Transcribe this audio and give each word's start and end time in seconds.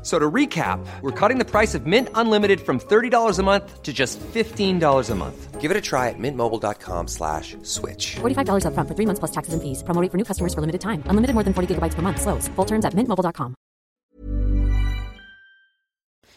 F- 0.00 0.04
So 0.04 0.18
to 0.18 0.30
recap, 0.30 0.78
we're 1.02 1.10
cutting 1.10 1.38
the 1.38 1.44
price 1.44 1.74
of 1.74 1.84
Mint 1.86 2.08
Unlimited 2.14 2.60
from 2.60 2.78
$30 2.78 3.38
a 3.38 3.42
month 3.42 3.82
to 3.82 3.92
just 3.92 4.20
$15 4.20 5.10
a 5.10 5.14
month. 5.14 5.60
Give 5.60 5.70
it 5.70 5.76
a 5.76 5.80
try 5.80 6.08
at 6.08 6.18
mintmobile.com 6.18 7.08
slash 7.08 7.56
switch. 7.62 8.16
$45 8.20 8.64
upfront 8.64 8.86
for 8.88 8.94
three 8.94 9.06
months 9.06 9.18
plus 9.18 9.32
taxes 9.32 9.52
and 9.54 9.60
fees. 9.62 9.82
Promo 9.82 10.00
rate 10.00 10.10
for 10.12 10.16
new 10.16 10.24
customers 10.24 10.54
for 10.54 10.60
limited 10.60 10.80
time. 10.80 11.02
Unlimited 11.10 11.34
more 11.34 11.42
than 11.44 11.52
40 11.52 11.74
gigabytes 11.74 11.94
per 11.94 12.00
month. 12.02 12.20
Slows. 12.22 12.48
Full 12.56 12.64
terms 12.64 12.84
at 12.84 12.94
mintmobile.com. 12.94 13.54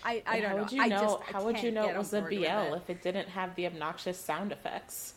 I, 0.04 0.24
I 0.26 0.40
don't 0.42 0.50
how 0.50 0.56
know. 0.56 0.64
would 0.64 0.72
you 0.72 0.82
I 0.82 0.88
know? 0.88 1.00
just, 1.02 1.18
I 1.30 1.32
how 1.34 1.44
would 1.46 1.62
you 1.64 1.72
know 1.72 1.88
it 1.88 1.96
was 1.96 2.14
a 2.14 2.22
BL 2.22 2.74
it. 2.74 2.74
if 2.78 2.90
it 2.90 3.02
didn't 3.04 3.30
have 3.30 3.56
the 3.56 3.68
obnoxious 3.68 4.18
sound 4.20 4.52
effects? 4.52 5.14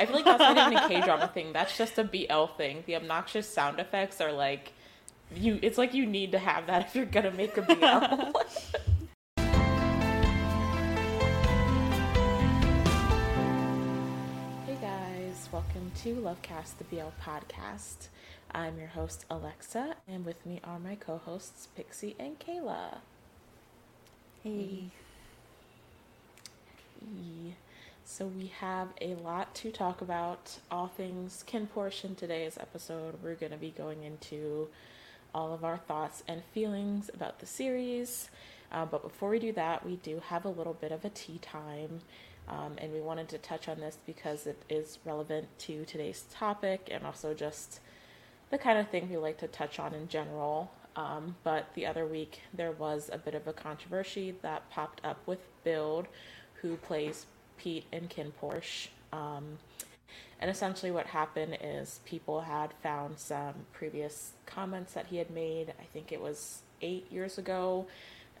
I 0.00 0.06
feel 0.06 0.16
like 0.16 0.24
that's 0.24 0.40
not 0.40 0.56
even 0.72 0.76
a 0.84 0.88
K 0.88 1.00
drama 1.02 1.28
thing. 1.32 1.52
That's 1.52 1.76
just 1.76 1.98
a 1.98 2.04
BL 2.04 2.46
thing. 2.56 2.82
The 2.86 2.96
obnoxious 2.96 3.46
sound 3.48 3.78
effects 3.78 4.20
are 4.20 4.32
like 4.32 4.72
you. 5.36 5.58
It's 5.62 5.78
like 5.78 5.94
you 5.94 6.06
need 6.06 6.32
to 6.32 6.38
have 6.38 6.66
that 6.66 6.86
if 6.86 6.94
you're 6.94 7.04
gonna 7.06 7.30
make 7.30 7.56
a 7.56 7.62
BL. 7.62 7.74
hey 14.66 14.76
guys, 14.80 15.48
welcome 15.52 15.90
to 16.02 16.14
Lovecast, 16.14 16.78
the 16.78 16.84
BL 16.84 17.12
podcast. 17.22 18.08
I'm 18.52 18.78
your 18.78 18.88
host 18.88 19.24
Alexa, 19.30 19.96
and 20.06 20.24
with 20.26 20.44
me 20.44 20.60
are 20.64 20.78
my 20.78 20.94
co-hosts 20.94 21.68
Pixie 21.76 22.16
and 22.18 22.38
Kayla. 22.38 22.98
Hey. 24.42 24.90
E. 27.02 27.54
So 28.04 28.26
we 28.26 28.52
have 28.58 28.88
a 29.00 29.14
lot 29.14 29.54
to 29.56 29.70
talk 29.70 30.00
about. 30.00 30.58
All 30.70 30.88
things 30.88 31.44
KinnPorsche 31.48 32.16
today's 32.16 32.58
episode. 32.58 33.14
We're 33.22 33.36
going 33.36 33.52
to 33.52 33.58
be 33.58 33.70
going 33.70 34.02
into 34.02 34.68
all 35.34 35.52
of 35.52 35.64
our 35.64 35.78
thoughts 35.78 36.22
and 36.28 36.42
feelings 36.52 37.10
about 37.12 37.40
the 37.40 37.46
series. 37.46 38.28
Uh, 38.70 38.86
but 38.86 39.02
before 39.02 39.30
we 39.30 39.38
do 39.38 39.52
that, 39.52 39.84
we 39.84 39.96
do 39.96 40.20
have 40.28 40.44
a 40.44 40.48
little 40.48 40.74
bit 40.74 40.92
of 40.92 41.04
a 41.04 41.10
tea 41.10 41.38
time. 41.38 42.00
Um, 42.48 42.72
and 42.78 42.92
we 42.92 43.00
wanted 43.00 43.28
to 43.28 43.38
touch 43.38 43.68
on 43.68 43.80
this 43.80 43.98
because 44.04 44.46
it 44.46 44.60
is 44.68 44.98
relevant 45.04 45.46
to 45.60 45.84
today's 45.84 46.24
topic 46.32 46.88
and 46.90 47.04
also 47.04 47.34
just 47.34 47.80
the 48.50 48.58
kind 48.58 48.78
of 48.78 48.88
thing 48.88 49.08
we 49.08 49.16
like 49.16 49.38
to 49.38 49.46
touch 49.46 49.78
on 49.78 49.94
in 49.94 50.08
general. 50.08 50.70
Um, 50.96 51.36
but 51.44 51.72
the 51.74 51.86
other 51.86 52.06
week, 52.06 52.40
there 52.52 52.72
was 52.72 53.08
a 53.12 53.18
bit 53.18 53.34
of 53.34 53.46
a 53.46 53.52
controversy 53.52 54.34
that 54.42 54.68
popped 54.70 55.02
up 55.04 55.18
with 55.26 55.38
Build, 55.64 56.06
who 56.54 56.76
plays 56.76 57.26
Pete 57.56 57.84
and 57.92 58.10
KinnPorsche. 58.10 58.88
Um, 59.12 59.58
and 60.42 60.50
essentially, 60.50 60.90
what 60.90 61.06
happened 61.06 61.56
is 61.62 62.00
people 62.04 62.40
had 62.40 62.74
found 62.82 63.20
some 63.20 63.54
previous 63.72 64.32
comments 64.44 64.92
that 64.94 65.06
he 65.06 65.18
had 65.18 65.30
made. 65.30 65.72
I 65.80 65.84
think 65.84 66.10
it 66.10 66.20
was 66.20 66.62
eight 66.80 67.06
years 67.12 67.38
ago, 67.38 67.86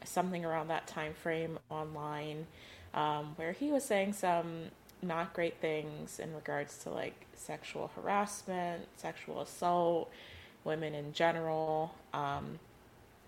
something 0.04 0.44
around 0.44 0.66
that 0.66 0.88
time 0.88 1.14
frame 1.14 1.60
online, 1.70 2.48
um, 2.92 3.34
where 3.36 3.52
he 3.52 3.70
was 3.70 3.84
saying 3.84 4.14
some 4.14 4.64
not 5.00 5.32
great 5.32 5.58
things 5.60 6.18
in 6.18 6.34
regards 6.34 6.76
to 6.78 6.90
like 6.90 7.24
sexual 7.36 7.88
harassment, 7.94 8.88
sexual 8.96 9.40
assault, 9.40 10.10
women 10.64 10.96
in 10.96 11.12
general. 11.12 11.94
Um, 12.12 12.58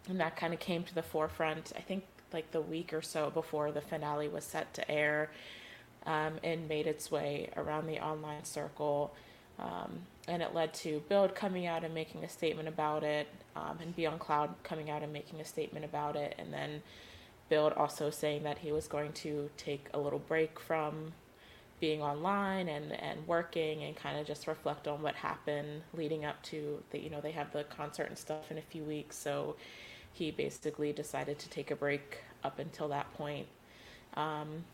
and 0.09 0.19
that 0.19 0.35
kind 0.35 0.53
of 0.53 0.59
came 0.59 0.83
to 0.83 0.95
the 0.97 1.03
forefront, 1.03 1.73
I 1.77 1.81
think, 1.81 2.03
like 2.33 2.51
the 2.51 2.61
week 2.61 2.93
or 2.93 3.03
so 3.03 3.31
before 3.31 3.71
the 3.71 3.81
finale 3.81 4.27
was 4.27 4.43
set 4.43 4.75
to 4.75 4.91
air 4.91 5.31
um, 6.07 6.35
and 6.43 6.69
made 6.69 6.87
its 6.87 7.11
way 7.11 7.51
around 7.57 7.87
the 7.87 7.99
online 8.01 8.45
circle. 8.45 9.15
Um, 9.59 10.01
and 10.27 10.43
it 10.43 10.55
led 10.55 10.75
to 10.75 11.03
Build 11.09 11.35
coming 11.35 11.67
out 11.67 11.85
and 11.85 11.95
making 11.95 12.25
a 12.25 12.29
statement 12.29 12.69
about 12.69 13.05
it, 13.05 13.29
um, 13.55 13.79
and 13.81 13.95
Be 13.95 14.07
On 14.07 14.19
Cloud 14.19 14.55
coming 14.65 14.91
out 14.91 15.03
and 15.03 15.13
making 15.13 15.41
a 15.41 15.45
statement 15.45 15.85
about 15.85 16.17
it, 16.17 16.35
and 16.39 16.53
then 16.53 16.83
Build 17.49 17.73
also 17.75 18.11
saying 18.11 18.43
that 18.45 18.59
he 18.59 18.73
was 18.73 18.89
going 18.89 19.13
to 19.13 19.51
take 19.57 19.87
a 19.95 19.99
little 19.99 20.19
break 20.19 20.59
from 20.59 21.13
being 21.81 22.03
online 22.03 22.69
and, 22.69 22.93
and 22.93 23.27
working 23.27 23.83
and 23.83 23.95
kind 23.97 24.19
of 24.19 24.27
just 24.27 24.47
reflect 24.47 24.89
on 24.89 25.03
what 25.03 25.15
happened 25.15 25.83
leading 25.93 26.25
up 26.25 26.43
to 26.43 26.83
the 26.91 26.99
you 26.99 27.11
know 27.11 27.21
they 27.21 27.33
have 27.33 27.53
the 27.53 27.65
concert 27.65 28.05
and 28.05 28.17
stuff 28.17 28.51
in 28.51 28.59
a 28.59 28.63
few 28.63 28.83
weeks 28.85 29.19
so 29.19 29.57
he 30.13 30.31
basically 30.31 30.93
decided 30.93 31.39
to 31.39 31.49
take 31.51 31.71
a 31.71 31.77
break 31.77 32.19
up 32.43 32.59
until 32.59 32.89
that 32.89 33.13
point 33.15 33.47
um, 34.15 34.65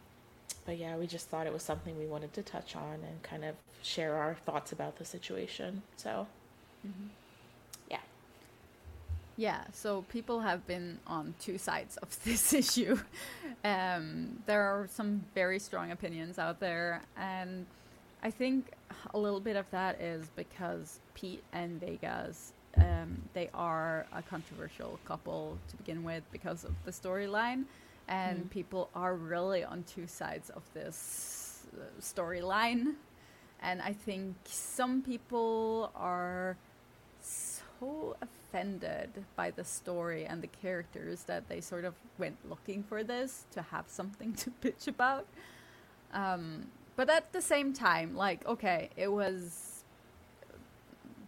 but 0.66 0.76
yeah 0.78 0.96
we 0.96 1.06
just 1.06 1.28
thought 1.28 1.46
it 1.46 1.52
was 1.52 1.62
something 1.62 1.98
we 1.98 2.06
wanted 2.06 2.32
to 2.32 2.42
touch 2.42 2.76
on 2.76 2.94
and 2.94 3.22
kind 3.22 3.44
of 3.44 3.54
share 3.82 4.14
our 4.16 4.34
thoughts 4.34 4.72
about 4.72 4.96
the 4.96 5.04
situation 5.04 5.82
so. 5.96 6.26
Yeah. 7.90 7.98
Yeah, 9.36 9.64
so 9.72 10.02
people 10.10 10.40
have 10.40 10.66
been 10.66 10.98
on 11.06 11.34
two 11.40 11.58
sides 11.58 11.96
of 11.98 12.22
this 12.24 12.52
issue. 12.52 12.98
Um, 13.64 14.42
there 14.46 14.62
are 14.62 14.86
some 14.90 15.24
very 15.34 15.58
strong 15.58 15.90
opinions 15.90 16.38
out 16.38 16.60
there, 16.60 17.02
and 17.16 17.66
I 18.22 18.30
think 18.30 18.72
a 19.14 19.18
little 19.18 19.40
bit 19.40 19.56
of 19.56 19.70
that 19.70 20.00
is 20.00 20.26
because 20.36 21.00
Pete 21.14 21.42
and 21.52 21.80
Vegas, 21.80 22.52
um, 22.76 23.20
they 23.34 23.48
are 23.54 24.06
a 24.12 24.22
controversial 24.22 24.98
couple 25.04 25.58
to 25.68 25.76
begin 25.76 26.04
with 26.04 26.22
because 26.32 26.64
of 26.64 26.72
the 26.84 26.90
storyline, 26.90 27.64
and 28.10 28.50
people 28.50 28.90
are 28.94 29.14
really 29.14 29.64
on 29.64 29.84
two 29.84 30.06
sides 30.06 30.50
of 30.50 30.62
this 30.74 31.62
uh, 31.74 31.84
storyline. 32.00 32.94
And 33.62 33.80
I 33.80 33.92
think 33.92 34.36
some 34.44 35.00
people 35.02 35.92
are 35.94 36.56
so 37.20 38.16
offended 38.20 39.10
by 39.36 39.50
the 39.50 39.64
story 39.64 40.24
and 40.24 40.42
the 40.42 40.48
characters 40.48 41.22
that 41.24 41.48
they 41.48 41.60
sort 41.60 41.84
of 41.84 41.94
went 42.18 42.36
looking 42.48 42.82
for 42.82 43.04
this 43.04 43.44
to 43.52 43.62
have 43.62 43.84
something 43.88 44.32
to 44.42 44.50
bitch 44.62 44.88
about. 44.88 45.26
Um, 46.12 46.66
but 46.96 47.08
at 47.08 47.32
the 47.32 47.40
same 47.40 47.72
time, 47.72 48.16
like, 48.16 48.46
okay, 48.46 48.90
it 48.96 49.10
was 49.10 49.84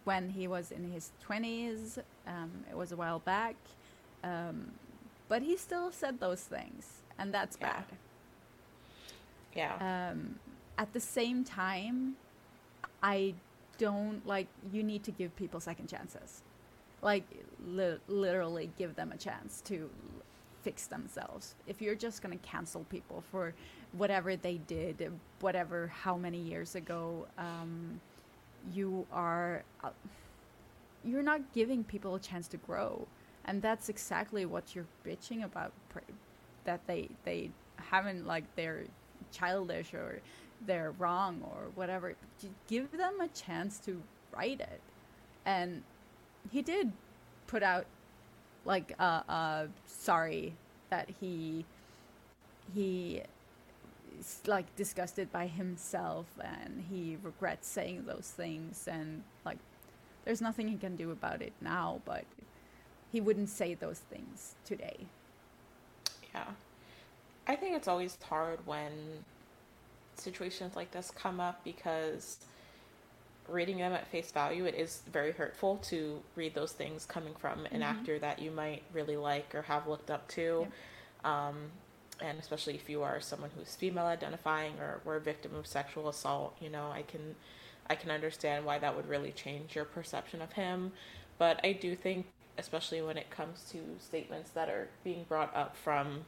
when 0.03 0.29
he 0.29 0.47
was 0.47 0.71
in 0.71 0.91
his 0.91 1.11
20s, 1.27 1.99
um, 2.27 2.51
it 2.69 2.75
was 2.75 2.91
a 2.91 2.95
while 2.95 3.19
back, 3.19 3.55
um, 4.23 4.71
but 5.29 5.41
he 5.41 5.57
still 5.57 5.91
said 5.91 6.19
those 6.19 6.41
things, 6.41 7.01
and 7.17 7.33
that's 7.33 7.57
Yeah. 7.59 7.71
bad. 7.73 7.85
yeah 9.55 10.09
Um, 10.11 10.39
at 10.77 10.93
the 10.93 10.99
same 10.99 11.43
time, 11.43 12.17
I 13.01 13.35
don't 13.77 14.25
like 14.25 14.47
you 14.71 14.83
need 14.83 15.03
to 15.03 15.11
give 15.11 15.35
people 15.35 15.59
second 15.59 15.87
chances. 15.87 16.41
Like 17.01 17.25
li- 17.65 17.99
literally 18.07 18.71
give 18.77 18.95
them 18.95 19.11
a 19.11 19.17
chance 19.17 19.61
to 19.61 19.89
fix 20.63 20.87
themselves. 20.87 21.55
If 21.67 21.81
you're 21.81 21.95
just 21.95 22.21
going 22.21 22.37
to 22.39 22.47
cancel 22.47 22.85
people 22.85 23.23
for 23.31 23.53
whatever 23.91 24.35
they 24.35 24.57
did, 24.57 25.11
whatever 25.41 25.87
how 25.87 26.15
many 26.17 26.39
years 26.39 26.75
ago, 26.75 27.27
um, 27.37 27.99
you 28.73 29.05
are 29.11 29.63
uh, 29.83 29.89
you're 31.03 31.23
not 31.23 31.41
giving 31.53 31.83
people 31.83 32.15
a 32.15 32.19
chance 32.19 32.47
to 32.47 32.57
grow. 32.57 33.05
And 33.45 33.61
that's 33.61 33.89
exactly 33.89 34.45
what 34.45 34.75
you're 34.75 34.87
bitching 35.05 35.43
about 35.43 35.73
that 36.65 36.79
they 36.87 37.09
they 37.25 37.51
haven't 37.77 38.25
like 38.25 38.43
they're 38.55 38.85
childish 39.31 39.93
or 39.93 40.21
they're 40.65 40.93
wrong 40.97 41.41
or 41.43 41.69
whatever. 41.75 42.15
Give 42.67 42.91
them 42.91 43.19
a 43.19 43.27
chance 43.29 43.79
to 43.79 44.01
write 44.33 44.61
it. 44.61 44.81
And 45.45 45.83
he 46.51 46.61
did 46.61 46.91
put 47.47 47.63
out 47.63 47.85
like 48.65 48.93
uh, 48.99 49.21
uh 49.27 49.67
sorry 49.85 50.53
that 50.89 51.09
he 51.19 51.65
he 52.73 53.21
like 54.47 54.73
disgusted 54.75 55.31
by 55.31 55.47
himself 55.47 56.27
and 56.41 56.85
he 56.89 57.17
regrets 57.23 57.67
saying 57.67 58.05
those 58.05 58.31
things 58.35 58.87
and 58.89 59.23
like 59.45 59.57
there's 60.23 60.41
nothing 60.41 60.67
he 60.67 60.77
can 60.77 60.95
do 60.95 61.11
about 61.11 61.41
it 61.41 61.51
now 61.61 61.99
but 62.05 62.23
he 63.13 63.21
wouldn't 63.21 63.49
say 63.49 63.75
those 63.75 63.99
things 63.99 64.55
today 64.65 65.07
Yeah. 66.35 66.45
I 67.47 67.55
think 67.57 67.77
it's 67.77 67.89
always 67.89 68.17
hard 68.23 68.59
when 68.65 68.91
situations 70.15 70.75
like 70.75 70.91
this 70.91 71.11
come 71.11 71.41
up 71.41 71.63
because 71.65 72.39
reading 73.49 73.79
them 73.79 73.93
at 73.93 74.07
face 74.07 74.31
value, 74.31 74.65
it 74.65 74.75
is 74.75 75.01
very 75.11 75.33
hurtful 75.33 75.77
to 75.77 76.21
read 76.35 76.55
those 76.55 76.73
things 76.73 77.05
coming 77.05 77.35
from 77.35 77.65
an 77.71 77.83
actor 77.83 78.19
that 78.19 78.39
you 78.39 78.51
might 78.51 78.83
really 78.93 79.17
like 79.17 79.53
or 79.55 79.63
have 79.63 79.87
looked 79.87 80.11
up 80.11 80.27
to. 80.29 80.67
Um, 81.25 81.71
and 82.21 82.39
especially 82.39 82.75
if 82.75 82.89
you 82.89 83.03
are 83.03 83.21
someone 83.21 83.51
who's 83.57 83.75
female 83.75 84.05
identifying 84.05 84.79
or 84.79 85.01
were 85.05 85.17
a 85.17 85.21
victim 85.21 85.55
of 85.55 85.67
sexual 85.67 86.09
assault, 86.09 86.55
you 86.61 86.69
know, 86.69 86.91
I 86.91 87.03
can 87.03 87.35
I 87.89 87.95
can 87.95 88.11
understand 88.11 88.65
why 88.65 88.79
that 88.79 88.95
would 88.95 89.09
really 89.09 89.31
change 89.33 89.75
your 89.75 89.85
perception 89.85 90.41
of 90.41 90.53
him. 90.53 90.93
But 91.37 91.61
I 91.65 91.73
do 91.73 91.95
think, 91.95 92.27
especially 92.57 93.01
when 93.01 93.17
it 93.17 93.29
comes 93.29 93.63
to 93.71 93.79
statements 93.99 94.51
that 94.51 94.69
are 94.69 94.87
being 95.03 95.25
brought 95.27 95.55
up 95.55 95.75
from 95.75 96.25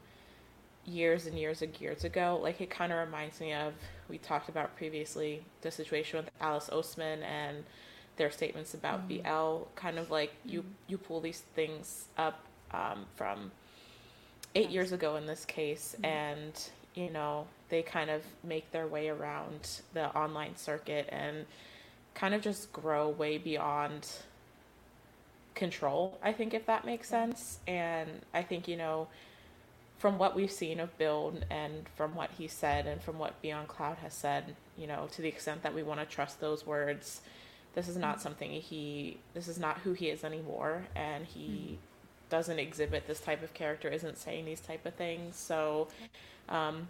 years 0.85 1.25
and 1.25 1.37
years 1.37 1.61
and 1.61 1.79
years 1.79 2.03
ago, 2.03 2.39
like 2.41 2.61
it 2.61 2.69
kind 2.69 2.91
of 2.91 2.99
reminds 2.99 3.39
me 3.39 3.53
of 3.53 3.73
we 4.09 4.17
talked 4.17 4.49
about 4.49 4.75
previously 4.75 5.43
the 5.61 5.71
situation 5.71 6.17
with 6.17 6.29
Alice 6.39 6.69
Oseman 6.71 7.23
and 7.23 7.63
their 8.17 8.31
statements 8.31 8.73
about 8.73 9.07
mm-hmm. 9.07 9.23
BL. 9.23 9.67
Kind 9.75 9.97
of 9.97 10.11
like 10.11 10.33
you 10.45 10.61
mm-hmm. 10.61 10.71
you 10.87 10.97
pull 10.97 11.21
these 11.21 11.41
things 11.55 12.05
up 12.17 12.45
um, 12.71 13.05
from 13.15 13.51
eight 14.53 14.69
years 14.69 14.91
ago 14.91 15.15
in 15.15 15.25
this 15.25 15.45
case, 15.45 15.95
mm-hmm. 15.95 16.05
and 16.05 16.69
you 16.93 17.09
know 17.09 17.47
they 17.69 17.81
kind 17.81 18.09
of 18.09 18.21
make 18.43 18.71
their 18.71 18.87
way 18.87 19.09
around 19.09 19.81
the 19.93 20.15
online 20.15 20.55
circuit 20.55 21.09
and 21.09 21.45
kind 22.13 22.33
of 22.33 22.41
just 22.41 22.71
grow 22.71 23.09
way 23.09 23.37
beyond 23.37 24.07
control. 25.55 26.17
I 26.21 26.33
think 26.33 26.53
if 26.53 26.65
that 26.67 26.85
makes 26.85 27.09
sense, 27.09 27.59
and 27.67 28.09
I 28.33 28.43
think 28.43 28.67
you 28.67 28.77
know 28.77 29.07
from 29.97 30.17
what 30.17 30.35
we've 30.35 30.51
seen 30.51 30.79
of 30.79 30.95
Build 30.97 31.45
and 31.49 31.87
from 31.95 32.15
what 32.15 32.29
he 32.37 32.47
said 32.47 32.85
and 32.85 33.01
from 33.01 33.17
what 33.17 33.41
Be 33.41 33.51
On 33.51 33.65
Cloud 33.65 33.97
has 33.99 34.13
said, 34.13 34.55
you 34.77 34.87
know, 34.87 35.07
to 35.13 35.21
the 35.21 35.27
extent 35.27 35.63
that 35.63 35.73
we 35.73 35.83
want 35.83 35.99
to 36.01 36.05
trust 36.05 36.39
those 36.41 36.65
words, 36.65 37.21
this 37.73 37.87
is 37.87 37.97
not 37.97 38.21
something 38.21 38.51
he 38.51 39.17
this 39.33 39.47
is 39.47 39.57
not 39.59 39.79
who 39.79 39.93
he 39.93 40.09
is 40.09 40.23
anymore 40.23 40.85
and 40.95 41.25
he 41.25 41.77
doesn't 42.29 42.59
exhibit 42.59 43.07
this 43.07 43.19
type 43.19 43.43
of 43.43 43.53
character, 43.53 43.87
isn't 43.87 44.17
saying 44.17 44.45
these 44.45 44.59
type 44.61 44.85
of 44.85 44.93
things. 44.95 45.35
So 45.35 45.87
um 46.49 46.87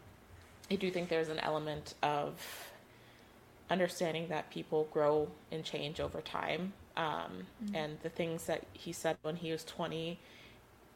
I 0.71 0.75
do 0.75 0.89
think 0.89 1.09
there's 1.09 1.29
an 1.29 1.39
element 1.39 1.93
of 2.01 2.33
understanding 3.69 4.27
that 4.29 4.49
people 4.49 4.87
grow 4.91 5.27
and 5.51 5.63
change 5.63 5.99
over 5.99 6.21
time. 6.21 6.73
Um, 6.97 7.47
And 7.73 7.97
the 8.03 8.09
things 8.09 8.45
that 8.45 8.63
he 8.73 8.93
said 8.93 9.17
when 9.21 9.37
he 9.37 9.51
was 9.51 9.63
20 9.63 10.19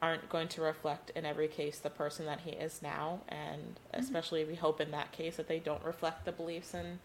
aren't 0.02 0.30
going 0.30 0.48
to 0.48 0.62
reflect 0.62 1.10
in 1.12 1.26
every 1.26 1.48
case 1.48 1.80
the 1.80 1.90
person 1.90 2.26
that 2.26 2.42
he 2.42 2.52
is 2.52 2.82
now. 2.82 3.20
And 3.28 3.80
especially 3.94 4.46
we 4.46 4.56
hope 4.56 4.80
in 4.80 4.92
that 4.92 5.12
case 5.12 5.36
that 5.38 5.48
they 5.48 5.60
don't 5.60 5.84
reflect 5.84 6.26
the 6.26 6.32
beliefs 6.32 6.74
and, 6.74 7.00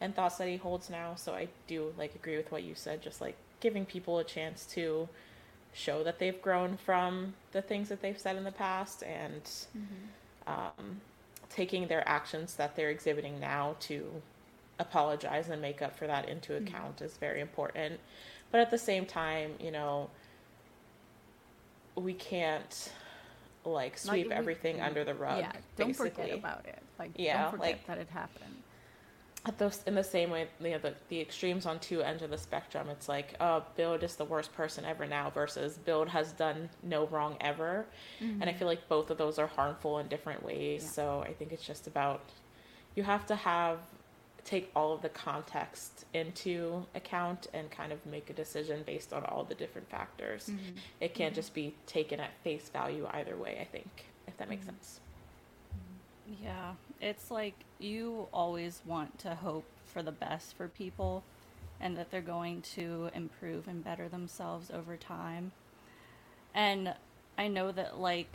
and 0.00 0.14
thoughts 0.14 0.36
that 0.38 0.48
he 0.48 0.56
holds 0.56 0.88
now. 0.88 1.14
So 1.14 1.34
I 1.34 1.48
do 1.66 1.92
like 1.98 2.14
agree 2.14 2.36
with 2.38 2.50
what 2.50 2.62
you 2.62 2.74
said, 2.74 3.02
just 3.02 3.20
like 3.20 3.36
giving 3.60 3.84
people 3.84 4.18
a 4.18 4.24
chance 4.24 4.64
to 4.66 5.08
show 5.74 6.02
that 6.04 6.18
they've 6.18 6.40
grown 6.40 6.76
from 6.78 7.34
the 7.52 7.60
things 7.60 7.88
that 7.90 8.00
they've 8.00 8.18
said 8.18 8.36
in 8.36 8.44
the 8.44 8.52
past 8.52 9.02
and 9.02 9.42
um, 10.46 11.00
taking 11.50 11.88
their 11.88 12.08
actions 12.08 12.54
that 12.54 12.74
they're 12.76 12.90
exhibiting 12.90 13.38
now 13.38 13.76
to 13.80 14.22
apologize 14.78 15.48
and 15.50 15.60
make 15.60 15.82
up 15.82 15.96
for 15.96 16.06
that 16.06 16.28
into 16.28 16.56
account 16.56 17.02
is 17.02 17.16
very 17.18 17.40
important. 17.40 18.00
But 18.50 18.60
at 18.60 18.70
the 18.70 18.78
same 18.78 19.04
time, 19.06 19.54
you 19.60 19.70
know, 19.70 20.10
we 21.96 22.14
can't 22.14 22.92
like 23.64 23.98
sweep 23.98 24.28
we- 24.28 24.32
everything 24.32 24.80
under 24.80 25.04
the 25.04 25.14
rug. 25.14 25.40
yeah 25.40 25.52
don't 25.76 25.94
forget 25.94 26.16
basically. 26.16 26.38
about 26.38 26.64
it 26.66 26.82
like 26.98 27.10
Yeah, 27.16 27.42
don't 27.42 27.50
forget 27.50 27.66
like- 27.66 27.86
that 27.86 27.98
it 27.98 28.08
happened 28.08 28.62
At 29.46 29.56
those, 29.58 29.82
in 29.86 29.94
the 29.94 30.04
same 30.04 30.30
way, 30.30 30.48
you 30.60 30.70
know, 30.70 30.78
the, 30.78 30.94
the 31.08 31.20
extremes 31.20 31.64
on 31.64 31.78
two 31.78 32.02
ends 32.02 32.22
of 32.22 32.30
the 32.30 32.36
spectrum, 32.36 32.88
it's 32.90 33.08
like, 33.08 33.34
oh, 33.40 33.64
Build 33.76 34.02
is 34.02 34.16
the 34.16 34.24
worst 34.24 34.52
person 34.52 34.84
ever 34.84 35.06
now 35.06 35.30
versus 35.30 35.78
Build 35.78 36.08
has 36.08 36.32
done 36.32 36.68
no 36.82 37.06
wrong 37.06 37.36
ever. 37.40 37.86
And 38.20 38.42
I 38.42 38.46
mm-hmm. 38.46 38.58
feel 38.58 38.68
like 38.68 38.88
both 38.88 39.10
of 39.10 39.16
those 39.16 39.38
are 39.38 39.46
harmful 39.46 40.00
in 40.00 40.08
different 40.08 40.42
ways. 40.44 40.82
Yeah. 40.82 40.90
So 40.90 41.24
I 41.26 41.32
think 41.32 41.52
it's 41.52 41.64
just 41.64 41.86
about, 41.86 42.20
you 42.96 43.04
have 43.04 43.26
to 43.26 43.36
have, 43.36 43.78
take 44.44 44.70
all 44.74 44.92
of 44.92 45.02
the 45.02 45.08
context 45.08 46.04
into 46.14 46.86
account 46.94 47.48
and 47.52 47.70
kind 47.70 47.92
of 47.92 48.04
make 48.06 48.30
a 48.30 48.32
decision 48.32 48.82
based 48.86 49.12
on 49.12 49.24
all 49.24 49.44
the 49.44 49.54
different 49.54 49.88
factors. 49.90 50.46
Mm-hmm. 50.46 50.76
It 51.00 51.14
can't 51.14 51.32
mm-hmm. 51.32 51.36
just 51.36 51.54
be 51.54 51.74
taken 51.86 52.20
at 52.20 52.30
face 52.42 52.68
value 52.68 53.06
either 53.12 53.36
way, 53.36 53.58
I 53.60 53.64
think, 53.64 54.06
if 54.26 54.36
that 54.38 54.48
makes 54.48 54.64
mm-hmm. 54.64 54.70
sense. 54.70 55.00
Yeah, 56.42 56.72
it's 57.00 57.30
like 57.30 57.54
you 57.78 58.28
always 58.32 58.82
want 58.84 59.18
to 59.20 59.34
hope 59.34 59.64
for 59.86 60.02
the 60.02 60.12
best 60.12 60.56
for 60.56 60.68
people 60.68 61.22
and 61.80 61.96
that 61.96 62.10
they're 62.10 62.20
going 62.20 62.60
to 62.60 63.10
improve 63.14 63.68
and 63.68 63.84
better 63.84 64.08
themselves 64.08 64.70
over 64.70 64.96
time. 64.96 65.52
And 66.54 66.94
I 67.36 67.48
know 67.48 67.70
that, 67.72 67.98
like, 67.98 68.26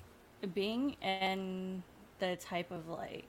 being 0.54 0.96
in 1.02 1.84
the 2.20 2.38
type 2.38 2.72
of, 2.72 2.88
like, 2.88 3.26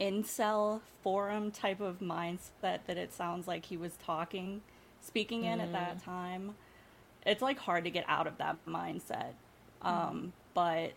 incel 0.00 0.80
forum 1.02 1.50
type 1.50 1.80
of 1.80 2.00
mindset 2.00 2.80
that 2.86 2.96
it 2.96 3.12
sounds 3.12 3.46
like 3.46 3.66
he 3.66 3.76
was 3.76 3.96
talking, 4.04 4.62
speaking 5.00 5.44
in 5.44 5.60
at 5.60 5.72
that 5.72 5.98
time, 6.02 6.54
it's, 7.24 7.42
like, 7.42 7.58
hard 7.58 7.84
to 7.84 7.90
get 7.90 8.04
out 8.08 8.26
of 8.26 8.38
that 8.38 8.56
mindset. 8.66 9.32
Um, 9.82 10.32
but 10.54 10.92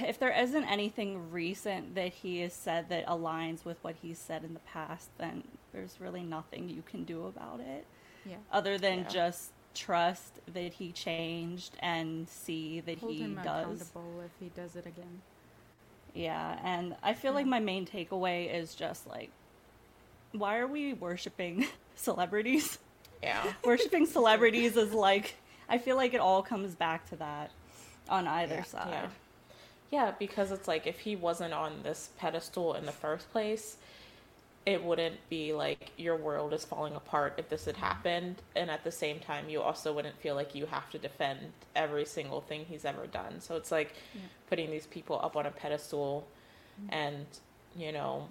if 0.00 0.18
there 0.18 0.32
isn't 0.32 0.64
anything 0.64 1.30
recent 1.30 1.94
that 1.94 2.12
he 2.12 2.40
has 2.40 2.52
said 2.52 2.88
that 2.90 3.06
aligns 3.06 3.64
with 3.64 3.78
what 3.82 3.96
he's 4.02 4.18
said 4.18 4.44
in 4.44 4.54
the 4.54 4.60
past, 4.60 5.08
then 5.18 5.42
there's 5.72 6.00
really 6.00 6.22
nothing 6.22 6.68
you 6.68 6.82
can 6.82 7.04
do 7.04 7.26
about 7.26 7.60
it 7.60 7.86
yeah 8.24 8.36
other 8.52 8.76
than 8.76 8.98
Yeah. 9.00 9.08
just 9.08 9.52
trust 9.74 10.40
that 10.52 10.74
he 10.74 10.92
changed 10.92 11.76
and 11.80 12.28
see 12.28 12.80
that 12.80 12.98
hold 12.98 13.12
he 13.12 13.20
him 13.20 13.36
does. 13.36 13.64
accountable 13.64 14.20
if 14.20 14.32
he 14.40 14.48
does 14.50 14.76
it 14.76 14.86
again 14.86 15.22
Yeah, 16.14 16.58
and 16.64 16.96
I 17.02 17.14
feel 17.14 17.32
like 17.32 17.46
my 17.46 17.60
main 17.60 17.86
takeaway 17.86 18.52
is 18.54 18.74
just 18.74 19.06
like, 19.06 19.30
why 20.32 20.58
are 20.58 20.66
we 20.66 20.92
worshiping 20.94 21.66
celebrities? 21.96 22.78
Yeah. 23.22 23.52
worshiping 23.64 24.06
celebrities 24.06 24.76
is 24.76 24.92
like, 24.92 25.34
I 25.68 25.78
feel 25.78 25.96
like 25.96 26.14
it 26.14 26.20
all 26.20 26.42
comes 26.42 26.74
back 26.74 27.08
to 27.10 27.16
that 27.16 27.50
on 28.08 28.26
either 28.26 28.56
Yeah, 28.56 28.62
side. 28.64 28.88
yeah. 28.90 29.06
Yeah, 29.90 30.12
because 30.18 30.52
it's 30.52 30.68
like 30.68 30.86
if 30.86 31.00
he 31.00 31.16
wasn't 31.16 31.52
on 31.52 31.82
this 31.82 32.10
pedestal 32.16 32.74
in 32.74 32.86
the 32.86 32.92
first 32.92 33.30
place, 33.32 33.76
it 34.66 34.82
wouldn't 34.84 35.16
be 35.30 35.52
like 35.52 35.90
your 35.96 36.16
world 36.16 36.52
is 36.52 36.64
falling 36.64 36.94
apart 36.94 37.34
if 37.38 37.48
this 37.48 37.64
had 37.64 37.76
happened. 37.76 38.36
And 38.54 38.70
at 38.70 38.84
the 38.84 38.92
same 38.92 39.18
time, 39.18 39.48
you 39.48 39.62
also 39.62 39.92
wouldn't 39.92 40.18
feel 40.18 40.34
like 40.34 40.54
you 40.54 40.66
have 40.66 40.90
to 40.90 40.98
defend 40.98 41.38
every 41.74 42.04
single 42.04 42.40
thing 42.42 42.66
he's 42.68 42.84
ever 42.84 43.06
done. 43.06 43.40
So 43.40 43.56
it's 43.56 43.72
like 43.72 43.94
putting 44.48 44.70
these 44.70 44.86
people 44.86 45.18
up 45.22 45.36
on 45.36 45.46
a 45.46 45.50
pedestal 45.50 46.26
and, 46.90 47.26
you 47.76 47.92
know, 47.92 48.28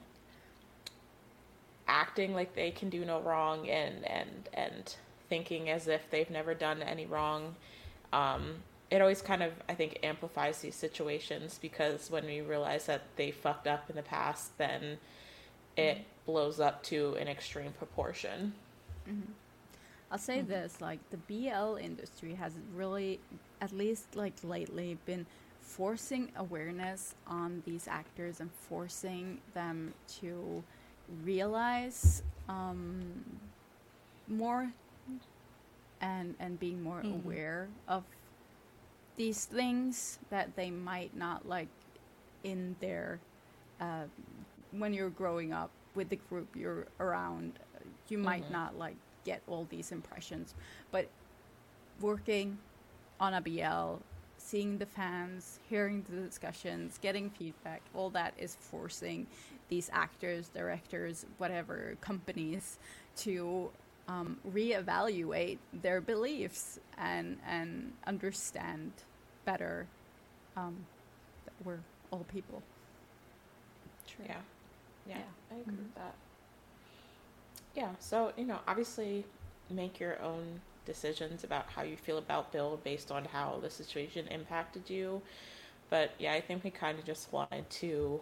acting 1.89 2.33
like 2.33 2.53
they 2.53 2.71
can 2.71 2.89
do 2.89 3.03
no 3.03 3.19
wrong 3.19 3.67
and 3.67 4.05
and 4.05 4.48
and 4.53 4.95
thinking 5.27 5.69
as 5.69 5.88
if 5.88 6.09
they've 6.12 6.29
never 6.29 6.53
done 6.53 6.83
any 6.83 7.05
wrong 7.05 7.55
um 8.13 8.55
it 8.91 9.01
always 9.01 9.21
kind 9.21 9.41
of 9.41 9.51
i 9.67 9.74
think 9.74 9.98
amplifies 10.03 10.59
these 10.59 10.75
situations 10.75 11.57
because 11.62 12.12
when 12.12 12.25
we 12.25 12.41
realize 12.41 12.86
that 12.86 13.01
they 13.15 13.31
fucked 13.31 13.67
up 13.67 13.89
in 13.89 13.95
the 13.95 14.03
past 14.03 14.55
then 14.59 14.98
it 15.75 16.05
blows 16.29 16.59
up 16.59 16.83
to 16.83 17.15
an 17.15 17.27
extreme 17.27 17.71
proportion. 17.71 18.53
I'll 20.12 20.19
say 20.19 20.41
this, 20.41 20.79
like 20.79 21.00
the 21.09 21.17
BL 21.17 21.77
industry 21.77 22.36
has 22.36 22.53
really, 22.75 23.19
at 23.62 23.71
least 23.71 24.15
like 24.15 24.33
lately, 24.43 24.98
been 25.07 25.25
forcing 25.59 26.31
awareness 26.36 27.15
on 27.25 27.63
these 27.65 27.88
actors 27.88 28.41
and 28.41 28.51
forcing 28.69 29.39
them 29.55 29.93
to 30.19 30.63
realize 31.24 32.21
um, 32.48 33.01
more 34.27 34.71
and 36.01 36.36
and 36.39 36.59
being 36.59 36.81
more 36.83 37.01
aware 37.01 37.67
of 37.88 38.03
these 39.17 39.45
things 39.45 40.19
that 40.29 40.55
they 40.55 40.69
might 40.69 41.15
not 41.17 41.48
like 41.48 41.67
in 42.43 42.75
their 42.79 43.19
uh, 43.81 44.03
when 44.71 44.93
you're 44.93 45.09
growing 45.09 45.51
up 45.51 45.71
with 46.00 46.10
the 46.10 46.15
group 46.29 46.48
you're 46.56 46.88
around 47.00 47.60
you 48.08 48.18
might 48.18 48.50
not 48.51 48.77
like 48.77 48.96
get 49.25 49.41
all 49.48 49.68
these 49.70 49.91
impressions 49.91 50.56
but 50.91 51.08
working 52.01 52.58
on 53.20 53.34
a 53.34 53.41
BL, 53.41 54.01
seeing 54.38 54.77
the 54.77 54.86
fans, 54.86 55.60
hearing 55.70 56.06
the 56.10 56.22
discussions, 56.22 56.98
getting 57.01 57.29
feedback, 57.29 57.82
all 57.94 58.10
that 58.12 58.34
is 58.38 58.56
forcing 58.56 59.27
these 59.68 59.89
actors, 59.94 60.50
directors, 60.50 61.25
whatever 61.38 61.96
companies 62.01 62.79
to 63.18 63.70
um, 64.08 64.38
reevaluate 64.53 65.60
their 65.84 66.01
beliefs 66.01 66.79
and 66.98 67.38
and 67.48 67.94
understand 68.08 68.91
better 69.46 69.86
um, 70.58 70.75
that 71.46 71.53
we're 71.63 71.79
all 72.12 72.25
people. 72.34 72.63
True. 74.08 74.25
Yeah. 74.27 74.38
Yeah. 75.08 75.18
Yeah. 75.18 75.24
I 75.51 75.60
agree 75.60 75.77
with 75.77 75.96
that. 75.96 76.15
Yeah, 77.75 77.91
so 78.00 78.34
you 78.38 78.46
know, 78.46 78.60
obviously 78.68 79.25
make 79.70 80.00
your 80.00 80.22
own 80.22 80.62
decisions 80.86 81.44
about 81.44 81.68
how 81.70 81.84
you 81.84 81.96
feel 81.96 82.18
about 82.18 82.51
Build 82.51 82.84
based 82.84 83.12
on 83.12 83.25
how 83.25 83.60
the 83.62 83.70
situation 83.70 84.27
impacted 84.27 84.89
you. 84.89 85.22
But 85.89 86.12
yeah, 86.20 86.34
I 86.34 86.41
think 86.41 86.63
we 86.63 86.72
kind 86.72 87.00
of 87.00 87.06
just 87.06 87.32
wanted 87.32 87.70
to 87.70 88.20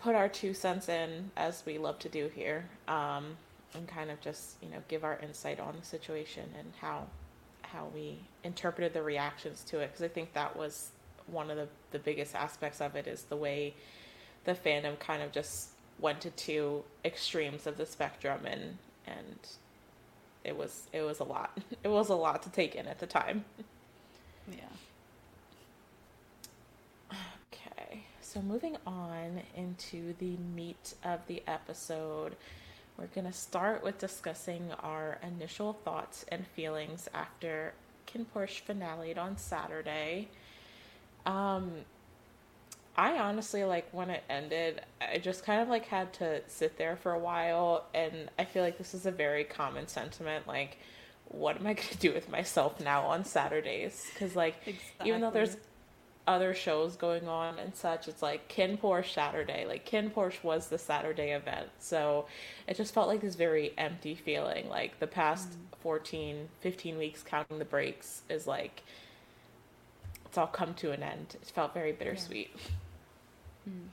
put 0.00 0.14
our 0.14 0.28
two 0.28 0.54
cents 0.54 0.88
in 0.88 1.30
as 1.36 1.64
we 1.66 1.78
love 1.78 1.98
to 2.00 2.08
do 2.08 2.30
here. 2.34 2.68
Um, 2.88 3.36
and 3.74 3.86
kind 3.86 4.10
of 4.10 4.20
just, 4.20 4.56
you 4.62 4.68
know, 4.68 4.78
give 4.88 5.04
our 5.04 5.18
insight 5.22 5.60
on 5.60 5.76
the 5.78 5.86
situation 5.86 6.44
and 6.58 6.72
how 6.80 7.06
how 7.62 7.88
we 7.94 8.18
interpreted 8.42 8.92
the 8.92 9.02
reactions 9.02 9.62
to 9.62 9.78
it 9.78 9.88
because 9.92 10.02
I 10.02 10.08
think 10.08 10.32
that 10.32 10.56
was 10.56 10.90
one 11.28 11.50
of 11.50 11.56
the, 11.56 11.68
the 11.92 12.00
biggest 12.00 12.34
aspects 12.34 12.80
of 12.80 12.96
it 12.96 13.06
is 13.06 13.22
the 13.24 13.36
way 13.36 13.74
the 14.44 14.54
fandom 14.54 14.98
kind 14.98 15.22
of 15.22 15.32
just 15.32 15.70
went 15.98 16.20
to 16.22 16.30
two 16.30 16.82
extremes 17.04 17.66
of 17.66 17.76
the 17.76 17.86
spectrum 17.86 18.40
and 18.44 18.78
and 19.06 19.38
it 20.44 20.56
was 20.56 20.86
it 20.92 21.02
was 21.02 21.20
a 21.20 21.24
lot. 21.24 21.56
It 21.84 21.88
was 21.88 22.08
a 22.08 22.14
lot 22.14 22.42
to 22.42 22.50
take 22.50 22.74
in 22.74 22.86
at 22.86 22.98
the 22.98 23.06
time. 23.06 23.44
Yeah. 24.50 24.56
Okay. 27.52 28.04
So 28.20 28.40
moving 28.40 28.76
on 28.86 29.40
into 29.56 30.14
the 30.18 30.36
meat 30.54 30.94
of 31.04 31.20
the 31.26 31.42
episode, 31.46 32.36
we're 32.96 33.06
going 33.06 33.26
to 33.26 33.32
start 33.32 33.82
with 33.82 33.98
discussing 33.98 34.70
our 34.82 35.18
initial 35.22 35.72
thoughts 35.72 36.24
and 36.28 36.46
feelings 36.46 37.08
after 37.14 37.72
KinnPorsche 38.06 38.60
finale 38.60 39.16
on 39.16 39.36
Saturday. 39.36 40.28
Um 41.26 41.72
I 42.96 43.18
honestly 43.18 43.64
like 43.64 43.88
when 43.92 44.10
it 44.10 44.24
ended, 44.28 44.82
I 45.00 45.18
just 45.18 45.44
kind 45.44 45.60
of 45.60 45.68
like 45.68 45.86
had 45.86 46.12
to 46.14 46.42
sit 46.48 46.76
there 46.76 46.96
for 46.96 47.12
a 47.12 47.18
while 47.18 47.86
and 47.94 48.30
I 48.38 48.44
feel 48.44 48.62
like 48.62 48.78
this 48.78 48.94
is 48.94 49.06
a 49.06 49.10
very 49.10 49.44
common 49.44 49.86
sentiment 49.86 50.46
like 50.46 50.78
what 51.28 51.56
am 51.56 51.66
I 51.66 51.72
going 51.74 51.88
to 51.88 51.98
do 51.98 52.12
with 52.12 52.28
myself 52.28 52.80
now 52.80 53.02
on 53.06 53.24
Saturdays 53.24 54.10
cuz 54.18 54.34
like 54.36 54.56
even 55.04 55.20
though 55.20 55.30
there's 55.30 55.56
other 56.26 56.54
shows 56.54 56.96
going 56.96 57.28
on 57.28 57.58
and 57.58 57.74
such, 57.74 58.06
it's 58.06 58.22
like 58.22 58.48
KinnPorsche 58.48 59.12
Saturday. 59.14 59.66
Like 59.66 59.88
KinnPorsche 59.88 60.42
was 60.44 60.68
the 60.68 60.78
Saturday 60.78 61.32
event. 61.32 61.68
So 61.78 62.26
it 62.68 62.76
just 62.76 62.94
felt 62.94 63.08
like 63.08 63.20
this 63.20 63.34
very 63.34 63.72
empty 63.76 64.14
feeling. 64.14 64.68
Like 64.68 65.00
the 65.00 65.06
past 65.06 65.50
mm. 65.50 65.78
14, 65.80 66.48
15 66.60 66.98
weeks 66.98 67.22
counting 67.22 67.58
the 67.58 67.64
breaks 67.64 68.22
is 68.28 68.46
like 68.46 68.82
it's 70.30 70.38
all 70.38 70.46
come 70.46 70.74
to 70.74 70.92
an 70.92 71.02
end. 71.02 71.34
It 71.42 71.48
felt 71.48 71.74
very 71.74 71.90
bittersweet. 71.90 72.50
Yeah. 72.54 73.72
Mm. 73.72 73.88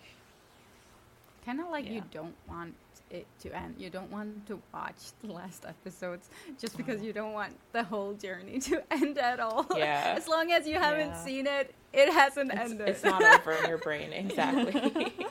Kind 1.43 1.59
of 1.59 1.69
like 1.69 1.85
yeah. 1.85 1.93
you 1.93 2.03
don't 2.11 2.35
want 2.47 2.75
it 3.09 3.25
to 3.39 3.55
end. 3.57 3.73
You 3.79 3.89
don't 3.89 4.11
want 4.11 4.45
to 4.45 4.61
watch 4.71 4.97
the 5.23 5.33
last 5.33 5.65
episodes 5.65 6.29
just 6.59 6.77
because 6.77 7.01
oh. 7.01 7.05
you 7.05 7.11
don't 7.11 7.33
want 7.33 7.55
the 7.71 7.83
whole 7.83 8.13
journey 8.13 8.59
to 8.69 8.83
end 8.93 9.17
at 9.17 9.39
all. 9.39 9.65
Yeah. 9.75 10.13
as 10.15 10.27
long 10.27 10.51
as 10.51 10.67
you 10.67 10.75
haven't 10.75 11.09
yeah. 11.09 11.23
seen 11.23 11.47
it, 11.47 11.73
it 11.91 12.13
hasn't 12.13 12.51
it's, 12.51 12.61
ended. 12.61 12.87
It's 12.87 13.03
not 13.03 13.23
over 13.23 13.53
in 13.53 13.67
your 13.67 13.79
brain. 13.79 14.13
Exactly. 14.13 15.25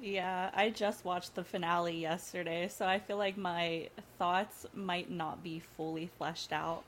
yeah, 0.00 0.50
I 0.54 0.70
just 0.70 1.04
watched 1.04 1.34
the 1.34 1.42
finale 1.42 1.98
yesterday, 1.98 2.68
so 2.68 2.86
I 2.86 3.00
feel 3.00 3.16
like 3.16 3.36
my 3.36 3.88
thoughts 4.16 4.64
might 4.74 5.10
not 5.10 5.42
be 5.42 5.58
fully 5.58 6.08
fleshed 6.18 6.52
out. 6.52 6.84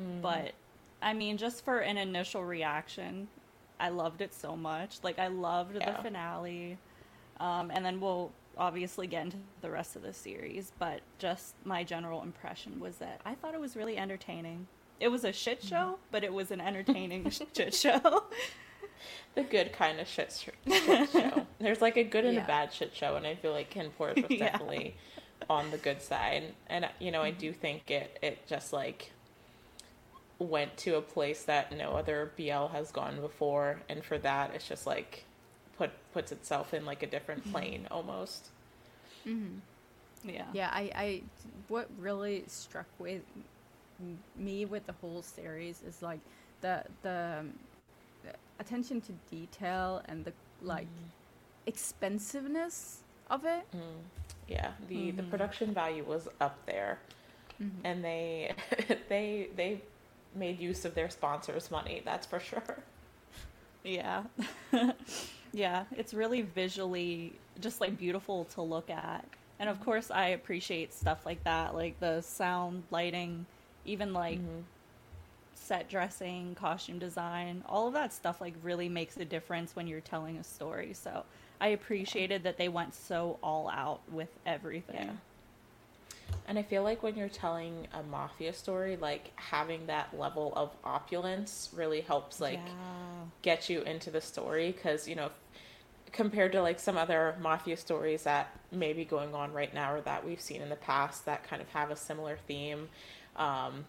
Mm. 0.00 0.22
But 0.22 0.52
I 1.02 1.12
mean, 1.12 1.36
just 1.36 1.64
for 1.64 1.78
an 1.78 1.96
initial 1.96 2.44
reaction, 2.44 3.28
I 3.78 3.90
loved 3.90 4.20
it 4.20 4.34
so 4.34 4.56
much. 4.56 4.98
Like 5.02 5.18
I 5.18 5.28
loved 5.28 5.76
yeah. 5.76 5.90
the 5.90 6.02
finale. 6.02 6.78
Um, 7.38 7.70
and 7.70 7.84
then 7.84 8.00
we'll 8.00 8.32
obviously 8.56 9.06
get 9.06 9.24
into 9.24 9.36
the 9.60 9.70
rest 9.70 9.96
of 9.96 10.02
the 10.02 10.12
series, 10.12 10.72
but 10.78 11.00
just 11.18 11.54
my 11.64 11.84
general 11.84 12.22
impression 12.22 12.80
was 12.80 12.96
that 12.96 13.20
I 13.24 13.34
thought 13.34 13.54
it 13.54 13.60
was 13.60 13.76
really 13.76 13.98
entertaining. 13.98 14.66
It 14.98 15.08
was 15.08 15.24
a 15.24 15.32
shit 15.32 15.62
show, 15.62 15.76
mm-hmm. 15.76 16.02
but 16.10 16.24
it 16.24 16.32
was 16.32 16.50
an 16.50 16.60
entertaining 16.60 17.28
shit 17.54 17.74
show. 17.74 18.24
the 19.34 19.42
good 19.42 19.72
kind 19.72 20.00
of 20.00 20.08
shit, 20.08 20.32
sh- 20.32 20.70
shit 20.72 21.10
show. 21.10 21.46
There's 21.58 21.82
like 21.82 21.98
a 21.98 22.04
good 22.04 22.24
and 22.24 22.36
yeah. 22.36 22.44
a 22.44 22.46
bad 22.46 22.72
shit 22.72 22.94
show, 22.94 23.16
and 23.16 23.26
I 23.26 23.34
feel 23.34 23.52
like 23.52 23.72
KinnPorsche 23.72 24.28
was 24.28 24.38
definitely 24.38 24.94
yeah. 25.16 25.44
on 25.50 25.70
the 25.70 25.78
good 25.78 26.00
side. 26.00 26.54
And 26.68 26.88
you 26.98 27.10
know, 27.10 27.20
I 27.20 27.32
do 27.32 27.52
think 27.52 27.90
it 27.90 28.18
it 28.22 28.46
just 28.46 28.72
like 28.72 29.12
went 30.38 30.76
to 30.78 30.96
a 30.96 31.02
place 31.02 31.44
that 31.44 31.76
no 31.76 31.92
other 31.92 32.32
BL 32.36 32.66
has 32.66 32.90
gone 32.90 33.20
before, 33.20 33.80
and 33.88 34.04
for 34.04 34.18
that, 34.18 34.54
it's 34.54 34.68
just 34.68 34.86
like 34.86 35.24
put 35.78 35.90
puts 36.12 36.32
itself 36.32 36.74
in 36.74 36.84
like 36.84 37.02
a 37.02 37.06
different 37.06 37.42
mm-hmm. 37.42 37.52
plane 37.52 37.82
mm-hmm. 37.84 37.94
almost. 37.94 38.48
Mm-hmm. 39.26 40.28
Yeah. 40.28 40.46
Yeah. 40.52 40.70
I, 40.72 40.90
I 40.94 41.22
what 41.68 41.88
really 41.98 42.44
struck 42.46 42.86
with 42.98 43.22
me 44.36 44.64
with 44.64 44.86
the 44.86 44.94
whole 45.00 45.22
series 45.22 45.82
is 45.86 46.02
like 46.02 46.20
the 46.60 46.82
the, 47.02 47.38
um, 47.40 47.52
the 48.24 48.32
attention 48.58 49.00
to 49.02 49.12
detail 49.30 50.02
and 50.06 50.24
the 50.24 50.32
like 50.62 50.86
mm. 50.86 51.66
expensiveness 51.66 53.00
of 53.30 53.44
it. 53.44 53.64
Mm. 53.74 53.80
Yeah, 54.48 54.72
the 54.88 54.94
mm-hmm. 54.94 55.16
the 55.16 55.22
production 55.24 55.74
value 55.74 56.04
was 56.04 56.28
up 56.40 56.58
there, 56.66 56.98
mm-hmm. 57.60 57.84
and 57.84 58.04
they 58.04 58.52
they 59.08 59.48
they 59.56 59.80
made 60.36 60.60
use 60.60 60.84
of 60.84 60.94
their 60.94 61.10
sponsors' 61.10 61.70
money. 61.70 62.02
That's 62.04 62.26
for 62.26 62.40
sure. 62.40 62.78
Yeah. 63.84 64.24
Yeah, 65.56 65.84
it's 65.96 66.12
really 66.12 66.42
visually 66.42 67.32
just 67.60 67.80
like 67.80 67.96
beautiful 67.96 68.44
to 68.54 68.60
look 68.60 68.90
at. 68.90 69.24
And 69.58 69.70
of 69.70 69.80
course, 69.80 70.10
I 70.10 70.28
appreciate 70.28 70.92
stuff 70.92 71.24
like 71.24 71.42
that, 71.44 71.74
like 71.74 71.98
the 71.98 72.20
sound, 72.20 72.82
lighting, 72.90 73.46
even 73.86 74.12
like 74.12 74.38
mm-hmm. 74.38 74.60
set 75.54 75.88
dressing, 75.88 76.54
costume 76.56 76.98
design, 76.98 77.64
all 77.66 77.86
of 77.88 77.94
that 77.94 78.12
stuff 78.12 78.38
like 78.38 78.52
really 78.62 78.90
makes 78.90 79.16
a 79.16 79.24
difference 79.24 79.74
when 79.74 79.86
you're 79.86 80.00
telling 80.02 80.36
a 80.36 80.44
story. 80.44 80.92
So 80.92 81.24
I 81.58 81.68
appreciated 81.68 82.42
that 82.42 82.58
they 82.58 82.68
went 82.68 82.94
so 82.94 83.38
all 83.42 83.70
out 83.70 84.00
with 84.12 84.28
everything. 84.44 85.06
Yeah. 85.06 85.12
And 86.48 86.58
I 86.58 86.62
feel 86.62 86.82
like 86.82 87.02
when 87.02 87.16
you're 87.16 87.28
telling 87.28 87.88
a 87.92 88.02
mafia 88.02 88.52
story, 88.52 88.96
like 88.96 89.32
having 89.36 89.86
that 89.86 90.16
level 90.16 90.52
of 90.54 90.70
opulence 90.84 91.70
really 91.74 92.00
helps 92.00 92.40
like 92.40 92.60
yeah. 92.64 93.24
get 93.42 93.68
you 93.68 93.82
into 93.82 94.10
the 94.10 94.20
story 94.20 94.70
because, 94.72 95.08
you 95.08 95.16
know, 95.16 95.30
compared 96.12 96.52
to 96.52 96.62
like 96.62 96.78
some 96.78 96.96
other 96.96 97.34
mafia 97.40 97.76
stories 97.76 98.22
that 98.22 98.56
may 98.70 98.92
be 98.92 99.04
going 99.04 99.34
on 99.34 99.52
right 99.52 99.74
now 99.74 99.92
or 99.92 100.00
that 100.02 100.24
we've 100.24 100.40
seen 100.40 100.62
in 100.62 100.68
the 100.68 100.76
past 100.76 101.24
that 101.26 101.42
kind 101.48 101.60
of 101.60 101.68
have 101.70 101.90
a 101.90 101.96
similar 101.96 102.38
theme. 102.46 102.88
Um, 103.36 103.84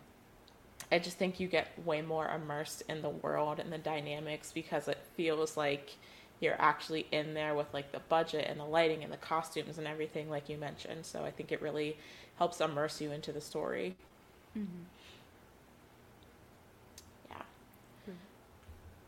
I 0.91 0.99
just 0.99 1.17
think 1.17 1.39
you 1.39 1.47
get 1.47 1.67
way 1.85 2.01
more 2.01 2.27
immersed 2.29 2.83
in 2.89 3.01
the 3.01 3.09
world 3.09 3.59
and 3.59 3.71
the 3.71 3.77
dynamics 3.77 4.51
because 4.51 4.87
it 4.87 4.99
feels 5.15 5.57
like 5.57 5.95
you're 6.39 6.59
actually 6.61 7.07
in 7.11 7.33
there 7.33 7.55
with 7.55 7.73
like 7.73 7.91
the 7.91 7.99
budget 8.09 8.45
and 8.49 8.59
the 8.59 8.65
lighting 8.65 9.03
and 9.03 9.11
the 9.11 9.17
costumes 9.17 9.77
and 9.77 9.87
everything, 9.87 10.29
like 10.29 10.49
you 10.49 10.57
mentioned. 10.57 11.05
So 11.05 11.23
I 11.23 11.31
think 11.31 11.51
it 11.51 11.61
really 11.61 11.97
helps 12.37 12.61
immerse 12.61 13.01
you 13.01 13.11
into 13.11 13.31
the 13.31 13.41
story. 13.41 13.95
Mm-hmm. 14.57 14.83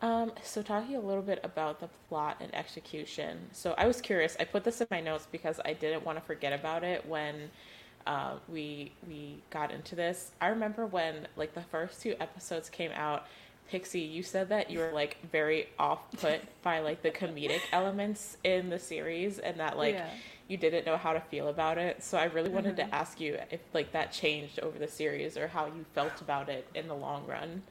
Um, 0.02 0.32
so 0.42 0.62
talking 0.62 0.96
a 0.96 1.00
little 1.00 1.22
bit 1.22 1.42
about 1.44 1.82
the 1.82 1.90
plot 2.08 2.38
and 2.40 2.54
execution. 2.56 3.38
So 3.52 3.76
I 3.78 3.86
was 3.86 4.00
curious. 4.00 4.38
I 4.40 4.46
put 4.46 4.64
this 4.64 4.80
in 4.80 4.88
my 4.90 5.02
notes 5.02 5.28
because 5.30 5.60
I 5.66 5.74
didn't 5.74 6.06
want 6.06 6.18
to 6.18 6.24
forget 6.24 6.54
about 6.54 6.84
it 6.84 7.06
when 7.06 7.50
uh, 8.08 8.36
we 8.48 8.94
we 9.08 9.42
got 9.50 9.72
into 9.72 9.96
this. 9.96 10.32
I 10.40 10.48
remember 10.48 10.86
when 10.86 11.28
like 11.36 11.54
the 11.54 11.62
first 11.62 12.02
two 12.02 12.16
episodes 12.20 12.70
came 12.70 12.92
out. 12.94 13.28
Pixie, 13.70 14.02
you 14.02 14.24
said 14.24 14.50
that 14.50 14.70
you 14.70 14.80
were 14.80 14.92
like 14.92 15.18
very 15.32 15.70
off 15.78 16.00
put 16.20 16.42
by 16.64 16.80
like 16.80 17.02
the 17.02 17.12
comedic 17.12 17.62
elements 17.72 18.38
in 18.44 18.70
the 18.70 18.80
series, 18.80 19.40
and 19.40 19.60
that 19.60 19.78
like 19.78 19.96
yeah. 19.96 20.10
you 20.48 20.58
didn't 20.58 20.86
know 20.86 20.98
how 20.98 21.14
to 21.14 21.20
feel 21.20 21.50
about 21.50 21.78
it. 21.78 22.04
So 22.04 22.18
I 22.18 22.26
really 22.26 22.50
wanted 22.50 22.78
mm-hmm. 22.78 22.90
to 22.90 22.96
ask 22.96 23.20
you 23.20 23.38
if 23.52 23.62
like 23.74 23.92
that 23.92 24.12
changed 24.12 24.60
over 24.60 24.78
the 24.78 24.88
series 24.88 25.38
or 25.38 25.48
how 25.48 25.66
you 25.68 25.86
felt 25.94 26.20
about 26.22 26.50
it 26.50 26.68
in 26.74 26.88
the 26.88 26.96
long 26.96 27.26
run 27.28 27.62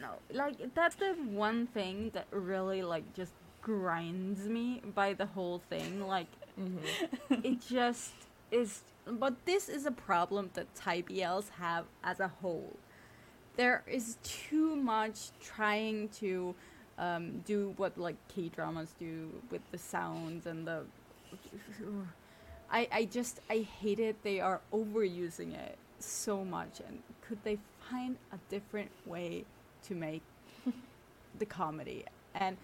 No. 0.00 0.10
Like 0.32 0.74
that's 0.74 0.96
the 0.96 1.14
one 1.14 1.66
thing 1.68 2.10
that 2.14 2.26
really 2.30 2.82
like 2.82 3.12
just 3.14 3.32
grinds 3.62 4.46
me 4.48 4.82
by 4.94 5.14
the 5.14 5.26
whole 5.26 5.60
thing. 5.70 6.06
Like 6.06 6.28
mm-hmm. 6.58 7.34
it 7.44 7.60
just 7.66 8.12
is 8.50 8.82
but 9.06 9.34
this 9.44 9.68
is 9.68 9.84
a 9.86 9.90
problem 9.90 10.50
that 10.54 10.74
Thai 10.74 11.02
BLs 11.02 11.50
have 11.58 11.84
as 12.02 12.20
a 12.20 12.28
whole. 12.28 12.76
There 13.56 13.82
is 13.86 14.16
too 14.22 14.76
much 14.76 15.30
trying 15.40 16.08
to 16.20 16.54
um, 16.98 17.40
do 17.46 17.74
what 17.76 17.96
like 17.98 18.16
K 18.28 18.48
dramas 18.48 18.94
do 18.98 19.30
with 19.50 19.62
the 19.70 19.78
sounds 19.78 20.46
and 20.46 20.66
the. 20.66 20.82
I 22.70 22.88
I 22.90 23.04
just 23.04 23.40
I 23.50 23.66
hate 23.80 24.00
it. 24.00 24.22
They 24.22 24.40
are 24.40 24.60
overusing 24.72 25.54
it 25.54 25.76
so 25.98 26.44
much, 26.44 26.80
and 26.86 27.00
could 27.26 27.38
they 27.44 27.58
find 27.90 28.16
a 28.32 28.38
different 28.48 28.90
way 29.06 29.44
to 29.86 29.94
make 29.94 30.22
the 31.38 31.46
comedy 31.46 32.04
and 32.34 32.56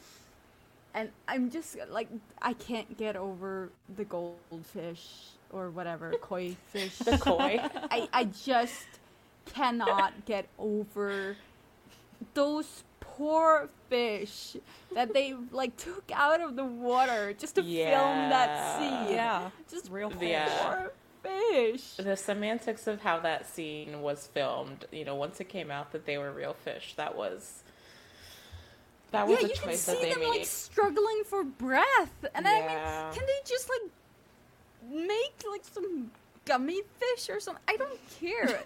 and 0.94 1.10
I'm 1.28 1.50
just 1.50 1.76
like 1.90 2.08
I 2.42 2.52
can't 2.54 2.96
get 2.96 3.16
over 3.16 3.70
the 3.96 4.04
goldfish 4.04 5.06
or 5.52 5.70
whatever 5.70 6.12
koi 6.20 6.56
fish. 6.72 6.98
The 6.98 7.18
koi. 7.18 7.60
I 7.90 8.08
I 8.12 8.24
just 8.24 8.86
cannot 9.46 10.24
get 10.26 10.46
over 10.58 11.36
those 12.34 12.84
poor 13.00 13.68
fish 13.88 14.56
that 14.94 15.12
they 15.12 15.34
like 15.50 15.76
took 15.76 16.10
out 16.14 16.40
of 16.40 16.56
the 16.56 16.64
water 16.64 17.32
just 17.32 17.56
to 17.56 17.62
film 17.62 17.70
that 18.30 18.78
scene. 18.78 19.14
Yeah, 19.14 19.50
just 19.70 19.90
real 19.90 20.10
poor 20.10 20.22
Yeah. 20.22 20.86
fish. 21.22 21.96
the 21.96 22.16
semantics 22.16 22.86
of 22.86 23.00
how 23.02 23.18
that 23.20 23.46
scene 23.46 24.00
was 24.00 24.26
filmed, 24.28 24.86
you 24.90 25.04
know, 25.04 25.14
once 25.14 25.40
it 25.40 25.48
came 25.48 25.70
out 25.70 25.92
that 25.92 26.06
they 26.06 26.16
were 26.18 26.30
real 26.32 26.54
fish, 26.54 26.94
that 26.96 27.14
was 27.16 27.62
that 29.10 29.26
was 29.26 29.40
yeah, 29.40 29.46
a 29.46 29.48
you 29.48 29.54
can 29.56 29.76
see 29.76 29.92
that 29.92 30.00
they 30.02 30.10
them 30.12 30.20
made. 30.20 30.28
like 30.28 30.44
struggling 30.46 31.22
for 31.26 31.42
breath, 31.42 32.14
and 32.34 32.46
I 32.46 32.60
mean, 32.60 33.14
can 33.18 33.26
they 33.26 33.40
just 33.44 33.68
like 33.68 33.90
make 34.88 35.34
like 35.50 35.64
some 35.64 36.10
gummy 36.44 36.80
fish 36.98 37.28
or 37.28 37.40
something? 37.40 37.62
I 37.68 37.76
don't 37.76 37.98
care. 38.20 38.62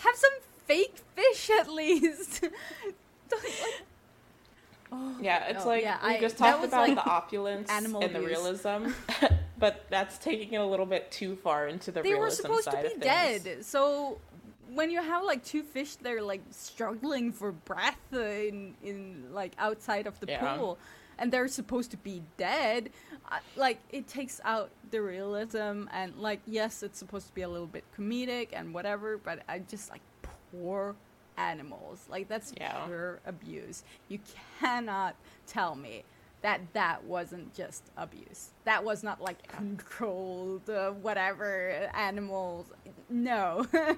Have 0.00 0.14
some 0.16 0.32
fake 0.66 0.96
fish 1.16 1.50
at 1.58 1.68
least. 1.70 2.42
Don't, 3.28 3.42
oh, 4.92 5.16
yeah, 5.20 5.48
it's 5.48 5.66
like 5.66 5.82
yeah, 5.82 5.98
we 6.02 6.14
I- 6.16 6.20
just 6.20 6.38
talked 6.38 6.64
about 6.64 6.88
like, 6.88 6.96
the 6.96 7.04
opulence 7.10 7.68
and 7.70 7.86
the 7.94 8.20
realism, 8.20 8.88
but 9.58 9.84
that's 9.90 10.18
taking 10.18 10.54
it 10.54 10.60
a 10.60 10.66
little 10.66 10.86
bit 10.86 11.10
too 11.10 11.36
far 11.36 11.66
into 11.68 11.90
the 11.92 12.02
they 12.02 12.10
were 12.14 12.20
realism 12.20 12.42
supposed 12.42 12.70
to 12.70 12.76
be 12.82 12.88
things. 12.88 13.00
dead, 13.02 13.64
so 13.64 14.18
when 14.72 14.90
you 14.90 15.02
have 15.02 15.24
like 15.24 15.44
two 15.44 15.62
fish, 15.62 15.96
they're 15.96 16.22
like 16.22 16.42
struggling 16.50 17.32
for 17.32 17.52
breath 17.52 17.98
in 18.12 18.74
in 18.82 19.24
like 19.32 19.52
outside 19.58 20.06
of 20.06 20.18
the 20.20 20.26
Yeah. 20.28 20.56
pool, 20.56 20.78
and 21.18 21.32
they're 21.32 21.48
supposed 21.48 21.90
to 21.92 21.96
be 21.96 22.22
dead. 22.36 22.90
Like 23.56 23.78
it 23.90 24.08
takes 24.08 24.40
out 24.44 24.70
the 24.90 25.02
realism, 25.02 25.84
and 25.92 26.16
like 26.16 26.40
yes, 26.46 26.82
it's 26.82 26.98
supposed 26.98 27.26
to 27.28 27.34
be 27.34 27.42
a 27.42 27.48
little 27.48 27.66
bit 27.66 27.84
comedic 27.96 28.48
and 28.52 28.72
whatever, 28.72 29.18
but 29.18 29.40
I 29.48 29.58
just 29.60 29.90
like 29.90 30.00
poor 30.52 30.94
animals. 31.36 32.04
Like 32.08 32.28
that's 32.28 32.52
Yeah. 32.56 32.84
pure 32.86 33.20
abuse. 33.26 33.84
You 34.08 34.18
cannot 34.60 35.14
tell 35.46 35.74
me. 35.74 36.04
That 36.40 36.60
that 36.72 37.02
wasn't 37.02 37.52
just 37.52 37.82
abuse. 37.96 38.50
That 38.64 38.84
was 38.84 39.02
not 39.02 39.20
like 39.20 39.48
controlled, 39.48 40.70
uh, 40.70 40.92
whatever 40.92 41.90
animals. 41.94 42.66
No, 43.10 43.66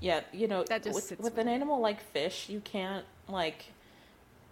Yeah, 0.00 0.20
you 0.32 0.46
know, 0.46 0.62
That 0.64 0.82
just 0.84 0.94
with 1.10 1.18
with 1.20 1.38
an 1.38 1.48
animal 1.48 1.80
like 1.80 2.00
fish, 2.12 2.48
you 2.48 2.60
can't 2.60 3.04
like 3.28 3.64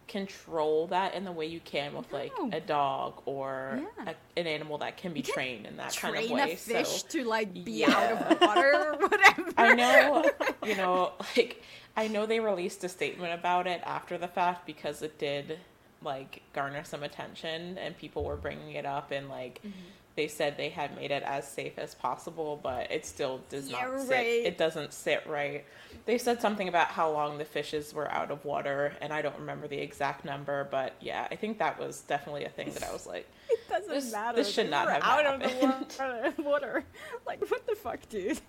control 0.09 0.87
that 0.89 1.15
in 1.15 1.25
the 1.25 1.33
way 1.33 1.47
you 1.47 1.61
can 1.65 1.95
with 1.95 2.13
like 2.13 2.33
a 2.53 2.61
dog 2.61 3.21
or 3.27 3.81
Yeah. 3.99 4.13
a, 4.37 4.39
an 4.41 4.47
animal 4.47 4.79
that 4.79 4.97
can 4.97 5.13
be 5.13 5.23
trained 5.23 5.67
in 5.67 5.77
that 5.79 5.97
kind 5.97 6.15
of 6.17 6.21
train 6.25 6.37
way. 6.37 6.53
a 6.53 6.57
fish 6.57 7.03
so 7.03 7.09
to 7.09 7.25
like 7.25 7.53
be 7.53 7.81
Yeah. 7.81 7.91
out 7.91 8.13
of 8.33 8.41
water 8.41 8.73
or 8.75 8.97
whatever. 9.09 9.53
I 9.57 9.75
know, 9.75 10.31
you 10.65 10.77
know, 10.77 11.13
like 11.37 11.63
I 11.97 12.09
know 12.09 12.27
they 12.27 12.41
released 12.41 12.85
a 12.85 12.89
statement 12.89 13.33
about 13.35 13.67
it 13.67 13.81
after 13.85 14.17
the 14.19 14.29
fact 14.29 14.67
because 14.67 15.03
it 15.03 15.19
did 15.19 15.59
like 16.03 16.43
garner 16.53 16.85
some 16.85 17.03
attention 17.03 17.77
and 17.79 17.97
people 17.99 18.23
were 18.25 18.37
bringing 18.37 18.73
it 18.73 18.87
up 18.87 19.11
and 19.11 19.29
like 19.29 19.61
Mm-hmm. 19.67 19.71
They 20.17 20.29
said 20.29 20.57
they 20.57 20.71
had 20.71 20.97
made 20.97 21.11
it 21.11 21.23
as 21.23 21.47
safe 21.47 21.79
as 21.79 21.95
possible, 21.95 22.59
but 22.63 22.91
it 22.91 23.05
still 23.05 23.41
does 23.51 23.69
Yeah, 23.71 23.83
not 23.87 24.01
sit. 24.01 24.11
right. 24.11 24.27
It 24.47 24.57
doesn't 24.59 24.93
sit 24.95 25.27
right. 25.27 25.65
They 26.07 26.17
said 26.19 26.41
something 26.41 26.69
about 26.69 26.89
how 26.89 27.11
long 27.13 27.37
the 27.39 27.45
fishes 27.45 27.93
were 27.93 28.11
out 28.11 28.31
of 28.31 28.45
water, 28.45 28.95
and 29.03 29.13
I 29.13 29.21
don't 29.23 29.39
remember 29.39 29.69
the 29.69 29.79
exact 29.79 30.25
number, 30.25 30.67
but 30.71 30.95
yeah, 31.01 31.29
I 31.31 31.37
think 31.37 31.59
that 31.59 31.79
was 31.79 32.01
definitely 32.03 32.45
a 32.45 32.49
thing 32.49 32.71
that 32.73 32.83
I 32.83 32.93
was 32.93 33.07
like, 33.15 33.29
It 33.51 33.69
doesn't 33.69 33.89
This- 33.93 34.13
matter. 34.13 34.37
this 34.37 34.51
should 34.53 34.67
They 34.67 34.71
not 34.71 34.87
were 34.87 34.93
have 34.93 35.03
out 35.03 35.27
of 35.27 35.41
the 35.41 35.67
water. 35.67 36.35
water. 36.43 36.85
Like 37.27 37.41
what 37.51 37.67
the 37.67 37.75
fuck, 37.77 38.09
dude? 38.09 38.41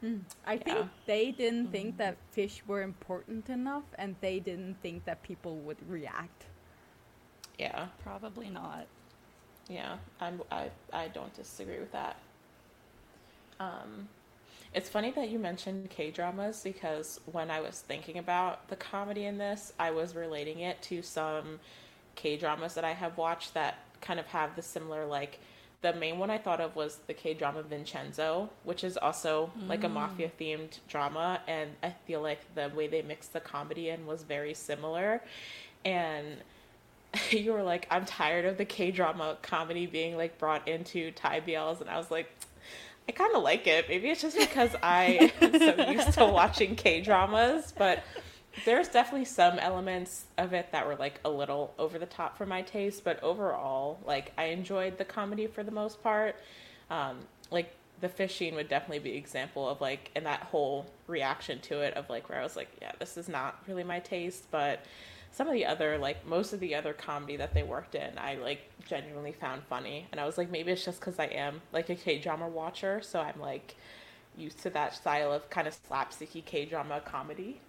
Hmm. 0.00 0.18
I 0.46 0.58
think 0.58 0.86
they 1.06 1.32
didn't 1.32 1.72
think 1.72 1.96
that 1.96 2.16
fish 2.30 2.62
were 2.68 2.82
important 2.82 3.48
enough, 3.48 3.82
and 3.96 4.14
they 4.20 4.38
didn't 4.38 4.76
think 4.80 5.04
that 5.06 5.24
people 5.24 5.56
would 5.56 5.78
react. 5.90 6.44
yeah, 7.58 7.88
Probably 8.04 8.48
not. 8.48 8.86
Yeah, 9.68 9.96
I'm, 10.20 10.40
I 10.50 10.70
I 10.92 11.08
don't 11.08 11.34
disagree 11.34 11.78
with 11.78 11.92
that. 11.92 12.16
Um, 13.60 14.08
it's 14.74 14.88
funny 14.88 15.10
that 15.12 15.28
you 15.30 15.38
mentioned 15.38 15.90
K 15.90 16.10
dramas 16.10 16.62
because 16.62 17.20
when 17.32 17.50
I 17.50 17.60
was 17.60 17.80
thinking 17.80 18.18
about 18.18 18.68
the 18.68 18.76
comedy 18.76 19.24
in 19.24 19.38
this, 19.38 19.72
I 19.78 19.90
was 19.90 20.14
relating 20.14 20.60
it 20.60 20.80
to 20.82 21.02
some 21.02 21.60
K 22.14 22.36
dramas 22.36 22.74
that 22.74 22.84
I 22.84 22.92
have 22.92 23.16
watched 23.18 23.54
that 23.54 23.78
kind 24.00 24.20
of 24.20 24.26
have 24.26 24.56
the 24.56 24.62
similar 24.62 25.06
like. 25.06 25.38
The 25.80 25.92
main 25.92 26.18
one 26.18 26.28
I 26.28 26.38
thought 26.38 26.60
of 26.60 26.74
was 26.74 26.98
the 27.06 27.14
K 27.14 27.34
drama 27.34 27.62
Vincenzo, 27.62 28.50
which 28.64 28.82
is 28.82 28.96
also 28.96 29.52
like 29.68 29.84
a 29.84 29.88
mafia 29.88 30.28
themed 30.40 30.78
drama, 30.88 31.40
and 31.46 31.70
I 31.84 31.90
feel 32.04 32.20
like 32.20 32.40
the 32.56 32.68
way 32.74 32.88
they 32.88 33.00
mixed 33.02 33.32
the 33.32 33.38
comedy 33.38 33.90
in 33.90 34.04
was 34.04 34.24
very 34.24 34.54
similar, 34.54 35.22
and 35.84 36.38
you 37.30 37.52
were 37.52 37.62
like, 37.62 37.86
I'm 37.90 38.04
tired 38.04 38.44
of 38.44 38.58
the 38.58 38.64
K 38.64 38.90
drama 38.90 39.36
comedy 39.42 39.86
being 39.86 40.16
like 40.16 40.38
brought 40.38 40.66
into 40.68 41.10
Thai 41.12 41.40
BLs, 41.40 41.80
and 41.80 41.88
I 41.88 41.96
was 41.96 42.10
like, 42.10 42.30
I 43.08 43.12
kind 43.12 43.34
of 43.34 43.42
like 43.42 43.66
it. 43.66 43.88
Maybe 43.88 44.10
it's 44.10 44.20
just 44.20 44.38
because 44.38 44.74
I 44.82 45.30
am 45.40 45.58
so 45.58 45.90
used 45.90 46.12
to 46.14 46.26
watching 46.26 46.76
K 46.76 47.00
dramas, 47.00 47.72
but 47.76 48.04
there's 48.64 48.88
definitely 48.88 49.24
some 49.24 49.58
elements 49.58 50.26
of 50.36 50.52
it 50.52 50.70
that 50.72 50.86
were 50.86 50.96
like 50.96 51.20
a 51.24 51.30
little 51.30 51.72
over 51.78 51.98
the 51.98 52.06
top 52.06 52.36
for 52.36 52.44
my 52.44 52.62
taste. 52.62 53.04
But 53.04 53.22
overall, 53.22 53.98
like 54.04 54.32
I 54.36 54.46
enjoyed 54.46 54.98
the 54.98 55.04
comedy 55.04 55.46
for 55.46 55.62
the 55.62 55.70
most 55.70 56.02
part. 56.02 56.36
Um, 56.90 57.18
like 57.50 57.74
the 58.00 58.08
fishing 58.08 58.54
would 58.54 58.68
definitely 58.68 58.98
be 58.98 59.16
example 59.16 59.68
of 59.68 59.80
like, 59.80 60.10
and 60.14 60.26
that 60.26 60.42
whole 60.42 60.86
reaction 61.06 61.60
to 61.60 61.80
it 61.80 61.94
of 61.94 62.10
like 62.10 62.28
where 62.28 62.40
I 62.40 62.42
was 62.42 62.56
like, 62.56 62.68
yeah, 62.82 62.92
this 62.98 63.16
is 63.16 63.28
not 63.28 63.62
really 63.66 63.84
my 63.84 64.00
taste, 64.00 64.50
but 64.50 64.84
some 65.38 65.46
of 65.46 65.54
the 65.54 65.64
other 65.64 65.98
like 65.98 66.26
most 66.26 66.52
of 66.52 66.60
the 66.60 66.74
other 66.74 66.92
comedy 66.92 67.36
that 67.36 67.54
they 67.54 67.62
worked 67.62 67.94
in 67.94 68.10
i 68.18 68.34
like 68.34 68.60
genuinely 68.88 69.32
found 69.32 69.62
funny 69.70 70.06
and 70.10 70.20
i 70.20 70.26
was 70.26 70.36
like 70.36 70.50
maybe 70.50 70.72
it's 70.72 70.84
just 70.84 70.98
because 70.98 71.18
i 71.18 71.26
am 71.26 71.60
like 71.72 71.88
a 71.90 71.94
k-drama 71.94 72.48
watcher 72.48 73.00
so 73.00 73.20
i'm 73.20 73.40
like 73.40 73.76
used 74.36 74.58
to 74.60 74.70
that 74.70 74.94
style 74.94 75.32
of 75.32 75.48
kind 75.48 75.68
of 75.68 75.76
slapsticky 75.88 76.44
k-drama 76.44 77.00
comedy 77.04 77.60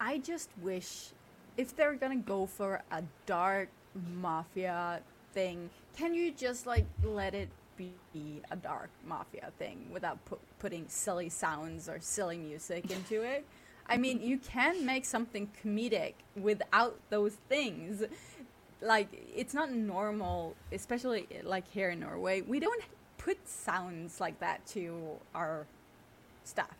I 0.00 0.18
just 0.18 0.50
wish 0.60 1.10
if 1.56 1.76
they're 1.76 1.94
gonna 1.94 2.16
go 2.16 2.46
for 2.46 2.82
a 2.90 3.02
dark 3.26 3.68
mafia 4.20 5.00
thing, 5.32 5.70
can 5.96 6.14
you 6.14 6.32
just 6.32 6.66
like 6.66 6.86
let 7.02 7.34
it 7.34 7.48
be 7.76 7.92
a 8.50 8.56
dark 8.56 8.90
mafia 9.06 9.50
thing 9.58 9.88
without 9.92 10.24
pu- 10.24 10.38
putting 10.58 10.84
silly 10.88 11.28
sounds 11.28 11.88
or 11.88 11.98
silly 12.00 12.38
music 12.38 12.90
into 12.90 13.22
it? 13.22 13.44
I 13.86 13.96
mean, 13.96 14.22
you 14.22 14.38
can 14.38 14.86
make 14.86 15.04
something 15.04 15.50
comedic 15.62 16.14
without 16.36 16.98
those 17.10 17.34
things. 17.48 18.02
Like 18.80 19.08
it's 19.34 19.54
not 19.54 19.70
normal, 19.72 20.56
especially 20.72 21.26
like 21.42 21.70
here 21.70 21.90
in 21.90 22.00
Norway. 22.00 22.40
We 22.40 22.60
don't 22.60 22.82
put 23.18 23.46
sounds 23.48 24.20
like 24.20 24.40
that 24.40 24.66
to 24.68 25.18
our 25.34 25.66
stuff. 26.44 26.76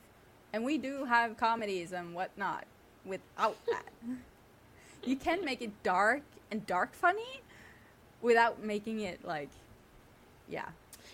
And 0.53 0.65
we 0.65 0.79
do 0.79 1.05
have 1.05 1.37
comedies 1.37 1.93
and 1.93 2.15
whatnot 2.15 2.65
without 3.05 3.57
that. 3.67 3.89
you 5.05 5.17
can 5.17 5.45
make 5.45 5.63
it 5.63 5.83
dark 5.83 6.23
and 6.51 6.67
dark 6.67 6.95
funny 6.95 7.43
without 8.23 8.63
making 8.63 9.01
it 9.01 9.25
like, 9.25 9.51
yeah. 10.49 10.67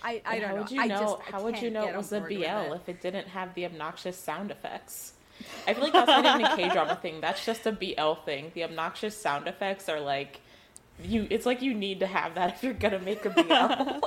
I, 0.02 0.22
I 0.24 0.38
don't 0.38 0.48
how 0.48 0.54
know. 0.54 0.62
would 0.62 0.70
you 0.70 0.80
I 0.80 0.86
know 0.86 1.00
just, 1.00 1.16
I 1.28 1.30
how 1.32 1.42
would 1.42 1.60
you 1.60 1.70
know 1.70 1.86
it 1.86 1.96
was 1.96 2.12
a 2.12 2.20
bl 2.20 2.72
if 2.72 2.88
it 2.88 3.02
didn't 3.02 3.28
have 3.28 3.54
the 3.54 3.66
obnoxious 3.66 4.16
sound 4.16 4.50
effects 4.50 5.12
i 5.66 5.74
feel 5.74 5.84
like 5.84 5.92
that's 5.92 6.08
not 6.08 6.24
even 6.24 6.44
a 6.44 6.56
k-drama 6.56 6.96
thing 6.96 7.20
that's 7.20 7.44
just 7.44 7.66
a 7.66 7.72
bl 7.72 8.12
thing 8.24 8.50
the 8.54 8.64
obnoxious 8.64 9.16
sound 9.16 9.46
effects 9.48 9.88
are 9.88 10.00
like 10.00 10.40
you 11.02 11.26
it's 11.30 11.46
like 11.46 11.62
you 11.62 11.74
need 11.74 12.00
to 12.00 12.06
have 12.06 12.34
that 12.34 12.54
if 12.54 12.62
you're 12.62 12.72
gonna 12.74 12.98
make 12.98 13.24
a 13.24 13.30
bl 13.30 14.06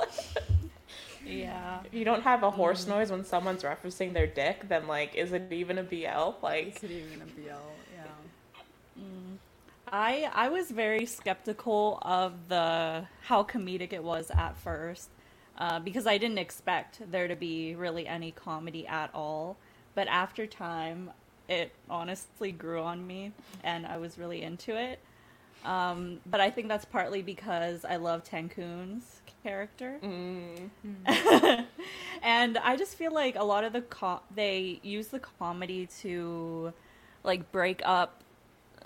Yeah. 1.26 1.80
if 1.84 1.94
you 1.94 2.04
don't 2.04 2.22
have 2.22 2.42
a 2.42 2.50
horse 2.50 2.86
noise 2.86 3.10
when 3.10 3.24
someone's 3.24 3.62
referencing 3.62 4.12
their 4.12 4.26
dick 4.26 4.68
then 4.68 4.86
like 4.86 5.14
is 5.14 5.32
it 5.32 5.50
even 5.52 5.78
a 5.78 5.82
bl 5.82 6.34
like 6.42 6.76
Is 6.76 6.84
it 6.84 6.90
even 6.90 7.22
a 7.22 7.26
BL? 7.26 7.72
Yeah. 7.94 8.02
I 9.88 10.30
I 10.34 10.48
was 10.48 10.70
very 10.70 11.06
skeptical 11.06 11.98
of 12.02 12.48
the 12.48 13.06
how 13.22 13.42
comedic 13.44 13.92
it 13.92 14.02
was 14.04 14.30
at 14.30 14.56
first. 14.56 15.10
uh, 15.56 15.78
because 15.80 16.06
I 16.06 16.18
didn't 16.18 16.38
expect 16.38 17.00
there 17.10 17.28
to 17.28 17.36
be 17.36 17.74
really 17.76 18.06
any 18.08 18.32
comedy 18.32 18.86
at 18.88 19.10
all. 19.14 19.56
But 19.94 20.08
after 20.08 20.46
time, 20.46 21.10
it 21.48 21.72
honestly 21.88 22.52
grew 22.52 22.82
on 22.82 23.06
me, 23.06 23.32
and 23.62 23.86
I 23.86 23.96
was 23.98 24.18
really 24.18 24.42
into 24.42 24.76
it. 24.76 24.98
Um, 25.64 26.20
but 26.26 26.40
I 26.40 26.50
think 26.50 26.68
that's 26.68 26.84
partly 26.84 27.22
because 27.22 27.84
I 27.84 27.96
love 27.96 28.22
Tankhun's 28.24 29.22
character, 29.42 29.98
mm. 30.02 30.68
and 32.22 32.58
I 32.58 32.76
just 32.76 32.96
feel 32.96 33.12
like 33.12 33.36
a 33.36 33.44
lot 33.44 33.64
of 33.64 33.72
the 33.72 33.82
co- 33.82 34.22
they 34.34 34.80
use 34.82 35.08
the 35.08 35.20
comedy 35.20 35.88
to 36.00 36.72
like 37.22 37.50
break 37.50 37.80
up 37.84 38.22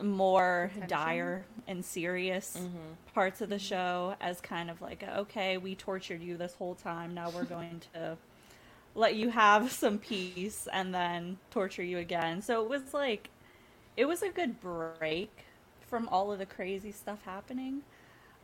more 0.03 0.71
Attention. 0.77 0.89
dire 0.89 1.45
and 1.67 1.85
serious 1.85 2.57
mm-hmm. 2.59 2.77
parts 3.15 3.41
of 3.41 3.49
the 3.49 3.59
show 3.59 4.15
as 4.21 4.41
kind 4.41 4.71
of 4.71 4.81
like 4.81 5.03
okay 5.03 5.59
we 5.59 5.75
tortured 5.75 6.23
you 6.23 6.37
this 6.37 6.55
whole 6.55 6.75
time 6.77 7.15
now 7.15 7.31
we're 7.31 7.45
going 7.45 7.81
to 7.93 8.17
let 8.99 9.15
you 9.15 9.31
have 9.31 9.71
some 9.83 9.99
peace 9.99 10.69
and 10.73 10.95
then 10.95 11.39
torture 11.51 11.83
you 11.83 11.99
again 11.99 12.43
so 12.43 12.63
it 12.63 12.69
was 12.69 12.95
like 12.95 13.31
it 13.97 14.07
was 14.07 14.23
a 14.23 14.29
good 14.29 14.61
break 14.61 15.45
from 15.89 16.09
all 16.09 16.31
of 16.33 16.39
the 16.39 16.47
crazy 16.47 16.93
stuff 16.93 17.23
happening 17.25 17.83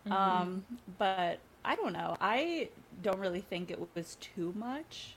mm-hmm. 0.07 0.12
um 0.12 0.64
but 0.99 1.38
i 1.64 1.75
don't 1.77 1.93
know 1.93 2.17
i 2.21 2.69
don't 3.03 3.19
really 3.19 3.40
think 3.40 3.71
it 3.71 3.81
was 3.95 4.17
too 4.21 4.53
much 4.57 5.17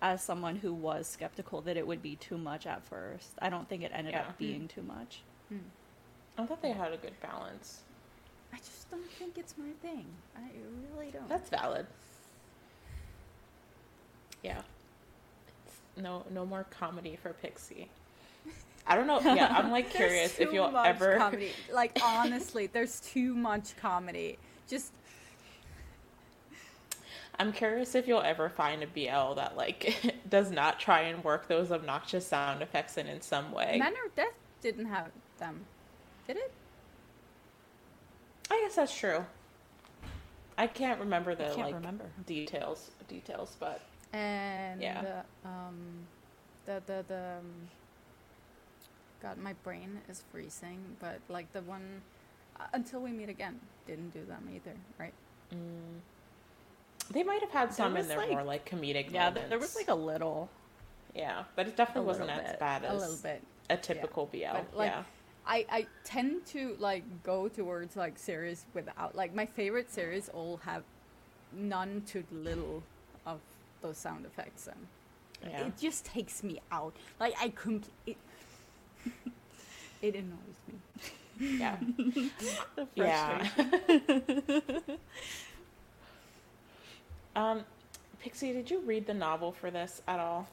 as 0.00 0.22
someone 0.22 0.56
who 0.56 0.72
was 0.72 1.06
skeptical 1.08 1.60
that 1.60 1.76
it 1.76 1.86
would 1.86 2.00
be 2.00 2.16
too 2.16 2.38
much 2.38 2.66
at 2.66 2.82
first 2.86 3.30
i 3.40 3.48
don't 3.50 3.68
think 3.68 3.82
it 3.82 3.90
ended 3.94 4.14
yeah. 4.14 4.20
up 4.20 4.38
being 4.38 4.68
too 4.68 4.82
much 4.82 5.22
Hmm. 5.48 5.58
I 6.36 6.46
thought 6.46 6.62
they 6.62 6.72
had 6.72 6.92
a 6.92 6.96
good 6.96 7.18
balance. 7.20 7.82
I 8.52 8.58
just 8.58 8.90
don't 8.90 9.10
think 9.12 9.38
it's 9.38 9.54
my 9.58 9.70
thing. 9.82 10.06
I 10.36 10.48
really 10.92 11.10
don't. 11.10 11.28
That's 11.28 11.50
valid. 11.50 11.86
Yeah. 14.48 14.62
It's 15.66 16.02
no 16.02 16.24
no 16.30 16.46
more 16.46 16.64
comedy 16.70 17.16
for 17.22 17.32
Pixie. 17.34 17.88
I 18.86 18.96
don't 18.96 19.06
know. 19.06 19.20
Yeah, 19.20 19.54
I'm 19.54 19.70
like 19.70 19.90
curious 20.00 20.38
if 20.38 20.52
you'll 20.52 20.74
ever 20.76 21.16
comedy. 21.18 21.52
Like 21.72 21.98
honestly, 22.02 22.66
there's 22.66 23.00
too 23.00 23.34
much 23.34 23.76
comedy. 23.76 24.38
Just 24.68 24.92
I'm 27.38 27.52
curious 27.52 27.94
if 27.94 28.08
you'll 28.08 28.22
ever 28.22 28.48
find 28.48 28.82
a 28.82 28.86
BL 28.86 29.34
that 29.34 29.56
like 29.56 30.16
does 30.28 30.50
not 30.50 30.80
try 30.80 31.02
and 31.02 31.22
work 31.22 31.46
those 31.46 31.70
obnoxious 31.70 32.26
sound 32.26 32.62
effects 32.62 32.96
in 32.96 33.06
in 33.06 33.20
some 33.20 33.52
way. 33.52 33.76
Manner 33.78 34.00
of 34.06 34.14
Death 34.14 34.32
didn't 34.62 34.86
have 34.86 35.10
them. 35.38 35.60
Did 36.26 36.38
it? 36.38 36.52
I 38.50 38.60
guess 38.64 38.76
that's 38.76 38.96
true. 38.98 39.24
I 40.56 40.66
can't 40.66 40.98
remember 40.98 41.34
the 41.36 41.44
can't 41.44 41.58
like 41.58 41.74
remember. 41.74 42.06
details 42.26 42.90
details, 43.06 43.56
but 43.60 43.82
and 44.12 44.80
yeah. 44.80 45.02
The, 45.02 45.48
um, 45.48 45.76
the 46.66 46.82
the 46.86 47.04
the 47.08 47.38
um, 47.38 47.68
God, 49.22 49.38
my 49.38 49.52
brain 49.64 50.00
is 50.08 50.22
freezing. 50.30 50.78
But 51.00 51.20
like 51.28 51.52
the 51.52 51.62
one 51.62 52.02
uh, 52.58 52.64
until 52.72 53.00
we 53.00 53.10
meet 53.10 53.28
again 53.28 53.60
didn't 53.86 54.10
do 54.10 54.24
them 54.24 54.48
either, 54.54 54.76
right? 54.98 55.14
Mm. 55.52 56.00
They 57.10 57.22
might 57.22 57.40
have 57.40 57.50
had 57.50 57.72
some 57.72 57.96
in 57.96 58.06
there 58.06 58.18
like, 58.18 58.30
more 58.30 58.42
like 58.42 58.68
comedic. 58.68 59.10
Yeah, 59.10 59.30
moments. 59.30 59.48
there 59.48 59.58
was 59.58 59.76
like 59.76 59.88
a 59.88 59.94
little. 59.94 60.50
Yeah, 61.14 61.44
but 61.56 61.66
it 61.66 61.76
definitely 61.76 62.06
wasn't 62.06 62.30
as 62.30 62.56
bad 62.58 62.84
as 62.84 62.92
a 62.92 62.96
little 62.96 63.22
bit 63.22 63.42
a 63.70 63.76
typical 63.76 64.28
yeah. 64.32 64.52
BL. 64.52 64.58
But, 64.70 64.78
like, 64.78 64.90
yeah. 64.90 65.02
I, 65.46 65.66
I 65.70 65.86
tend 66.04 66.44
to 66.46 66.76
like 66.78 67.04
go 67.22 67.48
towards 67.48 67.96
like 67.96 68.18
series 68.18 68.66
without 68.74 69.14
like 69.14 69.34
my 69.34 69.46
favorite 69.46 69.90
series 69.90 70.28
all 70.28 70.60
have 70.64 70.82
none 71.52 72.02
to 72.08 72.24
little 72.30 72.82
of 73.24 73.40
those 73.82 73.96
sound 73.96 74.26
effects 74.26 74.68
and 74.68 74.86
yeah. 75.50 75.66
it 75.66 75.78
just 75.78 76.04
takes 76.04 76.42
me 76.42 76.60
out 76.72 76.94
like 77.20 77.34
I 77.40 77.50
complete 77.50 77.92
it, 78.06 78.16
it 80.02 80.14
annoys 80.14 80.56
me 80.68 80.78
yeah 81.58 81.76
yeah 82.94 83.48
um 87.36 87.64
Pixie 88.20 88.52
did 88.52 88.70
you 88.70 88.80
read 88.80 89.06
the 89.06 89.14
novel 89.14 89.52
for 89.52 89.70
this 89.70 90.02
at 90.08 90.18
all 90.18 90.48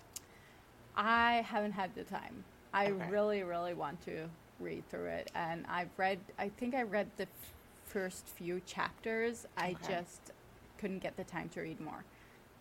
I 0.95 1.45
haven't 1.47 1.73
had 1.73 1.95
the 1.95 2.03
time 2.03 2.43
I 2.73 2.87
okay. 2.87 3.09
really 3.09 3.43
really 3.43 3.73
want 3.73 4.03
to 4.05 4.29
read 4.59 4.87
through 4.89 5.07
it, 5.07 5.31
and 5.35 5.65
I've 5.67 5.89
read. 5.97 6.19
I 6.37 6.49
think 6.49 6.75
I 6.75 6.83
read 6.83 7.09
the 7.17 7.23
f- 7.23 7.53
first 7.85 8.27
few 8.27 8.61
chapters. 8.65 9.45
I 9.57 9.75
just 9.87 10.31
couldn't 10.77 10.99
get 10.99 11.17
the 11.17 11.23
time 11.23 11.49
to 11.49 11.61
read 11.61 11.79
more. 11.79 12.03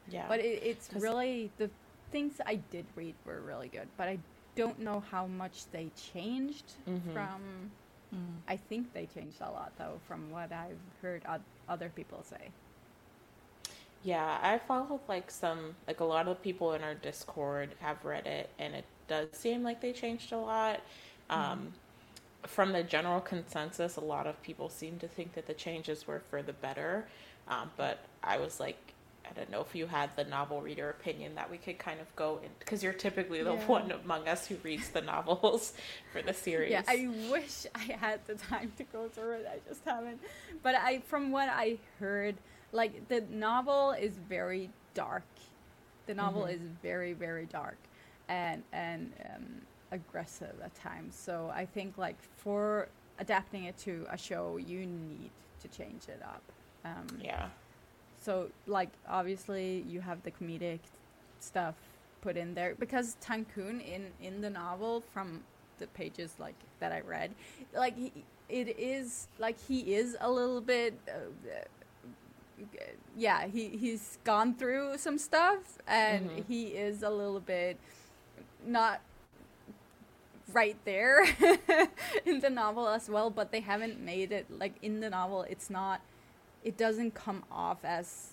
Yeah, 0.08 0.26
but 0.28 0.40
it, 0.40 0.62
it's 0.62 0.90
really 0.94 1.50
the 1.58 1.70
things 2.12 2.40
I 2.44 2.56
did 2.70 2.84
read 2.94 3.14
were 3.24 3.40
really 3.40 3.68
good, 3.68 3.88
but 3.96 4.08
I 4.08 4.18
don't 4.56 4.78
know 4.80 5.02
how 5.10 5.26
much 5.26 5.64
they 5.72 5.90
changed 6.12 6.72
mm-hmm. 6.88 7.12
from. 7.12 7.70
Mm. 8.14 8.18
I 8.46 8.56
think 8.56 8.92
they 8.92 9.06
changed 9.06 9.40
a 9.40 9.50
lot 9.50 9.72
though, 9.78 9.98
from 10.06 10.30
what 10.30 10.52
I've 10.52 10.78
heard 11.02 11.22
other 11.68 11.90
people 11.94 12.22
say. 12.22 12.50
Yeah, 14.02 14.38
I 14.42 14.58
followed 14.58 15.00
like 15.08 15.30
some, 15.30 15.74
like 15.86 16.00
a 16.00 16.04
lot 16.04 16.28
of 16.28 16.36
the 16.36 16.42
people 16.42 16.74
in 16.74 16.82
our 16.82 16.94
Discord 16.94 17.70
have 17.80 18.04
read 18.04 18.26
it, 18.26 18.50
and 18.58 18.74
it 18.74 18.84
does 19.08 19.28
seem 19.32 19.62
like 19.62 19.80
they 19.80 19.92
changed 19.92 20.32
a 20.32 20.38
lot. 20.38 20.80
Um, 21.30 21.58
mm 21.58 21.66
from 22.46 22.72
the 22.72 22.82
general 22.82 23.20
consensus, 23.20 23.96
a 23.96 24.00
lot 24.00 24.26
of 24.26 24.40
people 24.42 24.68
seem 24.68 24.98
to 24.98 25.08
think 25.08 25.34
that 25.34 25.46
the 25.46 25.54
changes 25.54 26.06
were 26.06 26.22
for 26.30 26.42
the 26.42 26.52
better. 26.52 27.06
Um, 27.48 27.70
but 27.76 27.98
I 28.22 28.38
was 28.38 28.60
like, 28.60 28.78
I 29.28 29.32
don't 29.32 29.50
know 29.50 29.60
if 29.60 29.74
you 29.74 29.86
had 29.86 30.14
the 30.16 30.24
novel 30.24 30.60
reader 30.60 30.90
opinion 30.90 31.34
that 31.36 31.50
we 31.50 31.58
could 31.58 31.78
kind 31.78 32.00
of 32.00 32.14
go 32.14 32.40
in 32.42 32.50
because 32.58 32.82
you're 32.82 32.92
typically 32.92 33.42
the 33.42 33.54
yeah. 33.54 33.66
one 33.66 33.90
among 33.90 34.28
us 34.28 34.46
who 34.46 34.56
reads 34.62 34.90
the 34.90 35.00
novels 35.00 35.72
for 36.12 36.22
the 36.22 36.34
series. 36.34 36.70
Yeah, 36.70 36.82
I 36.86 37.08
wish 37.30 37.66
I 37.74 37.92
had 37.98 38.24
the 38.26 38.34
time 38.34 38.72
to 38.76 38.84
go 38.84 39.08
through 39.08 39.32
it. 39.32 39.48
I 39.50 39.68
just 39.68 39.84
haven't. 39.84 40.20
But 40.62 40.74
I, 40.74 41.00
from 41.00 41.30
what 41.30 41.48
I 41.48 41.78
heard, 41.98 42.36
like 42.72 43.08
the 43.08 43.22
novel 43.30 43.92
is 43.92 44.12
very 44.28 44.70
dark. 44.94 45.24
The 46.06 46.14
novel 46.14 46.42
mm-hmm. 46.42 46.54
is 46.54 46.60
very 46.82 47.14
very 47.14 47.46
dark, 47.46 47.78
and 48.28 48.62
and 48.72 49.12
um, 49.34 49.44
aggressive 49.90 50.54
at 50.62 50.74
times. 50.74 51.16
So 51.16 51.50
I 51.54 51.64
think 51.64 51.96
like 51.96 52.16
for 52.36 52.88
adapting 53.18 53.64
it 53.64 53.78
to 53.78 54.06
a 54.10 54.18
show, 54.18 54.58
you 54.58 54.86
need 54.86 55.30
to 55.62 55.68
change 55.68 56.08
it 56.08 56.20
up. 56.22 56.42
Um, 56.84 57.06
yeah. 57.22 57.48
So 58.24 58.48
like 58.66 58.90
obviously 59.08 59.84
you 59.88 60.00
have 60.00 60.22
the 60.22 60.30
comedic 60.30 60.80
stuff 61.40 61.74
put 62.22 62.36
in 62.36 62.54
there 62.54 62.74
because 62.78 63.16
Tankhun 63.22 63.84
in 63.86 64.06
in 64.22 64.40
the 64.40 64.50
novel 64.50 65.02
from 65.12 65.42
the 65.78 65.86
pages 65.88 66.34
like 66.38 66.54
that 66.80 66.92
I 66.92 67.00
read, 67.00 67.34
like 67.74 67.96
he, 67.96 68.12
it 68.48 68.78
is 68.78 69.28
like 69.38 69.56
he 69.68 69.94
is 69.94 70.16
a 70.20 70.30
little 70.30 70.60
bit. 70.60 70.98
Uh, 71.08 71.64
yeah, 73.16 73.46
he 73.46 73.68
he's 73.68 74.18
gone 74.24 74.54
through 74.54 74.96
some 74.98 75.18
stuff, 75.18 75.78
and 75.86 76.30
mm-hmm. 76.30 76.40
he 76.48 76.66
is 76.68 77.02
a 77.02 77.10
little 77.10 77.40
bit 77.40 77.78
not 78.66 79.00
right 80.52 80.76
there 80.84 81.26
in 82.24 82.40
the 82.40 82.50
novel 82.50 82.88
as 82.88 83.08
well, 83.08 83.28
but 83.28 83.50
they 83.50 83.60
haven't 83.60 84.00
made 84.00 84.32
it 84.32 84.46
like 84.50 84.74
in 84.82 85.00
the 85.00 85.10
novel. 85.10 85.42
It's 85.42 85.68
not. 85.68 86.00
It 86.64 86.76
doesn't 86.76 87.14
come 87.14 87.44
off 87.52 87.84
as 87.84 88.32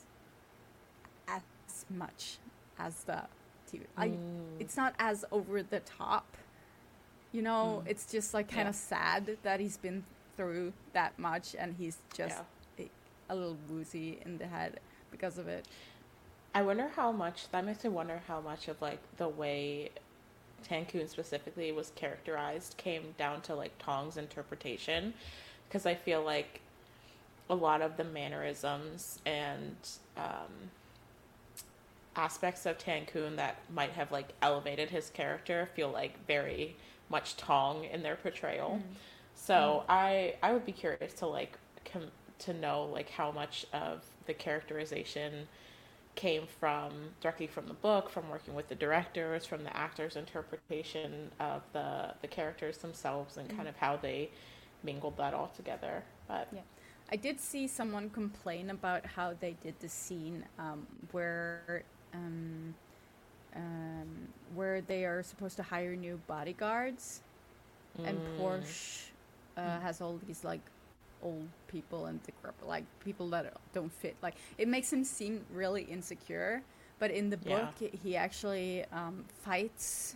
as 1.27 1.41
much 1.89 2.37
as 2.79 3.03
the 3.03 3.23
TV. 3.71 3.81
Mm. 3.81 3.85
I. 3.97 4.11
It's 4.59 4.77
not 4.77 4.95
as 4.97 5.25
over 5.31 5.61
the 5.61 5.81
top. 5.81 6.37
You 7.31 7.41
know, 7.41 7.83
mm. 7.85 7.89
it's 7.89 8.05
just 8.05 8.33
like 8.33 8.49
kind 8.49 8.67
of 8.67 8.75
yeah. 8.75 8.97
sad 8.97 9.37
that 9.43 9.59
he's 9.59 9.77
been 9.77 10.03
through 10.35 10.73
that 10.93 11.17
much 11.19 11.55
and 11.57 11.75
he's 11.77 11.97
just 12.13 12.37
yeah. 12.77 12.85
a, 13.29 13.33
a 13.33 13.35
little 13.35 13.57
woozy 13.69 14.19
in 14.25 14.37
the 14.37 14.47
head 14.47 14.79
because 15.11 15.37
of 15.37 15.47
it. 15.47 15.67
I 16.53 16.61
wonder 16.63 16.89
how 16.95 17.11
much 17.11 17.49
that 17.51 17.65
makes 17.65 17.83
me 17.83 17.89
wonder 17.89 18.21
how 18.27 18.41
much 18.41 18.67
of 18.67 18.81
like 18.81 18.99
the 19.17 19.29
way 19.29 19.91
Tankhun 20.69 21.07
specifically 21.07 21.71
was 21.71 21.91
characterized 21.95 22.75
came 22.77 23.15
down 23.17 23.41
to 23.41 23.55
like 23.55 23.77
Tong's 23.79 24.17
interpretation 24.17 25.13
because 25.67 25.85
I 25.85 25.95
feel 25.95 26.23
like 26.23 26.59
a 27.51 27.55
lot 27.55 27.81
of 27.81 27.97
the 27.97 28.03
mannerisms 28.05 29.19
and 29.25 29.75
um, 30.17 30.71
aspects 32.15 32.65
of 32.65 32.77
Tankhun 32.77 33.35
that 33.35 33.57
might 33.73 33.91
have 33.91 34.11
like 34.11 34.29
elevated 34.41 34.89
his 34.89 35.09
character 35.09 35.69
feel 35.75 35.91
like 35.91 36.25
very 36.25 36.75
much 37.09 37.35
Tong 37.35 37.83
in 37.83 38.01
their 38.01 38.15
portrayal. 38.15 38.81
Mm. 38.81 38.95
So 39.35 39.53
mm. 39.53 39.83
I 39.89 40.35
I 40.41 40.53
would 40.53 40.65
be 40.65 40.71
curious 40.71 41.13
to 41.15 41.27
like 41.27 41.57
com- 41.85 42.11
to 42.39 42.53
know 42.53 42.85
like 42.85 43.09
how 43.09 43.31
much 43.31 43.65
of 43.73 44.03
the 44.25 44.33
characterization 44.33 45.47
came 46.15 46.43
from 46.59 46.91
directly 47.21 47.47
from 47.47 47.67
the 47.67 47.73
book, 47.73 48.09
from 48.09 48.29
working 48.29 48.53
with 48.53 48.67
the 48.69 48.75
directors, 48.75 49.45
from 49.45 49.63
the 49.63 49.75
actors' 49.75 50.15
interpretation 50.15 51.31
of 51.41 51.63
the 51.73 52.13
the 52.21 52.27
characters 52.27 52.77
themselves, 52.77 53.35
and 53.35 53.47
mm-hmm. 53.47 53.57
kind 53.57 53.67
of 53.67 53.75
how 53.75 53.97
they 53.97 54.29
mingled 54.83 55.17
that 55.17 55.33
all 55.33 55.51
together. 55.55 56.03
But 56.27 56.47
yeah, 56.53 56.61
I 57.11 57.17
did 57.17 57.39
see 57.39 57.67
someone 57.67 58.09
complain 58.09 58.69
about 58.69 59.05
how 59.05 59.33
they 59.39 59.53
did 59.61 59.79
the 59.79 59.89
scene 59.89 60.45
um, 60.57 60.87
where 61.11 61.83
um, 62.13 62.73
um, 63.55 64.27
where 64.55 64.81
they 64.81 65.05
are 65.05 65.23
supposed 65.23 65.57
to 65.57 65.63
hire 65.63 65.95
new 65.95 66.19
bodyguards, 66.27 67.21
and 68.03 68.21
Porsche 68.37 69.11
uh, 69.57 69.79
has 69.81 70.01
all 70.01 70.19
these 70.27 70.43
like 70.43 70.61
old 71.21 71.47
people 71.67 72.05
and 72.07 72.21
decrepit, 72.23 72.67
like 72.67 72.85
people 73.03 73.29
that 73.31 73.53
don't 73.73 73.91
fit. 73.91 74.15
Like 74.21 74.35
it 74.57 74.67
makes 74.67 74.91
him 74.91 75.03
seem 75.03 75.45
really 75.53 75.83
insecure. 75.83 76.63
But 76.99 77.11
in 77.11 77.29
the 77.31 77.37
book, 77.37 77.69
he- 77.79 77.91
he 78.03 78.15
actually 78.15 78.85
um, 78.93 79.25
fights. 79.43 80.15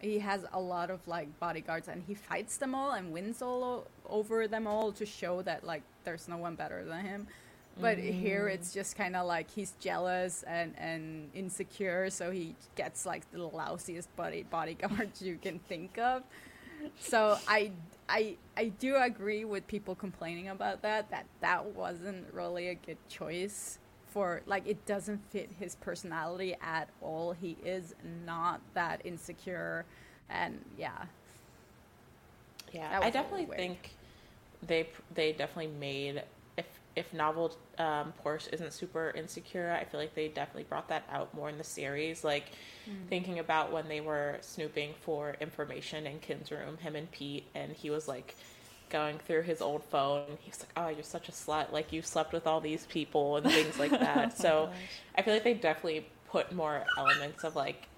He 0.00 0.18
has 0.18 0.44
a 0.52 0.60
lot 0.60 0.90
of 0.90 1.06
like 1.08 1.28
bodyguards, 1.40 1.88
and 1.88 2.02
he 2.06 2.14
fights 2.14 2.56
them 2.58 2.74
all 2.74 2.92
and 2.92 3.12
wins 3.12 3.42
all 3.42 3.64
o- 3.64 3.84
over 4.08 4.46
them 4.48 4.66
all 4.66 4.92
to 4.92 5.06
show 5.06 5.42
that 5.42 5.64
like 5.64 5.82
there's 6.06 6.28
no 6.28 6.38
one 6.38 6.54
better 6.54 6.84
than 6.86 7.04
him. 7.04 7.26
But 7.78 7.98
here 7.98 8.46
mm. 8.46 8.54
it's 8.54 8.72
just 8.72 8.96
kind 8.96 9.14
of 9.16 9.26
like 9.26 9.50
he's 9.50 9.74
jealous 9.80 10.44
and, 10.44 10.74
and 10.78 11.30
insecure, 11.34 12.08
so 12.10 12.30
he 12.30 12.56
gets 12.76 13.04
like 13.04 13.30
the 13.32 13.40
lousiest 13.50 14.08
body 14.16 14.44
bodyguards 14.50 15.20
you 15.22 15.38
can 15.42 15.58
think 15.58 15.98
of. 15.98 16.22
So 17.00 17.38
I, 17.48 17.72
I, 18.08 18.36
I 18.56 18.68
do 18.68 18.96
agree 18.96 19.44
with 19.44 19.66
people 19.66 19.94
complaining 19.94 20.48
about 20.48 20.82
that. 20.82 21.10
That 21.10 21.26
that 21.42 21.66
wasn't 21.66 22.32
really 22.32 22.68
a 22.70 22.74
good 22.76 22.98
choice 23.10 23.78
for 24.08 24.42
like 24.46 24.66
it 24.66 24.86
doesn't 24.86 25.20
fit 25.30 25.50
his 25.60 25.74
personality 25.76 26.56
at 26.62 26.88
all. 27.02 27.32
He 27.32 27.58
is 27.64 27.94
not 28.24 28.60
that 28.74 29.02
insecure, 29.04 29.84
and 30.30 30.64
yeah, 30.78 31.04
Yeah, 32.72 33.00
I 33.02 33.10
definitely 33.10 33.46
little 33.46 33.56
weird. 33.56 33.58
think 33.58 33.90
they 34.62 34.88
they 35.14 35.32
definitely 35.32 35.72
made 35.78 36.22
if 36.56 36.66
if 36.96 37.12
novel 37.12 37.56
um, 37.78 38.14
Porsche 38.24 38.52
isn't 38.52 38.72
super 38.72 39.10
insecure, 39.14 39.70
I 39.72 39.84
feel 39.84 40.00
like 40.00 40.14
they 40.14 40.28
definitely 40.28 40.64
brought 40.64 40.88
that 40.88 41.04
out 41.10 41.34
more 41.34 41.48
in 41.48 41.58
the 41.58 41.64
series. 41.64 42.24
Like 42.24 42.52
Mm. 42.88 43.08
thinking 43.08 43.38
about 43.38 43.72
when 43.72 43.88
they 43.88 44.00
were 44.00 44.38
snooping 44.40 44.94
for 45.00 45.36
information 45.40 46.06
in 46.06 46.18
Kim's 46.18 46.50
room, 46.50 46.78
him 46.78 46.96
and 46.96 47.10
Pete, 47.10 47.48
and 47.54 47.72
he 47.72 47.90
was 47.90 48.08
like 48.08 48.36
going 48.88 49.18
through 49.18 49.42
his 49.42 49.60
old 49.60 49.84
phone. 49.84 50.38
He's 50.40 50.60
like, 50.60 50.70
"Oh, 50.76 50.88
you're 50.88 51.02
such 51.02 51.28
a 51.28 51.32
slut! 51.32 51.72
Like 51.72 51.92
you 51.92 52.02
slept 52.02 52.32
with 52.32 52.46
all 52.46 52.60
these 52.60 52.86
people 52.86 53.36
and 53.36 53.50
things 53.50 53.78
like 53.78 53.98
that." 53.98 54.36
so 54.38 54.70
I 55.14 55.22
feel 55.22 55.34
like 55.34 55.44
they 55.44 55.54
definitely 55.54 56.06
put 56.26 56.52
more 56.52 56.86
elements 56.96 57.44
of 57.44 57.56
like 57.56 57.88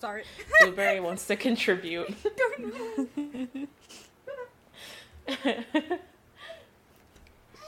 sorry. 0.00 0.24
Blueberry 0.58 1.00
wants 1.00 1.26
to 1.28 1.36
contribute. 1.36 2.12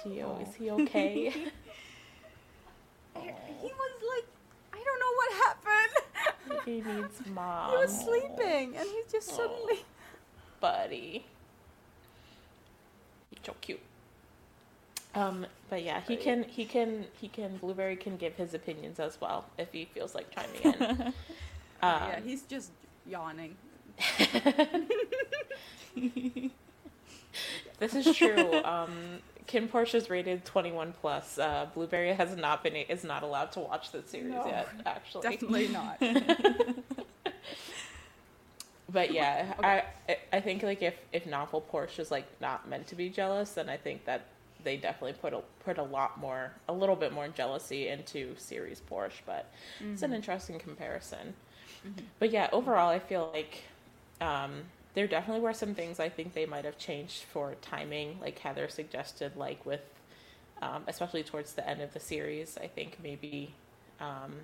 she, 0.02 0.22
oh, 0.22 0.38
is 0.40 0.54
he 0.56 0.70
okay? 0.70 1.30
he 1.30 1.40
was 3.14 3.94
like, 4.10 4.26
I 4.72 4.82
don't 4.84 5.00
know 5.00 5.12
what 5.16 5.32
happened. 5.44 5.94
he 6.64 6.80
needs 6.80 7.20
mom. 7.32 7.70
he 7.70 7.76
was 7.76 8.04
sleeping, 8.04 8.76
and 8.76 8.88
he 8.88 9.02
just 9.10 9.28
suddenly. 9.28 9.84
buddy. 10.60 11.24
He's 13.30 13.38
so 13.44 13.54
cute. 13.60 13.80
Um, 15.14 15.46
but 15.68 15.82
yeah, 15.82 16.00
he 16.08 16.16
can 16.16 16.44
he 16.44 16.64
can 16.64 17.04
he 17.20 17.28
can 17.28 17.58
Blueberry 17.58 17.96
can 17.96 18.16
give 18.16 18.34
his 18.34 18.54
opinions 18.54 18.98
as 18.98 19.20
well 19.20 19.44
if 19.58 19.70
he 19.72 19.84
feels 19.84 20.14
like 20.14 20.30
chiming 20.30 20.62
in. 20.62 21.02
um, 21.02 21.12
yeah, 21.82 22.20
he's 22.20 22.42
just 22.42 22.70
yawning. 23.06 23.56
This 27.90 27.94
is 27.94 28.16
true. 28.16 28.62
Um, 28.64 29.18
Kim 29.48 29.68
Porsche 29.68 29.96
is 29.96 30.08
rated 30.08 30.44
twenty 30.44 30.70
one 30.70 30.94
plus. 31.00 31.38
Uh, 31.38 31.66
Blueberry 31.74 32.12
has 32.12 32.36
not 32.36 32.62
been 32.62 32.76
is 32.76 33.02
not 33.02 33.22
allowed 33.22 33.50
to 33.52 33.60
watch 33.60 33.90
this 33.90 34.08
series 34.08 34.30
No, 34.30 34.46
yet. 34.46 34.68
Actually, 34.86 35.22
Definitely 35.30 35.68
not. 35.68 36.00
But 38.92 39.12
yeah, 39.12 39.54
I 39.62 39.84
I 40.32 40.40
think 40.40 40.62
like 40.62 40.82
if 40.82 40.94
if 41.12 41.26
novel 41.26 41.64
Porsche 41.72 41.98
is 41.98 42.10
like 42.10 42.26
not 42.40 42.68
meant 42.68 42.86
to 42.88 42.94
be 42.94 43.08
jealous, 43.08 43.52
then 43.52 43.68
I 43.70 43.78
think 43.78 44.04
that 44.04 44.26
they 44.64 44.76
definitely 44.76 45.14
put 45.14 45.32
a 45.32 45.40
put 45.64 45.78
a 45.78 45.82
lot 45.82 46.18
more, 46.20 46.52
a 46.68 46.72
little 46.72 46.96
bit 46.96 47.12
more 47.12 47.28
jealousy 47.28 47.88
into 47.88 48.34
series 48.36 48.82
Porsche. 48.90 49.20
But 49.24 49.50
it's 49.80 50.02
an 50.02 50.12
interesting 50.12 50.58
comparison. 50.58 51.34
But 52.18 52.30
yeah, 52.30 52.48
overall, 52.52 52.90
I 52.90 52.98
feel 52.98 53.30
like 53.32 53.62
um, 54.20 54.62
there 54.94 55.06
definitely 55.06 55.42
were 55.42 55.54
some 55.54 55.74
things 55.74 56.00
I 56.00 56.08
think 56.08 56.34
they 56.34 56.46
might 56.46 56.64
have 56.64 56.78
changed 56.78 57.24
for 57.32 57.54
timing, 57.62 58.18
like 58.20 58.38
Heather 58.38 58.68
suggested, 58.68 59.36
like 59.36 59.64
with 59.64 59.80
um, 60.62 60.84
especially 60.86 61.22
towards 61.24 61.54
the 61.54 61.68
end 61.68 61.80
of 61.82 61.92
the 61.92 62.00
series. 62.00 62.56
I 62.62 62.68
think 62.68 62.98
maybe 63.02 63.54
um, 64.00 64.34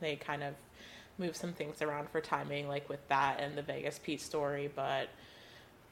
they 0.00 0.16
kind 0.16 0.42
of 0.42 0.54
move 1.18 1.36
some 1.36 1.52
things 1.52 1.82
around 1.82 2.10
for 2.10 2.20
timing, 2.20 2.68
like 2.68 2.88
with 2.88 3.06
that 3.08 3.40
and 3.40 3.56
the 3.56 3.62
Vegas 3.62 3.98
Pete 4.02 4.20
story. 4.20 4.70
But 4.74 5.08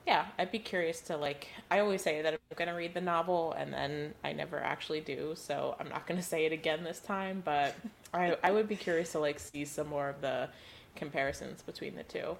yeah, 0.06 0.26
I'd 0.38 0.50
be 0.50 0.58
curious 0.58 1.00
to 1.02 1.16
like. 1.16 1.48
I 1.70 1.80
always 1.80 2.02
say 2.02 2.22
that 2.22 2.34
I'm 2.34 2.56
gonna 2.56 2.74
read 2.74 2.94
the 2.94 3.00
novel, 3.00 3.52
and 3.52 3.72
then 3.72 4.14
I 4.24 4.32
never 4.32 4.58
actually 4.58 5.00
do. 5.00 5.34
So 5.36 5.76
I'm 5.78 5.88
not 5.88 6.06
gonna 6.06 6.22
say 6.22 6.46
it 6.46 6.52
again 6.52 6.84
this 6.84 7.00
time. 7.00 7.42
But 7.44 7.74
I 8.14 8.36
I 8.42 8.50
would 8.50 8.68
be 8.68 8.76
curious 8.76 9.12
to 9.12 9.20
like 9.20 9.38
see 9.38 9.64
some 9.64 9.88
more 9.88 10.08
of 10.08 10.20
the 10.20 10.48
comparisons 10.96 11.62
between 11.62 11.94
the 11.96 12.02
two. 12.04 12.36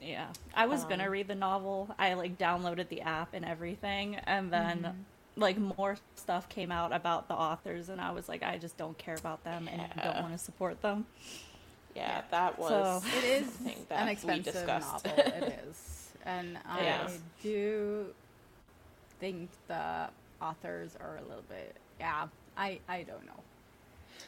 Yeah. 0.00 0.26
I 0.54 0.66
was 0.66 0.84
gonna 0.84 1.04
um, 1.06 1.10
read 1.10 1.28
the 1.28 1.34
novel. 1.34 1.94
I 1.98 2.14
like 2.14 2.38
downloaded 2.38 2.88
the 2.88 3.00
app 3.02 3.34
and 3.34 3.44
everything, 3.44 4.16
and 4.16 4.52
then 4.52 4.78
mm-hmm. 4.82 5.40
like 5.40 5.58
more 5.58 5.96
stuff 6.16 6.48
came 6.48 6.70
out 6.70 6.92
about 6.92 7.28
the 7.28 7.34
authors, 7.34 7.88
and 7.88 8.00
I 8.00 8.10
was 8.12 8.28
like, 8.28 8.42
I 8.42 8.58
just 8.58 8.76
don't 8.76 8.96
care 8.98 9.16
about 9.16 9.42
them 9.44 9.68
and 9.68 9.82
Yeah. 9.96 10.12
don't 10.12 10.22
want 10.22 10.32
to 10.32 10.38
support 10.38 10.80
them. 10.82 11.06
Yeah, 11.94 12.22
that 12.30 12.58
was. 12.58 13.02
So- 13.02 13.08
It 13.18 13.24
is 13.24 13.46
thing 13.48 13.86
that 13.88 14.00
an 14.00 14.06
we 14.06 14.12
expensive 14.12 14.66
novel. 14.66 15.00
It 15.04 15.60
is, 15.66 16.08
and 16.24 16.58
I 16.68 16.82
Yeah. 16.82 17.10
do 17.42 18.06
think 19.18 19.48
the 19.68 20.08
authors 20.42 20.94
are 21.00 21.16
a 21.16 21.22
little 21.22 21.44
bit. 21.48 21.74
Yeah, 21.98 22.28
I 22.56 22.80
I 22.88 23.02
don't 23.02 23.24
know. 23.26 23.40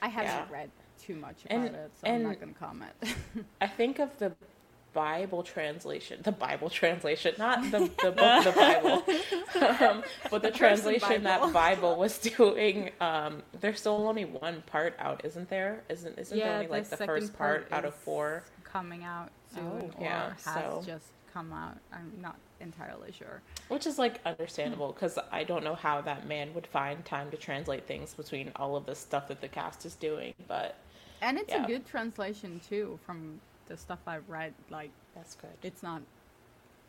I 0.00 0.08
haven't 0.08 0.30
Yeah. 0.30 0.46
read 0.50 0.70
too 0.98 1.14
much 1.14 1.44
about 1.44 1.56
And- 1.56 1.76
it, 1.76 1.90
so 2.00 2.10
I'm 2.10 2.22
not 2.22 2.40
going 2.40 2.52
to 2.52 2.58
comment. 2.58 2.92
I 3.60 3.66
think 3.66 3.98
of 3.98 4.16
the 4.18 4.32
Bible 4.92 5.42
translation, 5.42 6.20
the 6.22 6.32
Bible 6.32 6.70
translation, 6.70 7.34
not 7.38 7.62
the, 7.70 7.78
the 8.02 8.10
book, 8.12 8.18
of 8.18 8.44
the 8.44 8.52
Bible, 8.52 9.86
um, 9.88 10.02
but 10.30 10.42
the 10.42 10.50
translation 10.50 11.22
that 11.24 11.40
Bible. 11.40 11.52
Bible 11.52 11.96
was 11.96 12.18
doing. 12.36 12.90
Um, 13.00 13.42
there's 13.60 13.80
still 13.80 14.06
only 14.08 14.24
one 14.24 14.62
part 14.66 14.94
out, 14.98 15.24
isn't 15.24 15.48
there? 15.48 15.82
Isn't 15.88 16.18
isn't 16.18 16.36
there 16.38 16.52
only 16.54 16.66
like 16.68 16.88
the, 16.88 16.96
first 16.96 17.36
part, 17.36 17.68
out 17.72 17.84
of 17.84 17.94
four? 17.94 18.42
coming 18.64 19.02
out 19.02 19.30
soon, 19.54 19.64
Oh, 19.66 19.90
or 19.98 20.04
yeah, 20.04 20.30
has 20.44 20.54
so- 20.54 20.82
just 20.84 21.06
come 21.32 21.52
out. 21.52 21.78
I'm 21.92 22.12
not 22.20 22.36
entirely 22.60 23.12
sure. 23.12 23.40
Which 23.68 23.86
is 23.86 23.98
like 23.98 24.20
understandable 24.26 24.92
because 24.92 25.18
I 25.32 25.44
don't 25.44 25.64
know 25.64 25.74
how 25.74 26.00
that 26.02 26.26
man 26.26 26.52
would 26.54 26.66
find 26.66 27.02
time 27.04 27.30
to 27.30 27.36
translate 27.36 27.86
things 27.86 28.12
between 28.14 28.50
all 28.56 28.76
of 28.76 28.84
the 28.84 28.94
stuff 28.94 29.28
that 29.28 29.40
the 29.40 29.48
cast 29.48 29.86
is 29.86 29.94
doing, 29.94 30.34
but 30.48 30.76
And 31.22 31.38
it's 31.38 31.48
Yeah. 31.50 31.64
a 31.64 31.66
good 31.66 31.86
translation 31.86 32.60
too, 32.68 32.98
from 33.06 33.40
the 33.68 33.76
stuff 33.76 34.00
I've 34.06 34.28
read. 34.28 34.54
Like 34.70 34.90
that's 35.14 35.34
good. 35.36 35.50
it's 35.62 35.82
not 35.82 36.02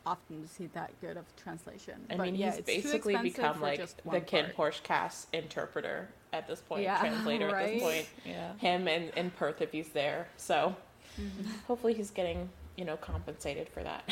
often 0.06 0.42
to 0.42 0.48
see 0.48 0.66
that 0.68 0.90
good 1.00 1.16
of 1.16 1.24
translation. 1.36 1.94
I 2.10 2.16
but 2.16 2.24
mean, 2.24 2.34
yeah, 2.36 2.46
he's 2.50 2.58
it's 2.58 2.66
basically 2.66 3.16
become 3.18 3.60
like 3.60 3.78
the 4.10 4.20
Ken 4.20 4.46
part. 4.54 4.74
Porsche 4.74 4.82
cast 4.82 5.28
interpreter 5.34 6.08
at 6.32 6.48
this 6.48 6.60
point, 6.60 6.82
Yeah, 6.84 6.98
translator 7.00 7.54
at 7.54 7.72
this 7.72 7.82
point. 7.82 8.06
Yeah. 8.24 8.52
Him 8.58 8.88
and 8.88 9.10
in 9.16 9.30
Perth 9.32 9.60
if 9.62 9.72
he's 9.72 9.90
there. 9.90 10.28
So 10.36 10.76
Mm-hmm. 11.20 11.50
hopefully 11.66 11.94
he's 11.94 12.10
getting 12.10 12.48
you 12.76 12.84
know 12.84 12.96
compensated 12.96 13.68
for 13.68 13.82
that. 13.82 14.04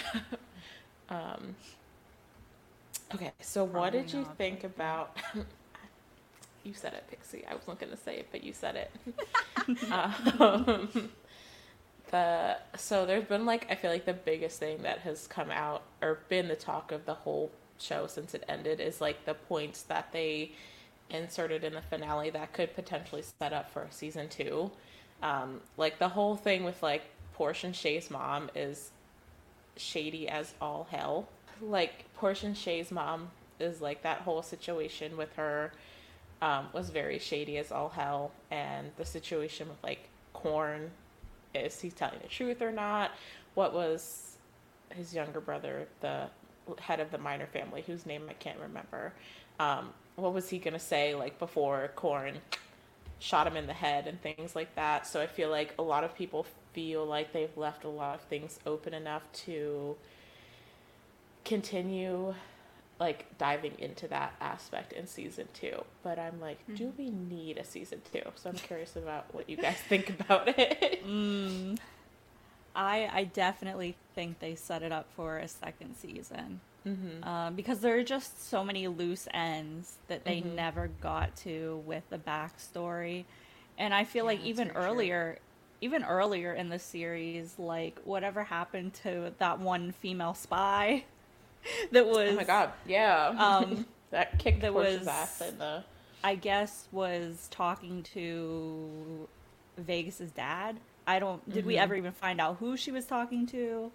um, 1.10 1.56
okay, 3.14 3.32
so 3.40 3.64
what 3.64 3.92
did 3.92 4.12
you 4.12 4.20
not, 4.22 4.36
think 4.36 4.62
but 4.62 4.64
about? 4.64 5.16
you 6.64 6.74
said 6.74 6.94
it, 6.94 7.04
Pixie. 7.10 7.44
I 7.50 7.54
wasn't 7.54 7.80
gonna 7.80 7.96
say 7.96 8.16
it, 8.18 8.28
but 8.30 8.44
you 8.44 8.52
said 8.52 8.76
it. 8.76 8.90
um, 10.40 11.10
the 12.10 12.56
so 12.76 13.06
there's 13.06 13.24
been 13.24 13.46
like 13.46 13.66
I 13.70 13.74
feel 13.74 13.90
like 13.90 14.04
the 14.04 14.14
biggest 14.14 14.58
thing 14.58 14.82
that 14.82 15.00
has 15.00 15.26
come 15.26 15.50
out 15.50 15.82
or 16.02 16.20
been 16.28 16.48
the 16.48 16.56
talk 16.56 16.92
of 16.92 17.04
the 17.06 17.14
whole 17.14 17.50
show 17.78 18.06
since 18.06 18.34
it 18.34 18.44
ended 18.48 18.80
is 18.80 19.00
like 19.00 19.24
the 19.24 19.34
points 19.34 19.82
that 19.82 20.12
they 20.12 20.52
inserted 21.10 21.64
in 21.64 21.74
the 21.74 21.82
finale 21.82 22.30
that 22.30 22.52
could 22.52 22.74
potentially 22.74 23.22
set 23.38 23.52
up 23.52 23.70
for 23.70 23.86
season 23.90 24.28
two. 24.28 24.70
Um, 25.22 25.60
like 25.76 25.98
the 25.98 26.08
whole 26.08 26.36
thing 26.36 26.64
with 26.64 26.82
like 26.82 27.02
Porsche 27.36 27.64
and 27.64 27.74
Chay's 27.74 28.10
mom 28.10 28.50
is 28.54 28.90
shady 29.76 30.28
as 30.28 30.54
all 30.60 30.86
hell. 30.90 31.28
Like 31.60 32.04
Porsche 32.18 32.44
and 32.44 32.56
Chay's 32.56 32.90
mom 32.90 33.30
is 33.58 33.80
like 33.80 34.02
that 34.02 34.20
whole 34.20 34.42
situation 34.42 35.16
with 35.16 35.34
her 35.36 35.72
um, 36.40 36.66
was 36.72 36.90
very 36.90 37.18
shady 37.18 37.58
as 37.58 37.72
all 37.72 37.88
hell, 37.88 38.30
and 38.50 38.90
the 38.96 39.04
situation 39.04 39.68
with 39.68 39.82
like 39.82 40.08
Korn 40.32 40.90
is 41.54 41.80
he 41.80 41.90
telling 41.90 42.18
the 42.22 42.28
truth 42.28 42.62
or 42.62 42.72
not? 42.72 43.12
What 43.54 43.74
was 43.74 44.36
his 44.94 45.14
younger 45.14 45.40
brother, 45.40 45.88
the 46.00 46.28
head 46.78 47.00
of 47.00 47.10
the 47.10 47.18
Minor 47.18 47.46
family, 47.46 47.82
whose 47.86 48.06
name 48.06 48.26
I 48.28 48.34
can't 48.34 48.58
remember. 48.58 49.12
Um, 49.58 49.90
what 50.16 50.32
was 50.32 50.48
he 50.50 50.58
gonna 50.58 50.78
say 50.78 51.14
like 51.14 51.38
before 51.38 51.90
Korn 51.94 52.38
shot 53.18 53.46
him 53.46 53.56
in 53.56 53.66
the 53.66 53.72
head 53.72 54.06
and 54.06 54.20
things 54.20 54.54
like 54.54 54.74
that? 54.74 55.06
So 55.06 55.20
I 55.20 55.26
feel 55.26 55.50
like 55.50 55.74
a 55.78 55.82
lot 55.82 56.04
of 56.04 56.14
people 56.14 56.46
feel 56.72 57.04
like 57.04 57.32
they've 57.32 57.56
left 57.56 57.84
a 57.84 57.88
lot 57.88 58.16
of 58.16 58.20
things 58.22 58.58
open 58.66 58.94
enough 58.94 59.22
to 59.32 59.96
continue 61.44 62.34
like 63.00 63.26
diving 63.38 63.74
into 63.78 64.08
that 64.08 64.34
aspect 64.40 64.92
in 64.92 65.06
season 65.06 65.48
two. 65.54 65.84
But 66.02 66.18
I'm 66.18 66.40
like, 66.40 66.60
mm-hmm. 66.62 66.74
do 66.74 66.92
we 66.98 67.10
need 67.10 67.58
a 67.58 67.64
season 67.64 68.02
two? 68.12 68.22
So 68.34 68.50
I'm 68.50 68.56
curious 68.56 68.96
about 68.96 69.32
what 69.32 69.48
you 69.48 69.56
guys 69.56 69.76
think 69.76 70.10
about 70.20 70.48
it. 70.48 71.06
Mm. 71.06 71.78
I 72.74 73.08
I 73.12 73.24
definitely 73.24 73.96
think 74.14 74.40
they 74.40 74.54
set 74.54 74.82
it 74.82 74.92
up 74.92 75.06
for 75.14 75.38
a 75.38 75.48
second 75.48 75.96
season. 75.96 76.60
Mm-hmm. 76.86 77.24
Um, 77.28 77.54
because 77.54 77.80
there 77.80 77.98
are 77.98 78.04
just 78.04 78.48
so 78.48 78.64
many 78.64 78.88
loose 78.88 79.28
ends 79.34 79.96
that 80.06 80.24
they 80.24 80.40
mm-hmm. 80.40 80.54
never 80.54 80.88
got 81.00 81.36
to 81.38 81.82
with 81.84 82.08
the 82.08 82.18
backstory, 82.18 83.24
and 83.76 83.92
I 83.92 84.04
feel 84.04 84.24
yeah, 84.24 84.38
like 84.38 84.44
even 84.44 84.70
earlier, 84.70 85.34
true. 85.34 85.40
even 85.82 86.04
earlier 86.04 86.54
in 86.54 86.68
the 86.68 86.78
series, 86.78 87.54
like 87.58 87.98
whatever 88.04 88.44
happened 88.44 88.94
to 89.02 89.32
that 89.38 89.58
one 89.58 89.92
female 89.92 90.34
spy 90.34 91.04
that 91.92 92.06
was 92.06 92.30
oh 92.32 92.36
my 92.36 92.44
god 92.44 92.72
yeah 92.86 93.34
um 93.38 93.86
that 94.10 94.38
kicked 94.38 94.60
that 94.60 94.72
was 94.72 95.06
ass 95.06 95.40
in 95.40 95.58
the 95.58 95.84
I 96.22 96.34
guess 96.34 96.88
was 96.90 97.48
talking 97.50 98.02
to 98.14 99.28
Vegas's 99.76 100.30
dad. 100.32 100.78
I 101.06 101.18
don't 101.18 101.44
did 101.48 101.60
mm-hmm. 101.60 101.68
we 101.68 101.76
ever 101.76 101.94
even 101.94 102.12
find 102.12 102.40
out 102.40 102.56
who 102.58 102.76
she 102.76 102.90
was 102.90 103.06
talking 103.06 103.46
to? 103.48 103.90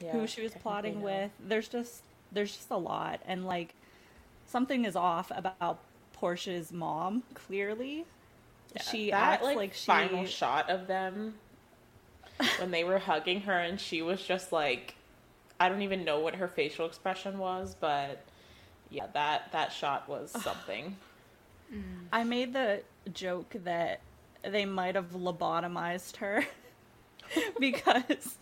Yeah, 0.00 0.12
who 0.12 0.26
she 0.26 0.42
was 0.42 0.52
plotting 0.52 1.02
with. 1.02 1.30
There's 1.40 1.68
just 1.68 2.02
there's 2.32 2.54
just 2.54 2.70
a 2.70 2.76
lot 2.76 3.20
and 3.26 3.46
like 3.46 3.74
something 4.46 4.84
is 4.84 4.96
off 4.96 5.30
about 5.34 5.78
Porsche's 6.20 6.72
mom 6.72 7.22
clearly. 7.34 8.04
Yeah, 8.74 8.82
she 8.82 9.10
that, 9.10 9.34
acts 9.34 9.44
like, 9.44 9.56
like 9.56 9.74
she 9.74 9.86
final 9.86 10.26
shot 10.26 10.68
of 10.68 10.88
them 10.88 11.34
when 12.58 12.70
they 12.70 12.84
were 12.84 12.98
hugging 12.98 13.42
her 13.42 13.58
and 13.58 13.80
she 13.80 14.02
was 14.02 14.22
just 14.22 14.52
like 14.52 14.94
I 15.60 15.68
don't 15.68 15.82
even 15.82 16.04
know 16.04 16.20
what 16.20 16.36
her 16.36 16.48
facial 16.48 16.86
expression 16.86 17.38
was, 17.38 17.76
but 17.78 18.24
yeah, 18.90 19.06
that 19.12 19.52
that 19.52 19.72
shot 19.72 20.08
was 20.08 20.30
something. 20.30 20.96
Mm. 21.72 21.82
I 22.12 22.24
made 22.24 22.52
the 22.52 22.82
joke 23.12 23.54
that 23.64 24.00
they 24.42 24.64
might 24.64 24.94
have 24.94 25.10
lobotomized 25.12 26.16
her 26.16 26.46
because 27.60 28.38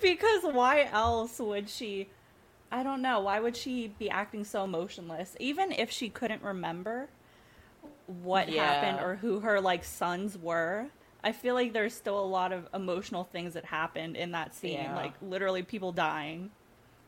because 0.00 0.42
why 0.42 0.88
else 0.92 1.38
would 1.38 1.68
she 1.68 2.08
I 2.70 2.82
don't 2.82 3.02
know, 3.02 3.20
why 3.20 3.38
would 3.38 3.56
she 3.56 3.88
be 3.98 4.10
acting 4.10 4.44
so 4.44 4.64
emotionless 4.64 5.36
even 5.40 5.72
if 5.72 5.90
she 5.90 6.08
couldn't 6.08 6.42
remember 6.42 7.08
what 8.06 8.48
yeah. 8.48 8.64
happened 8.64 9.04
or 9.04 9.16
who 9.16 9.40
her 9.40 9.60
like 9.60 9.84
sons 9.84 10.36
were? 10.36 10.86
I 11.24 11.32
feel 11.32 11.54
like 11.54 11.72
there's 11.72 11.94
still 11.94 12.20
a 12.20 12.24
lot 12.24 12.52
of 12.52 12.68
emotional 12.74 13.24
things 13.24 13.54
that 13.54 13.64
happened 13.64 14.16
in 14.16 14.32
that 14.32 14.54
scene, 14.54 14.74
yeah. 14.74 14.94
like 14.94 15.14
literally 15.22 15.62
people 15.62 15.90
dying. 15.90 16.50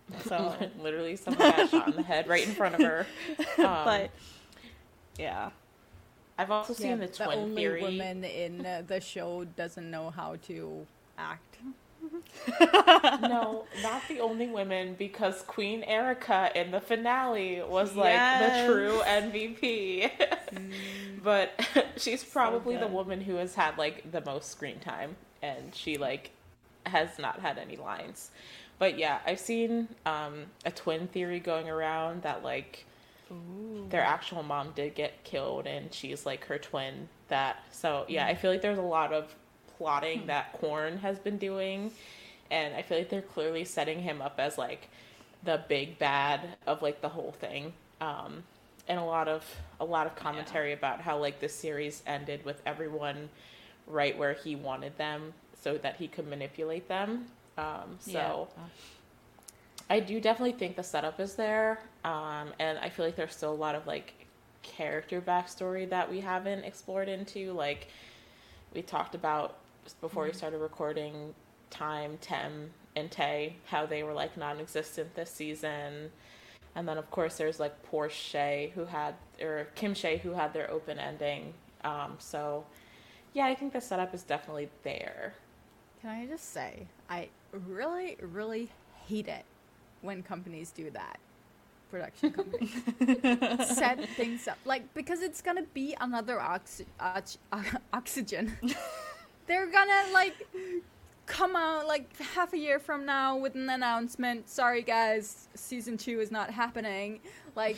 So 0.25 0.55
literally 0.81 1.17
someone 1.17 1.51
got 1.51 1.69
shot 1.69 1.89
in 1.89 1.97
the 1.97 2.03
head 2.03 2.29
right 2.29 2.47
in 2.47 2.55
front 2.55 2.77
of 2.77 2.81
her. 2.81 3.07
Um, 3.59 3.85
but 3.85 4.11
yeah, 5.19 5.51
I've 6.39 6.51
also 6.51 6.75
seen 6.75 6.91
yeah, 6.91 6.97
the 6.97 7.09
twin 7.09 7.29
the 7.29 7.35
only 7.35 7.63
theory. 7.63 7.83
woman 7.83 8.23
in 8.23 8.65
uh, 8.65 8.83
the 8.87 9.01
show 9.01 9.45
doesn't 9.57 9.91
know 9.91 10.11
how 10.11 10.37
to 10.47 10.87
act. 11.19 11.59
no, 13.23 13.65
not 13.83 14.03
the 14.09 14.21
only 14.21 14.47
women 14.47 14.95
because 14.99 15.43
Queen 15.43 15.83
Erica 15.83 16.51
in 16.55 16.71
the 16.71 16.81
finale 16.81 17.63
was 17.67 17.95
like 17.97 18.13
yes. 18.13 18.61
the 18.61 18.73
true 18.73 19.01
MVP. 19.05 20.11
But 21.27 21.61
she's 21.97 22.23
probably 22.23 22.77
so 22.77 22.83
the 22.83 22.87
woman 22.87 23.21
who 23.21 23.35
has 23.35 23.57
had 23.57 23.77
like 23.77 24.12
the 24.12 24.21
most 24.25 24.49
screen 24.49 24.79
time 24.79 25.17
and 25.43 25.75
she 25.75 25.99
like 25.99 26.31
has 26.87 27.19
not 27.19 27.41
had 27.41 27.59
any 27.59 27.77
lines. 27.77 28.31
But 28.79 28.97
yeah, 28.97 29.19
I've 29.27 29.41
seen 29.41 29.89
um, 30.07 30.45
a 30.65 30.71
twin 30.71 31.09
theory 31.09 31.41
going 31.41 31.69
around 31.69 32.23
that 32.23 32.45
like 32.45 32.85
Ooh. 33.33 33.89
their 33.89 34.03
actual 34.03 34.45
mom 34.45 34.71
did 34.77 34.95
get 34.95 35.25
killed 35.25 35.67
and 35.67 35.93
she's 35.93 36.25
like 36.25 36.45
her 36.45 36.59
twin 36.59 37.09
that 37.27 37.57
so 37.73 38.05
yeah. 38.07 38.25
I 38.25 38.37
feel 38.37 38.53
like 38.53 38.62
there's 38.62 38.79
a 38.79 38.83
lot 38.83 39.12
of 39.12 39.35
plotting 39.79 40.21
hmm. 40.21 40.27
that 40.29 40.53
Korn 40.53 40.97
has 40.99 41.19
been 41.19 41.39
doing 41.39 41.91
and 42.53 42.73
I 42.73 42.83
feel 42.83 42.99
like 42.99 43.09
they're 43.09 43.21
clearly 43.21 43.65
setting 43.65 43.99
him 43.99 44.23
up 44.23 44.37
as 44.39 44.59
like 44.59 44.91
the 45.43 45.65
big 45.69 45.99
bad 45.99 46.57
of 46.69 46.83
like 46.83 47.01
the 47.01 47.09
whole 47.09 47.33
thing. 47.33 47.73
Um, 48.01 48.45
and 48.88 48.99
a 48.99 49.05
lot 49.05 49.29
of 49.29 49.44
a 49.81 49.85
lot 49.85 50.07
of 50.07 50.14
commentary 50.14 50.70
yeah. 50.70 50.77
about 50.77 51.01
how 51.01 51.18
like 51.18 51.40
this 51.40 51.55
series 51.55 52.03
ended 52.07 52.44
with 52.44 52.61
everyone 52.66 53.29
right 53.87 54.16
where 54.16 54.33
he 54.33 54.57
wanted 54.57 54.96
them 54.99 55.33
so 55.61 55.77
that 55.79 55.96
he 55.96 56.09
could 56.09 56.27
manipulate 56.27 56.88
them. 56.88 57.27
Um, 57.59 57.99
so 57.99 58.49
yeah. 58.57 58.64
I 59.88 60.01
do 60.01 60.20
definitely 60.20 60.59
think 60.59 60.77
the 60.77 60.83
setup 60.83 61.20
is 61.20 61.35
there. 61.35 61.81
Um, 62.05 62.53
and 62.59 62.79
I 62.79 62.88
feel 62.88 63.05
like 63.05 63.16
there's 63.16 63.35
still 63.35 63.53
a 63.53 63.55
lot 63.55 63.75
of 63.75 63.87
like 63.87 64.14
character 64.62 65.20
backstory 65.20 65.88
that 65.90 66.11
we 66.11 66.20
haven't 66.20 66.64
explored 66.64 67.09
into. 67.09 67.53
Like 67.53 67.88
we 68.75 68.83
talked 68.83 69.14
about 69.14 69.59
before 70.01 70.25
mm-hmm. 70.25 70.33
we 70.33 70.37
started 70.37 70.59
recording 70.59 71.35
time, 71.70 72.18
Tem 72.20 72.70
and 72.96 73.11
Tay, 73.11 73.57
how 73.66 73.87
they 73.87 74.03
were 74.03 74.12
like 74.12 74.37
non-existent 74.37 75.14
this 75.14 75.31
season. 75.31 76.11
And 76.77 76.87
then 76.87 76.99
of 76.99 77.11
course 77.11 77.39
there's 77.39 77.59
like 77.59 77.75
Porchay 77.91 78.71
who 78.73 78.85
had 78.85 79.15
or 79.41 79.67
Kim 79.75 79.95
Chay 79.95 80.19
who 80.19 80.33
had 80.33 80.53
their 80.53 80.71
open 80.71 80.99
ending. 80.99 81.55
Um, 81.83 82.17
so 82.19 82.65
yeah, 83.33 83.47
I 83.47 83.55
think 83.55 83.73
the 83.73 83.81
setup 83.81 84.15
is 84.15 84.23
definitely 84.23 84.69
there. 84.85 85.35
Can 86.03 86.11
I 86.11 86.27
just 86.27 86.53
say 86.53 86.87
I 87.11 87.29
really, 87.53 88.17
really 88.21 88.69
hate 89.09 89.27
it 89.27 89.45
when 90.03 90.23
companies 90.23 90.71
do 90.71 90.91
that. 90.91 91.19
Production 91.91 92.33
companies 92.33 92.75
set 93.77 94.07
things 94.11 94.47
up 94.47 94.59
like 94.67 94.93
because 94.93 95.23
it's 95.23 95.41
gonna 95.41 95.65
be 95.73 95.97
another 96.01 96.39
oxy- 96.41 96.87
ox- 97.01 97.39
oxygen. 97.93 98.57
They're 99.47 99.67
gonna 99.71 100.12
like 100.12 100.35
come 101.27 101.55
out 101.57 101.87
like 101.87 102.17
half 102.19 102.53
a 102.53 102.59
year 102.59 102.79
from 102.79 103.05
now 103.05 103.37
with 103.37 103.55
an 103.55 103.69
announcement. 103.69 104.49
Sorry, 104.49 104.83
guys, 104.83 105.49
season 105.55 105.99
two 105.99 106.21
is 106.21 106.31
not 106.31 106.51
happening. 106.51 107.21
Like, 107.55 107.77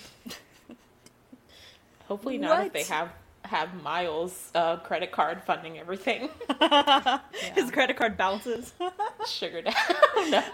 hopefully 2.06 2.38
not 2.38 2.58
what? 2.58 2.66
if 2.66 2.72
they 2.72 2.82
have 2.84 3.10
have 3.44 3.82
Mile's 3.82 4.50
uh, 4.54 4.76
credit 4.76 5.10
card 5.10 5.42
funding 5.42 5.78
everything. 5.78 6.28
yeah. 6.60 7.20
His 7.54 7.70
credit 7.70 7.96
card 7.96 8.16
bounces. 8.16 8.74
Sugar 9.26 9.62
down. 9.62 9.74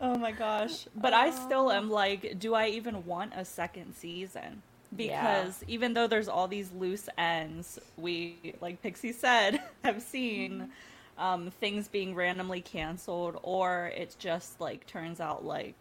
oh 0.00 0.18
my 0.18 0.32
gosh! 0.32 0.88
But 0.96 1.14
I 1.14 1.30
still 1.30 1.70
am 1.70 1.88
like, 1.90 2.38
do 2.38 2.54
I 2.54 2.68
even 2.68 3.06
want 3.06 3.32
a 3.36 3.44
second 3.44 3.94
season? 3.94 4.62
Because 4.94 5.62
yeah. 5.62 5.74
even 5.74 5.94
though 5.94 6.06
there's 6.06 6.28
all 6.28 6.48
these 6.48 6.70
loose 6.72 7.08
ends, 7.18 7.78
we, 7.96 8.54
like 8.60 8.82
Pixie 8.82 9.12
said, 9.12 9.60
have 9.84 10.02
seen 10.02 10.70
um, 11.18 11.50
things 11.50 11.88
being 11.88 12.14
randomly 12.14 12.60
canceled, 12.60 13.38
or 13.42 13.92
it 13.96 14.16
just 14.18 14.60
like 14.60 14.86
turns 14.86 15.20
out 15.20 15.44
like 15.44 15.74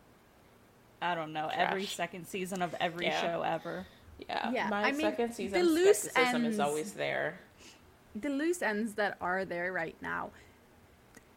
I 1.01 1.15
don't 1.15 1.33
know 1.33 1.49
Trash. 1.53 1.69
every 1.69 1.85
second 1.85 2.27
season 2.27 2.61
of 2.61 2.73
every 2.79 3.07
yeah. 3.07 3.21
show 3.21 3.41
ever. 3.41 3.85
Yeah, 4.27 4.51
yeah. 4.51 4.69
My 4.69 4.83
I 4.83 4.91
mean, 4.91 5.01
second 5.01 5.33
season 5.33 5.59
the 5.59 5.65
loose 5.65 6.03
skepticism 6.03 6.45
ends, 6.45 6.55
is 6.55 6.59
always 6.59 6.93
there. 6.93 7.39
The 8.15 8.29
loose 8.29 8.61
ends 8.61 8.93
that 8.93 9.17
are 9.19 9.43
there 9.45 9.73
right 9.73 9.95
now 10.01 10.31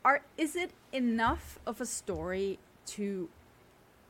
are 0.05 0.23
is 0.37 0.55
it 0.55 0.71
enough 0.93 1.59
of 1.67 1.81
a 1.81 1.87
story 1.87 2.59
to 2.87 3.29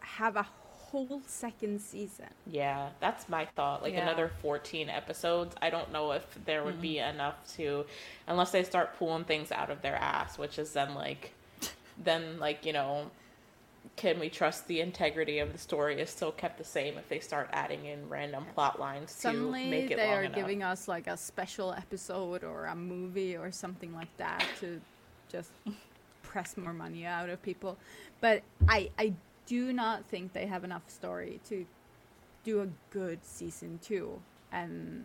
have 0.00 0.36
a 0.36 0.46
whole 0.90 1.20
second 1.26 1.80
season. 1.80 2.28
Yeah, 2.46 2.88
that's 3.00 3.28
my 3.28 3.46
thought. 3.56 3.82
Like 3.82 3.92
yeah. 3.92 4.02
another 4.02 4.30
14 4.40 4.88
episodes. 4.88 5.54
I 5.60 5.70
don't 5.70 5.92
know 5.92 6.12
if 6.12 6.26
there 6.44 6.64
would 6.64 6.74
mm-hmm. 6.74 6.82
be 6.82 6.98
enough 6.98 7.36
to, 7.56 7.84
unless 8.26 8.52
they 8.52 8.64
start 8.64 8.98
pulling 8.98 9.24
things 9.24 9.52
out 9.52 9.70
of 9.70 9.82
their 9.82 9.96
ass, 9.96 10.38
which 10.38 10.58
is 10.58 10.72
then 10.72 10.94
like, 10.94 11.32
then 12.02 12.38
like, 12.38 12.64
you 12.64 12.72
know, 12.72 13.10
can 13.96 14.20
we 14.20 14.28
trust 14.28 14.66
the 14.68 14.80
integrity 14.80 15.38
of 15.40 15.52
the 15.52 15.58
story 15.58 16.00
is 16.00 16.10
still 16.10 16.32
kept 16.32 16.58
the 16.58 16.64
same 16.64 16.96
if 16.98 17.08
they 17.08 17.18
start 17.18 17.48
adding 17.52 17.86
in 17.86 18.08
random 18.08 18.44
plot 18.54 18.78
lines 18.78 19.12
to 19.14 19.20
Suddenly 19.20 19.70
make 19.70 19.90
it 19.90 19.96
they 19.96 20.12
are 20.12 20.24
enough. 20.24 20.36
giving 20.36 20.62
us 20.62 20.88
like 20.88 21.06
a 21.06 21.16
special 21.16 21.72
episode 21.72 22.44
or 22.44 22.66
a 22.66 22.76
movie 22.76 23.36
or 23.36 23.50
something 23.50 23.94
like 23.94 24.14
that 24.18 24.44
to 24.60 24.80
just 25.28 25.50
press 26.22 26.56
more 26.56 26.72
money 26.72 27.04
out 27.06 27.28
of 27.28 27.42
people. 27.42 27.76
But 28.20 28.42
I 28.68 28.90
I 28.98 29.14
do 29.48 29.72
not 29.72 30.04
think 30.06 30.32
they 30.32 30.46
have 30.46 30.62
enough 30.62 30.88
story 30.88 31.40
to 31.48 31.66
do 32.44 32.60
a 32.62 32.68
good 32.90 33.18
season 33.24 33.80
two, 33.82 34.20
and 34.52 35.04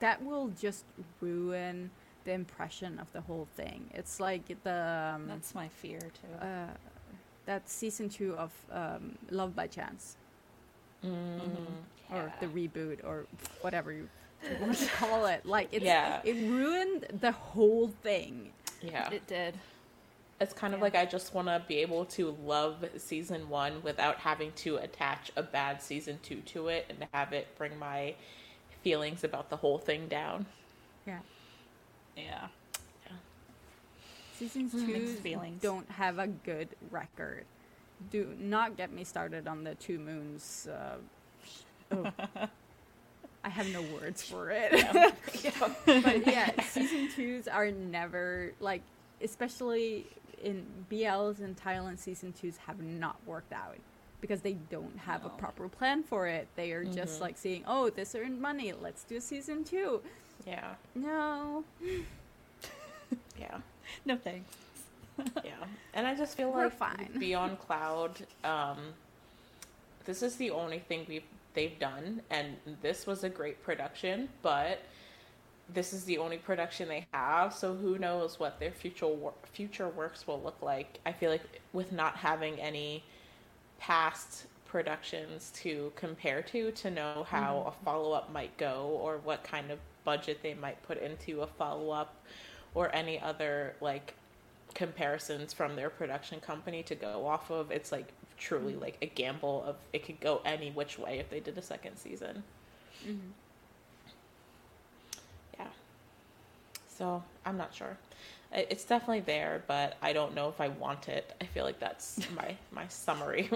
that 0.00 0.22
will 0.22 0.48
just 0.60 0.84
ruin 1.20 1.90
the 2.24 2.32
impression 2.32 2.98
of 2.98 3.10
the 3.12 3.20
whole 3.22 3.46
thing. 3.56 3.88
It's 3.94 4.18
like 4.20 4.42
the 4.64 5.12
um, 5.14 5.28
That's 5.28 5.54
my 5.54 5.68
fear 5.68 6.00
too. 6.00 6.44
uh, 6.46 6.66
that 7.46 7.68
season 7.68 8.08
two 8.08 8.34
of 8.36 8.50
um, 8.72 9.16
Love 9.30 9.54
by 9.54 9.68
Chance 9.68 10.16
or 11.04 12.32
the 12.40 12.46
reboot 12.46 12.98
or 13.04 13.26
whatever 13.60 13.92
you 13.92 14.08
want 14.60 14.76
to 14.76 14.86
call 14.88 15.26
it. 15.26 15.46
Like 15.46 15.68
it's, 15.70 15.84
Yeah. 15.84 16.20
it 16.24 16.34
ruined 16.48 17.06
the 17.20 17.30
whole 17.32 17.88
thing. 18.02 18.50
Yeah. 18.82 19.08
it 19.12 19.26
did. 19.28 19.54
It's 20.40 20.52
kind 20.52 20.74
of 20.74 20.80
Yeah. 20.80 20.84
like 20.84 20.94
I 20.94 21.06
just 21.06 21.32
want 21.34 21.48
to 21.48 21.62
be 21.66 21.76
able 21.78 22.04
to 22.06 22.36
love 22.44 22.84
season 22.98 23.48
one 23.48 23.82
without 23.82 24.18
having 24.18 24.52
to 24.52 24.76
attach 24.76 25.30
a 25.36 25.42
bad 25.42 25.82
season 25.82 26.18
two 26.22 26.42
to 26.42 26.68
it 26.68 26.86
and 26.90 27.06
have 27.14 27.32
it 27.32 27.56
bring 27.56 27.78
my 27.78 28.14
feelings 28.82 29.24
about 29.24 29.48
the 29.50 29.56
whole 29.56 29.78
thing 29.78 30.08
down. 30.08 30.46
Yeah. 31.06 31.20
Yeah. 32.16 32.48
Season 34.38 34.64
Mixed 34.64 34.86
two 34.86 35.06
feelings. 35.22 35.62
don't 35.62 35.90
have 35.90 36.18
a 36.18 36.26
good 36.26 36.68
record. 36.90 37.46
Do 38.10 38.34
not 38.38 38.76
get 38.76 38.92
me 38.92 39.04
started 39.04 39.48
on 39.48 39.64
the 39.64 39.74
Two 39.76 39.98
Moons. 39.98 40.68
Uh, 40.70 40.96
oh. 41.92 42.12
I 43.44 43.48
have 43.48 43.68
no 43.72 43.80
words 43.80 44.22
for 44.22 44.50
it. 44.50 44.72
but 45.86 46.26
yeah, 46.26 46.50
season 46.64 47.08
twos 47.14 47.48
are 47.48 47.70
never 47.70 48.52
like, 48.60 48.82
especially 49.22 50.06
in 50.46 50.64
BLs 50.90 51.40
in 51.40 51.54
Thailand. 51.54 51.98
Season 51.98 52.32
twos 52.32 52.56
have 52.66 52.80
not 52.80 53.16
worked 53.26 53.52
out 53.52 53.76
because 54.20 54.40
they 54.40 54.54
don't 54.70 54.96
have 54.98 55.24
a 55.24 55.28
proper 55.28 55.68
plan 55.68 56.02
for 56.02 56.26
it. 56.26 56.46
They 56.56 56.72
are 56.72 56.84
just 56.84 57.20
like 57.20 57.36
saying, 57.36 57.64
"Oh, 57.66 57.90
this 57.90 58.14
earned 58.14 58.40
money. 58.40 58.72
Let's 58.72 59.04
do 59.04 59.20
season 59.20 59.64
two. 59.64 60.00
Yeah. 60.46 60.74
No, 60.94 61.64
Yeah. 63.38 63.58
No 64.04 64.16
thanks. 64.16 64.56
yeah 65.44 65.52
and 65.94 66.06
i 66.06 66.14
just 66.14 66.36
feel 66.36 66.52
We're 66.52 66.64
like 66.64 66.76
fine. 66.76 67.08
Be 67.18 67.34
On 67.34 67.56
Cloud 67.56 68.26
um 68.44 68.76
this 70.04 70.22
is 70.22 70.36
the 70.36 70.50
only 70.50 70.78
thing 70.78 71.06
we've 71.08 71.22
they've 71.54 71.78
done 71.78 72.20
and 72.30 72.56
this 72.82 73.06
was 73.06 73.24
a 73.24 73.30
great 73.30 73.62
production 73.62 74.28
but 74.42 74.82
this 75.72 75.92
is 75.92 76.04
the 76.04 76.18
only 76.18 76.38
production 76.38 76.88
they 76.88 77.06
have 77.12 77.52
so 77.52 77.74
who 77.74 77.98
knows 77.98 78.38
what 78.38 78.60
their 78.60 78.70
future 78.70 79.06
wor- 79.06 79.34
future 79.52 79.88
works 79.88 80.26
will 80.26 80.40
look 80.40 80.60
like. 80.62 81.00
I 81.04 81.12
feel 81.12 81.30
like 81.30 81.60
with 81.72 81.92
not 81.92 82.16
having 82.16 82.60
any 82.60 83.04
past 83.78 84.46
productions 84.66 85.52
to 85.56 85.92
compare 85.96 86.42
to 86.42 86.70
to 86.70 86.90
know 86.90 87.26
how 87.28 87.54
mm-hmm. 87.54 87.68
a 87.68 87.84
follow-up 87.84 88.32
might 88.32 88.56
go 88.58 88.98
or 89.02 89.18
what 89.18 89.42
kind 89.44 89.70
of 89.70 89.78
budget 90.04 90.40
they 90.42 90.54
might 90.54 90.80
put 90.84 90.98
into 90.98 91.42
a 91.42 91.46
follow-up 91.46 92.14
or 92.74 92.94
any 92.94 93.20
other 93.20 93.74
like 93.80 94.14
comparisons 94.74 95.52
from 95.52 95.74
their 95.74 95.88
production 95.88 96.38
company 96.40 96.82
to 96.82 96.94
go 96.94 97.26
off 97.26 97.50
of 97.50 97.70
it's 97.70 97.90
like 97.90 98.08
truly 98.36 98.72
mm-hmm. 98.72 98.82
like 98.82 98.98
a 99.02 99.06
gamble 99.06 99.64
of 99.66 99.76
it 99.92 100.04
could 100.04 100.20
go 100.20 100.42
any 100.44 100.70
which 100.70 100.98
way 100.98 101.18
if 101.18 101.30
they 101.30 101.40
did 101.40 101.58
a 101.58 101.62
second 101.62 101.96
season. 101.96 102.44
Yeah 103.04 103.12
so 106.96 107.22
i'm 107.44 107.56
not 107.56 107.74
sure. 107.74 107.96
It's 108.52 108.84
definitely 108.84 109.20
there 109.20 109.62
but 109.66 109.96
i 110.02 110.12
don't 110.12 110.34
know 110.34 110.48
if 110.48 110.60
i 110.60 110.68
want 110.68 111.08
it. 111.08 111.34
I 111.40 111.44
feel 111.46 111.64
like 111.64 111.78
that's 111.78 112.18
my 112.36 112.56
my 112.72 112.86
summary. 112.88 113.50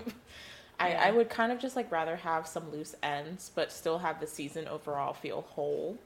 I, 0.78 0.92
I 0.94 1.10
would 1.10 1.28
kind 1.28 1.52
of 1.52 1.58
just 1.58 1.76
like 1.76 1.92
rather 1.92 2.16
have 2.16 2.46
some 2.46 2.70
loose 2.72 2.94
ends 3.02 3.50
but 3.54 3.70
still 3.70 3.98
have 3.98 4.18
the 4.18 4.26
season 4.26 4.66
overall 4.66 5.12
feel 5.12 5.42
whole 5.42 5.98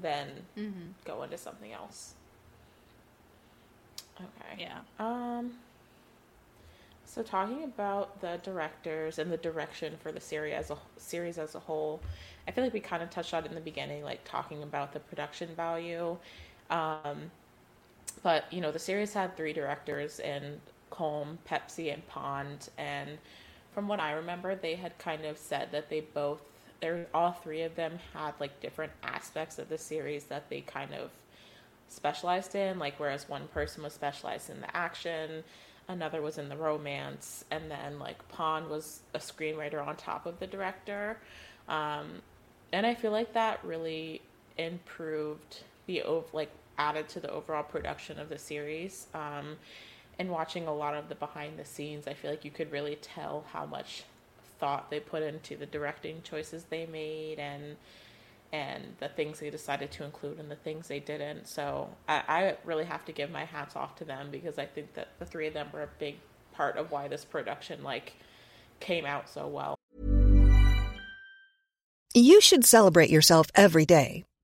than 0.00 0.28
go 1.04 1.22
into 1.22 1.38
something 1.38 1.72
else. 1.72 2.14
Okay. 4.20 4.62
Yeah. 4.62 4.78
um 4.98 5.52
so 7.04 7.22
talking 7.22 7.64
about 7.64 8.20
the 8.20 8.38
directors 8.42 9.18
and 9.18 9.32
the 9.32 9.36
direction 9.36 9.94
for 10.02 10.12
the 10.12 10.20
series 10.20 10.54
as 10.54 10.70
a 10.70 10.76
series 10.98 11.38
as 11.38 11.54
a 11.54 11.60
whole, 11.60 12.00
I 12.46 12.50
feel 12.50 12.64
like 12.64 12.72
we 12.72 12.80
kind 12.80 13.02
of 13.02 13.10
touched 13.10 13.32
on 13.32 13.44
it 13.44 13.48
in 13.48 13.54
the 13.54 13.60
beginning, 13.60 14.02
like 14.02 14.20
talking 14.24 14.62
about 14.62 14.92
the 14.92 15.00
production 15.00 15.48
value. 15.54 16.16
Um, 16.70 17.30
but 18.22 18.52
you 18.52 18.60
know, 18.60 18.72
the 18.72 18.78
series 18.78 19.12
had 19.12 19.36
three 19.36 19.52
directors 19.52 20.20
in 20.20 20.60
Colm, 20.90 21.36
Pepsi, 21.48 21.92
and 21.92 22.06
Pond, 22.08 22.68
and 22.78 23.18
from 23.72 23.88
what 23.88 24.00
I 24.00 24.12
remember, 24.12 24.54
they 24.54 24.74
had 24.74 24.96
kind 24.98 25.26
of 25.26 25.36
said 25.36 25.68
that 25.72 25.90
they 25.90 26.00
both, 26.00 26.40
they're 26.80 27.06
all 27.12 27.32
three 27.32 27.62
of 27.62 27.76
them 27.76 27.98
had 28.14 28.32
like 28.40 28.58
different 28.60 28.92
aspects 29.02 29.58
of 29.58 29.68
the 29.68 29.76
series 29.76 30.24
that 30.24 30.48
they 30.48 30.62
kind 30.62 30.94
of 30.94 31.10
specialized 31.88 32.54
in 32.54 32.78
like 32.78 32.98
whereas 32.98 33.28
one 33.28 33.46
person 33.48 33.82
was 33.82 33.92
specialized 33.92 34.50
in 34.50 34.60
the 34.60 34.76
action 34.76 35.44
another 35.88 36.20
was 36.20 36.38
in 36.38 36.48
the 36.48 36.56
romance 36.56 37.44
and 37.50 37.70
then 37.70 37.98
like 37.98 38.26
pond 38.28 38.68
was 38.68 39.00
a 39.14 39.18
screenwriter 39.18 39.86
on 39.86 39.96
top 39.96 40.26
of 40.26 40.38
the 40.40 40.46
director. 40.46 41.18
Um, 41.68 42.22
and 42.72 42.84
i 42.86 42.94
feel 42.94 43.12
like 43.12 43.32
that 43.34 43.60
really 43.64 44.20
improved 44.58 45.62
the 45.86 46.02
ov- 46.02 46.32
like 46.32 46.50
added 46.78 47.08
to 47.08 47.20
the 47.20 47.30
overall 47.30 47.62
production 47.62 48.18
of 48.18 48.28
the 48.28 48.38
series 48.38 49.06
um, 49.14 49.56
and 50.18 50.30
watching 50.30 50.66
a 50.66 50.74
lot 50.74 50.94
of 50.94 51.08
the 51.08 51.14
behind 51.14 51.58
the 51.58 51.64
scenes 51.64 52.06
i 52.06 52.14
feel 52.14 52.30
like 52.30 52.44
you 52.44 52.50
could 52.50 52.70
really 52.70 52.96
tell 52.96 53.44
how 53.52 53.64
much 53.64 54.04
thought 54.58 54.90
they 54.90 55.00
put 55.00 55.22
into 55.22 55.56
the 55.56 55.66
directing 55.66 56.22
choices 56.22 56.64
they 56.64 56.86
made 56.86 57.38
and 57.38 57.76
and 58.52 58.84
the 59.00 59.08
things 59.08 59.40
they 59.40 59.50
decided 59.50 59.90
to 59.90 60.04
include 60.04 60.38
and 60.38 60.50
the 60.50 60.56
things 60.56 60.88
they 60.88 61.00
didn't. 61.00 61.48
So 61.48 61.88
I, 62.08 62.22
I 62.28 62.56
really 62.64 62.84
have 62.84 63.04
to 63.06 63.12
give 63.12 63.30
my 63.30 63.44
hats 63.44 63.76
off 63.76 63.96
to 63.96 64.04
them 64.04 64.28
because 64.30 64.58
I 64.58 64.66
think 64.66 64.94
that 64.94 65.08
the 65.18 65.26
three 65.26 65.46
of 65.46 65.54
them 65.54 65.68
were 65.72 65.82
a 65.82 65.88
big 65.98 66.16
part 66.52 66.76
of 66.76 66.90
why 66.90 67.08
this 67.08 67.24
production 67.24 67.82
like 67.82 68.14
came 68.80 69.04
out 69.04 69.28
so 69.28 69.46
well. 69.46 69.76
You 72.14 72.40
should 72.40 72.64
celebrate 72.64 73.10
yourself 73.10 73.48
every 73.54 73.84
day, 73.84 74.24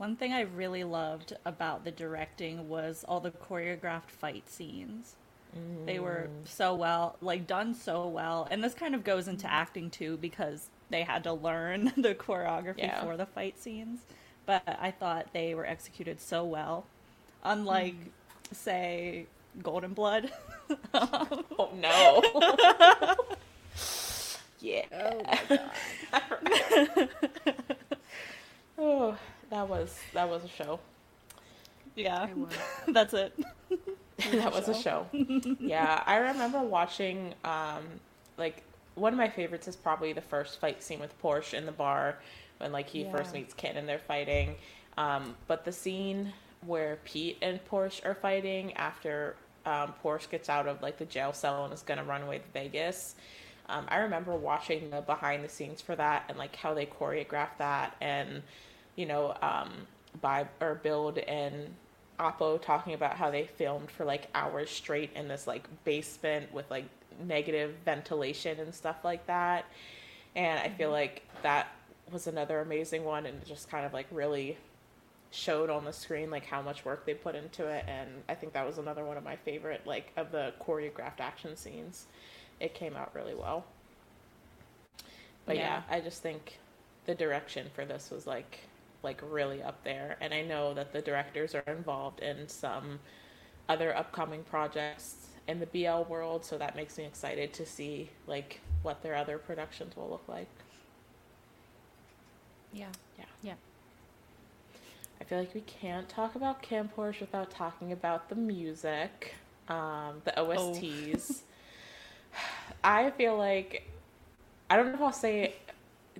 One 0.00 0.16
thing 0.16 0.32
I 0.32 0.40
really 0.40 0.82
loved 0.82 1.34
about 1.44 1.84
the 1.84 1.90
directing 1.90 2.70
was 2.70 3.04
all 3.06 3.20
the 3.20 3.32
choreographed 3.32 4.08
fight 4.08 4.48
scenes. 4.48 5.14
They 5.84 5.98
were 5.98 6.30
mm. 6.30 6.48
so 6.48 6.74
well, 6.74 7.16
like 7.20 7.46
done 7.46 7.74
so 7.74 8.08
well. 8.08 8.48
And 8.50 8.64
this 8.64 8.72
kind 8.72 8.94
of 8.94 9.04
goes 9.04 9.28
into 9.28 9.46
acting 9.52 9.90
too 9.90 10.16
because 10.16 10.70
they 10.88 11.02
had 11.02 11.22
to 11.24 11.34
learn 11.34 11.92
the 11.98 12.14
choreography 12.14 12.78
Yeah. 12.78 13.04
for 13.04 13.18
the 13.18 13.26
fight 13.26 13.58
scenes. 13.58 14.00
But 14.46 14.62
I 14.66 14.90
thought 14.90 15.34
they 15.34 15.54
were 15.54 15.66
executed 15.66 16.18
so 16.18 16.44
well. 16.44 16.86
Unlike, 17.44 17.96
mm. 17.96 18.56
say, 18.56 19.26
Golden 19.62 19.92
Blood. 19.92 20.32
oh 20.94 21.72
no. 21.78 22.22
yeah. 24.60 24.86
Oh, 24.94 25.58
oh. 28.78 29.18
That 29.50 29.68
was 29.68 29.98
that 30.14 30.28
was 30.28 30.44
a 30.44 30.48
show. 30.48 30.80
Yeah, 31.96 32.28
that's 32.88 33.14
it. 33.14 33.38
that 34.30 34.52
was 34.52 34.68
a 34.68 34.74
show. 34.74 35.06
yeah, 35.12 36.02
I 36.06 36.16
remember 36.16 36.60
watching. 36.60 37.34
Um, 37.44 37.84
like 38.38 38.62
one 38.94 39.12
of 39.12 39.18
my 39.18 39.28
favorites 39.28 39.68
is 39.68 39.76
probably 39.76 40.12
the 40.12 40.20
first 40.20 40.60
fight 40.60 40.82
scene 40.82 41.00
with 41.00 41.20
Porsche 41.22 41.54
in 41.54 41.66
the 41.66 41.72
bar 41.72 42.18
when 42.58 42.72
like 42.72 42.88
he 42.88 43.04
first 43.10 43.32
meets 43.34 43.54
Kinn 43.54 43.76
and 43.76 43.88
they're 43.88 43.98
fighting. 43.98 44.56
Um, 44.96 45.34
but 45.46 45.64
the 45.64 45.72
scene 45.72 46.32
where 46.66 46.98
Pete 47.04 47.38
and 47.42 47.60
Porsche 47.70 48.04
are 48.04 48.14
fighting 48.14 48.72
after 48.74 49.36
um, 49.64 49.94
Porsche 50.04 50.30
gets 50.30 50.48
out 50.48 50.66
of 50.66 50.82
like 50.82 50.98
the 50.98 51.04
jail 51.06 51.32
cell 51.32 51.64
and 51.64 51.72
is 51.72 51.82
gonna 51.82 52.04
run 52.04 52.22
away 52.22 52.38
to 52.38 52.44
Vegas. 52.52 53.14
Um, 53.68 53.86
I 53.88 53.98
remember 53.98 54.34
watching 54.34 54.90
the 54.90 55.00
behind 55.00 55.44
the 55.44 55.48
scenes 55.48 55.80
for 55.80 55.94
that 55.96 56.24
and 56.28 56.36
like 56.36 56.56
how 56.56 56.74
they 56.74 56.86
choreographed 56.86 57.58
that 57.58 57.96
and 58.00 58.42
you 59.00 59.06
know 59.06 59.34
um, 59.40 59.70
by 60.20 60.46
or 60.60 60.74
Build 60.74 61.16
and 61.16 61.74
Apo 62.18 62.58
talking 62.58 62.92
about 62.92 63.16
how 63.16 63.30
they 63.30 63.46
filmed 63.46 63.90
for 63.90 64.04
like 64.04 64.28
hours 64.34 64.68
straight 64.70 65.10
in 65.14 65.26
this 65.26 65.46
like 65.46 65.66
basement 65.84 66.52
with 66.52 66.70
like 66.70 66.84
negative 67.26 67.74
ventilation 67.86 68.60
and 68.60 68.74
stuff 68.74 68.98
like 69.02 69.26
that. 69.26 69.64
And 70.36 70.60
I 70.60 70.68
feel 70.68 70.90
like 70.90 71.22
that 71.42 71.68
was 72.12 72.26
another 72.26 72.60
amazing 72.60 73.04
one 73.04 73.24
and 73.24 73.42
just 73.46 73.70
kind 73.70 73.86
of 73.86 73.94
like 73.94 74.06
really 74.10 74.58
showed 75.30 75.70
on 75.70 75.84
the 75.84 75.92
screen 75.92 76.30
like 76.30 76.44
how 76.44 76.60
much 76.60 76.84
work 76.84 77.06
they 77.06 77.14
put 77.14 77.36
into 77.36 77.64
it 77.64 77.84
and 77.86 78.08
I 78.28 78.34
think 78.34 78.52
that 78.52 78.66
was 78.66 78.78
another 78.78 79.04
one 79.04 79.16
of 79.16 79.22
my 79.22 79.36
favorite 79.36 79.86
like 79.86 80.10
of 80.16 80.32
the 80.32 80.52
choreographed 80.60 81.20
action 81.20 81.56
scenes. 81.56 82.06
It 82.58 82.74
came 82.74 82.96
out 82.96 83.14
really 83.14 83.34
well. 83.34 83.64
But 85.46 85.56
yeah, 85.56 85.82
Yeah. 85.88 85.96
I 85.96 86.00
just 86.00 86.20
think 86.22 86.58
the 87.06 87.14
direction 87.14 87.68
for 87.74 87.84
this 87.84 88.10
was 88.10 88.26
like 88.26 88.58
like 89.02 89.20
really 89.28 89.62
up 89.62 89.82
there 89.84 90.16
and 90.20 90.34
I 90.34 90.42
know 90.42 90.74
that 90.74 90.92
the 90.92 91.00
directors 91.00 91.54
are 91.54 91.64
involved 91.66 92.20
in 92.20 92.48
some 92.48 92.98
other 93.68 93.96
upcoming 93.96 94.42
projects 94.42 95.28
in 95.46 95.60
the 95.60 95.66
BL 95.66 96.10
world, 96.10 96.44
so 96.44 96.58
that 96.58 96.76
makes 96.76 96.98
me 96.98 97.04
excited 97.04 97.52
to 97.54 97.66
see 97.66 98.10
like 98.26 98.60
what 98.82 99.02
their 99.02 99.14
other 99.14 99.38
productions 99.38 99.96
will 99.96 100.08
look 100.08 100.24
like. 100.28 100.48
Yeah. 102.72 102.86
Yeah. 103.18 103.24
Yeah. 103.42 103.54
I 105.20 105.24
feel 105.24 105.38
like 105.38 105.54
we 105.54 105.62
can't 105.62 106.08
talk 106.08 106.34
about 106.34 106.62
KinnPorsche 106.62 107.20
without 107.20 107.50
talking 107.50 107.92
about 107.92 108.28
the 108.28 108.34
music, 108.36 109.34
um, 109.68 110.22
the 110.24 110.32
OSTs. 110.32 111.40
I 112.84 113.10
feel 113.10 113.36
like 113.36 113.88
I 114.70 114.76
don't 114.76 114.86
know 114.86 114.94
if 114.94 115.00
I'll 115.00 115.12
say 115.12 115.54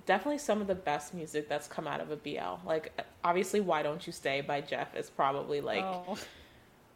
definitely 0.05 0.37
some 0.39 0.61
of 0.61 0.67
the 0.67 0.75
best 0.75 1.13
music 1.13 1.47
that's 1.49 1.67
come 1.67 1.87
out 1.87 1.99
of 2.01 2.11
a 2.11 2.15
BL. 2.15 2.65
Like 2.65 2.91
obviously 3.23 3.59
Why 3.59 3.83
Don't 3.83 4.05
You 4.05 4.13
Stay 4.13 4.41
by 4.41 4.61
Jeff 4.61 4.95
is 4.95 5.09
probably 5.09 5.61
like 5.61 5.83
Oh. 5.83 6.17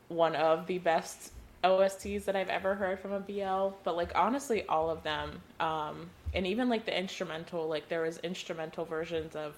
one 0.08 0.36
of 0.36 0.68
the 0.68 0.78
best 0.80 1.32
OSTs 1.64 2.26
that 2.26 2.36
I've 2.36 2.50
ever 2.50 2.76
heard 2.76 3.00
from 3.00 3.12
a 3.12 3.20
BL. 3.20 3.76
But 3.84 3.96
like 3.96 4.12
honestly, 4.16 4.66
all 4.68 4.90
of 4.90 5.04
them, 5.04 5.42
um, 5.60 6.10
and 6.34 6.46
even 6.46 6.70
like 6.70 6.86
the 6.86 6.98
instrumental, 6.98 7.68
like 7.68 7.88
there 7.90 8.02
was 8.02 8.18
instrumental 8.20 8.86
versions 8.86 9.36
of 9.36 9.56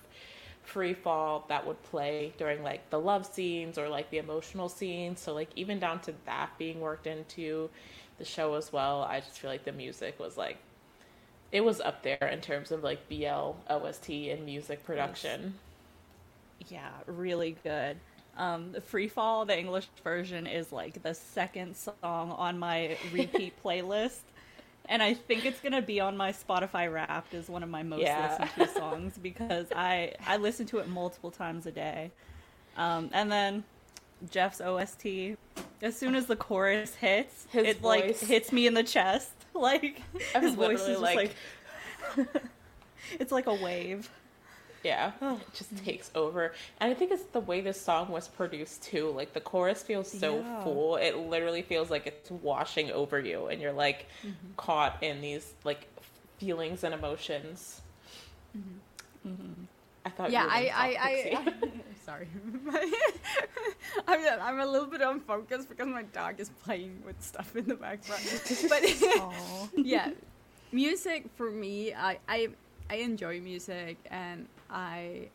Free 0.63 0.93
Fall 0.93 1.45
that 1.49 1.65
would 1.65 1.81
play 1.83 2.33
during 2.38 2.61
like 2.63 2.89
the 2.89 2.99
love 2.99 3.25
scenes 3.25 3.77
or 3.77 3.88
like 3.88 4.09
the 4.09 4.17
emotional 4.17 4.67
scenes. 4.69 5.19
So 5.19 5.33
like 5.33 5.49
even 5.55 5.79
down 5.79 5.99
to 6.01 6.13
that 6.25 6.49
being 6.57 6.79
worked 6.81 7.07
into 7.07 7.69
the 8.17 8.25
show 8.25 8.53
as 8.55 8.73
well. 8.73 9.03
I 9.03 9.19
just 9.19 9.39
feel 9.39 9.49
like 9.49 9.63
the 9.63 9.71
music 9.71 10.19
was 10.19 10.38
like 10.38 10.57
it 11.52 11.62
was 11.64 11.80
up 11.82 12.04
there 12.04 12.30
in 12.32 12.41
terms 12.41 12.72
of 12.72 12.84
like 12.84 13.08
BL 13.10 13.54
OST 13.70 14.10
and 14.10 14.45
music 14.45 14.84
production. 14.84 15.56
Yeah, 16.70 16.89
really 17.06 17.58
good. 17.64 17.98
Um, 18.38 18.72
the 18.72 18.82
Free 18.82 19.08
Fall, 19.08 19.45
the 19.45 19.58
English 19.58 19.88
version, 20.04 20.45
is 20.48 20.72
like 20.72 21.02
the 21.02 21.14
second 21.14 21.76
song 21.76 21.95
on 22.04 22.60
my 22.60 22.98
repeat 23.12 23.54
playlist. 23.64 24.20
And 24.89 25.04
I 25.04 25.14
think 25.16 25.45
it's 25.45 25.60
gonna 25.60 25.82
be 25.82 26.00
on 26.00 26.16
my 26.16 26.32
Spotify 26.32 26.91
Wrapped 26.91 27.34
as 27.34 27.50
one 27.50 27.64
of 27.64 27.70
my 27.70 27.84
most 27.84 28.02
Yeah. 28.02 28.38
listened 28.39 28.52
to 28.58 28.68
songs 28.68 29.18
because 29.22 29.68
I 29.76 30.14
I 30.26 30.38
listen 30.38 30.66
to 30.68 30.80
it 30.80 30.88
multiple 30.88 31.32
times 31.32 31.66
a 31.66 31.72
day. 31.72 32.12
Um, 32.78 33.10
and 33.12 33.32
then 33.32 33.64
Jeff's 34.32 34.62
OST, 34.62 35.36
as 35.82 35.98
soon 35.98 36.16
as 36.16 36.28
the 36.28 36.36
chorus 36.36 36.95
hits, 36.95 37.48
His 37.52 37.68
it 37.68 37.84
like 37.84 38.20
hits 38.20 38.52
me 38.52 38.68
in 38.68 38.74
the 38.74 38.84
chest. 38.84 39.36
Like 39.62 40.01
I 40.36 40.39
was 40.39 40.53
his 40.53 40.55
voice 40.55 40.88
is 40.88 40.99
literally 40.99 40.99
just 40.99 41.16
like, 41.16 41.36
it's 43.20 43.32
like 43.32 43.47
a 43.47 43.53
wave. 43.53 44.10
Yeah, 44.84 45.12
it 45.22 45.53
just 45.53 45.76
takes 45.76 46.12
over. 46.16 46.53
And 46.80 46.91
I 46.91 46.93
think 46.93 47.12
it's 47.12 47.24
the 47.24 47.39
way 47.41 47.62
this 47.62 47.82
song 47.82 48.10
was 48.10 48.28
produced 48.28 48.84
too. 48.84 49.10
Like 49.12 49.34
the 49.34 49.41
chorus 49.41 49.84
feels 49.84 50.10
so 50.12 50.43
Yeah. 50.43 50.60
full. 50.60 50.95
It 50.97 51.18
literally 51.18 51.62
feels 51.64 51.89
like 51.89 52.08
it's 52.08 52.32
washing 52.32 52.91
over 52.91 53.20
you 53.20 53.47
and 53.47 53.62
you're 53.62 53.74
like 53.74 54.08
Mm-hmm. 54.26 54.53
caught 54.55 54.97
in 55.01 55.22
these 55.22 55.53
like 55.64 55.88
feelings 56.38 56.84
and 56.84 56.93
emotions. 56.93 57.82
I 60.05 60.10
thought 60.10 60.32
yeah, 60.32 60.39
you 60.39 60.45
were 60.45 60.49
I, 60.49 60.58
gonna 60.58 60.70
I, 60.70 60.72
talk, 60.72 60.99
I, 60.99 60.99
Pixie. 61.01 61.32
I, 61.34 61.45
sorry. 62.08 62.28
I'm, 64.08 64.22
I'm 64.41 64.60
a 64.62 64.66
little 64.66 64.88
bit 64.88 65.01
unfocused 65.01 65.68
because 65.68 65.88
my 65.88 66.03
dog 66.03 66.39
is 66.39 66.49
playing 66.64 67.03
with 67.05 67.22
stuff 67.22 67.55
in 67.55 67.68
the 67.68 67.76
background. 67.76 68.24
but 68.70 68.82
yeah, 69.86 70.12
music 70.72 71.26
for 71.36 71.51
me, 71.51 71.93
I, 71.93 72.18
I, 72.30 72.47
I 72.89 72.95
enjoy 72.95 73.41
music 73.41 73.97
and 74.10 74.47
I 74.70 75.28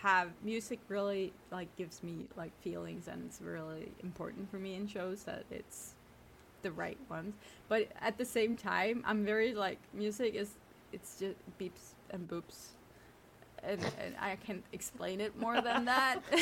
have 0.00 0.30
music 0.42 0.80
really 0.88 1.32
like 1.52 1.68
gives 1.76 2.02
me 2.02 2.26
like 2.36 2.50
feelings 2.62 3.06
and 3.06 3.22
it's 3.26 3.40
really 3.40 3.92
important 4.02 4.50
for 4.50 4.56
me 4.56 4.74
in 4.74 4.88
shows 4.88 5.24
that 5.24 5.44
it's 5.50 5.94
the 6.62 6.72
right 6.72 6.98
ones. 7.10 7.34
But 7.68 7.88
at 8.00 8.16
the 8.16 8.24
same 8.24 8.56
time, 8.56 9.04
I'm 9.06 9.26
very 9.26 9.54
like 9.54 9.78
music 9.92 10.34
is 10.34 10.52
it's 10.90 11.18
just 11.18 11.36
beeps 11.60 11.94
and 12.10 12.26
boops 12.28 12.72
and, 13.64 13.80
and 14.04 14.14
I 14.20 14.36
can't 14.44 14.64
explain 14.72 15.20
it 15.20 15.38
more 15.38 15.60
than 15.60 15.84
that. 15.86 16.18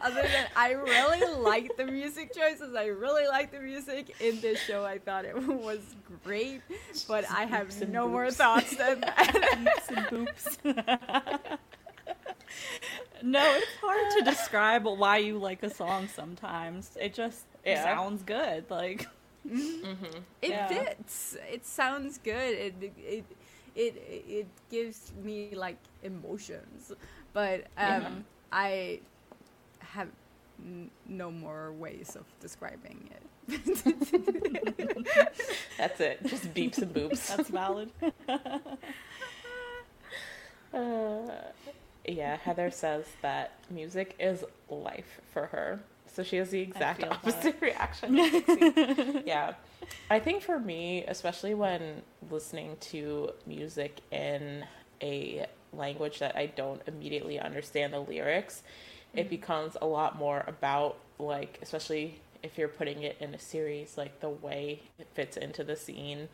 Other 0.00 0.22
than 0.22 0.46
I 0.56 0.72
really 0.72 1.34
like 1.42 1.76
the 1.76 1.84
music 1.86 2.34
choices. 2.34 2.74
I 2.74 2.86
really 2.86 3.26
like 3.26 3.50
the 3.52 3.60
music 3.60 4.14
in 4.20 4.40
this 4.40 4.60
show. 4.60 4.84
I 4.84 4.98
thought 4.98 5.24
it 5.24 5.36
was 5.46 5.80
great, 6.24 6.62
but 7.08 7.24
I 7.30 7.44
have 7.44 7.68
Boops 7.68 7.88
no 7.88 8.08
more 8.08 8.30
thoughts 8.30 8.76
than 8.76 9.00
that. 9.02 9.78
Boops. 10.10 10.56
no, 13.22 13.54
it's 13.56 13.66
hard 13.80 14.10
to 14.18 14.24
describe 14.24 14.84
why 14.86 15.18
you 15.18 15.38
like 15.38 15.62
a 15.62 15.70
song 15.70 16.08
sometimes. 16.08 16.96
It 17.00 17.14
just 17.14 17.44
Yeah. 17.64 17.82
sounds 17.84 18.22
good. 18.22 18.64
Like 18.70 19.08
mm-hmm. 19.46 19.84
Mm-hmm. 19.86 20.18
It 20.42 20.50
Yeah. 20.50 20.68
fits. 20.68 21.36
It 21.52 21.66
sounds 21.66 22.18
good. 22.18 22.52
It 22.54 22.74
it 22.98 23.24
it 23.74 23.94
it 24.28 24.46
gives 24.70 25.12
me 25.22 25.50
like 25.54 25.76
emotions, 26.02 26.92
but 27.32 27.64
um, 27.76 28.24
I 28.52 29.00
have 29.80 30.08
n- 30.64 30.90
no 31.06 31.30
more 31.30 31.72
ways 31.72 32.16
of 32.16 32.24
describing 32.40 33.08
it. 33.10 33.22
That's 35.78 36.00
it. 36.00 36.24
Just 36.26 36.54
beeps 36.54 36.78
and 36.78 36.94
boops. 36.94 37.34
that's 37.36 37.48
valid. 37.48 37.90
Uh, 40.72 41.30
Yeah, 42.06 42.36
Heather 42.36 42.70
says 42.70 43.04
that 43.22 43.52
music 43.70 44.14
is 44.20 44.44
life 44.68 45.20
for 45.32 45.46
her. 45.46 45.80
So 46.14 46.22
she 46.22 46.36
has 46.36 46.50
the 46.50 46.60
exact 46.60 47.02
feel 47.02 47.10
opposite 47.12 47.56
reaction. 47.60 48.14
yeah. 49.26 49.54
I 50.10 50.18
think 50.18 50.42
for 50.42 50.58
me, 50.58 51.04
especially 51.06 51.54
when 51.54 52.02
listening 52.30 52.76
to 52.80 53.30
music 53.46 54.00
in 54.10 54.64
a 55.02 55.46
language 55.72 56.18
that 56.18 56.36
I 56.36 56.46
don't 56.46 56.82
immediately 56.86 57.38
understand 57.38 57.92
the 57.92 58.00
lyrics, 58.00 58.62
it 59.14 59.28
becomes 59.28 59.76
a 59.80 59.86
lot 59.86 60.16
more 60.16 60.44
about 60.46 60.96
like 61.18 61.58
especially 61.62 62.20
if 62.42 62.56
you're 62.56 62.68
putting 62.68 63.02
it 63.02 63.16
in 63.20 63.34
a 63.34 63.38
series 63.38 63.98
like 63.98 64.20
the 64.20 64.28
way 64.28 64.80
it 64.98 65.06
fits 65.14 65.36
into 65.36 65.64
the 65.64 65.76
scene 65.76 66.28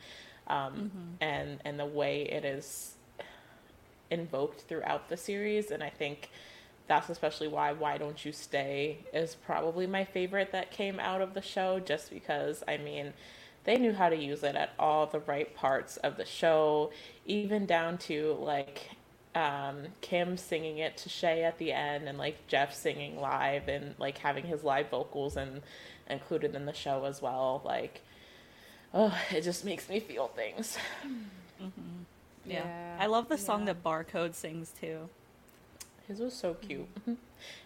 um, 0.46 0.90
and 1.20 1.60
and 1.64 1.78
the 1.78 1.86
way 1.86 2.22
it 2.22 2.44
is 2.44 2.94
invoked 4.10 4.60
throughout 4.62 5.08
the 5.08 5.16
series 5.16 5.72
and 5.72 5.82
i 5.82 5.90
think 5.90 6.30
that's 6.88 7.08
especially 7.10 7.48
why 7.48 7.72
why 7.72 7.98
don't 7.98 8.24
you 8.24 8.32
stay 8.32 8.98
is 9.12 9.34
probably 9.34 9.86
my 9.86 10.04
favorite 10.04 10.52
that 10.52 10.70
came 10.70 11.00
out 11.00 11.20
of 11.20 11.34
the 11.34 11.42
show 11.42 11.80
just 11.80 12.10
because 12.10 12.62
i 12.68 12.76
mean 12.76 13.12
they 13.64 13.76
knew 13.78 13.92
how 13.92 14.08
to 14.08 14.16
use 14.16 14.42
it 14.44 14.56
at 14.56 14.72
all 14.78 15.06
the 15.06 15.20
right 15.20 15.54
parts 15.56 15.96
of 15.98 16.16
the 16.16 16.24
show 16.26 16.90
even 17.26 17.66
down 17.66 17.98
to 17.98 18.34
like 18.40 18.90
um, 19.34 19.88
kim 20.00 20.36
singing 20.38 20.78
it 20.78 20.96
to 20.96 21.10
chay 21.10 21.44
at 21.44 21.58
the 21.58 21.72
end 21.72 22.08
and 22.08 22.18
like 22.18 22.46
jeff 22.48 22.74
singing 22.74 23.20
live 23.20 23.68
and 23.68 23.94
like 23.98 24.18
having 24.18 24.44
his 24.46 24.64
live 24.64 24.90
vocals 24.90 25.36
and 25.36 25.62
included 26.08 26.54
in 26.54 26.66
the 26.66 26.72
show 26.72 27.04
as 27.04 27.22
well 27.22 27.62
like 27.64 28.02
oh 28.94 29.16
it 29.30 29.42
just 29.42 29.64
makes 29.64 29.88
me 29.90 30.00
feel 30.00 30.28
things 30.28 30.78
Yeah. 32.46 32.62
Yeah, 32.64 32.96
I 33.00 33.06
love 33.06 33.28
the 33.28 33.38
song 33.38 33.66
yeah. 33.66 33.74
that 33.74 33.84
Barcode 33.84 34.34
sings 34.34 34.72
too. 34.80 35.08
His 36.08 36.20
was 36.20 36.34
so 36.34 36.54
cute 36.54 36.86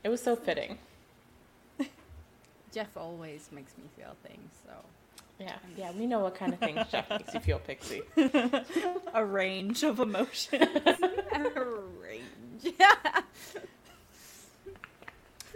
it 0.04 0.08
was 0.08 0.22
so 0.22 0.34
fitting 0.36 0.78
Jeff 2.72 2.96
always 2.96 3.48
makes 3.50 3.72
me 3.76 3.82
feel 3.96 4.14
things. 4.22 4.50
So 4.64 4.72
yeah 5.40 5.56
yeah 5.76 5.90
we 5.92 6.06
know 6.06 6.20
what 6.20 6.34
kind 6.36 6.52
of 6.52 6.58
things 6.60 6.86
jeff 6.92 7.08
makes 7.10 7.32
you 7.34 7.40
feel 7.40 7.58
pixie 7.58 8.02
A 9.14 9.24
range 9.24 9.82
of 9.82 9.98
emotions. 9.98 10.52
A 11.32 11.64
range. 12.00 12.74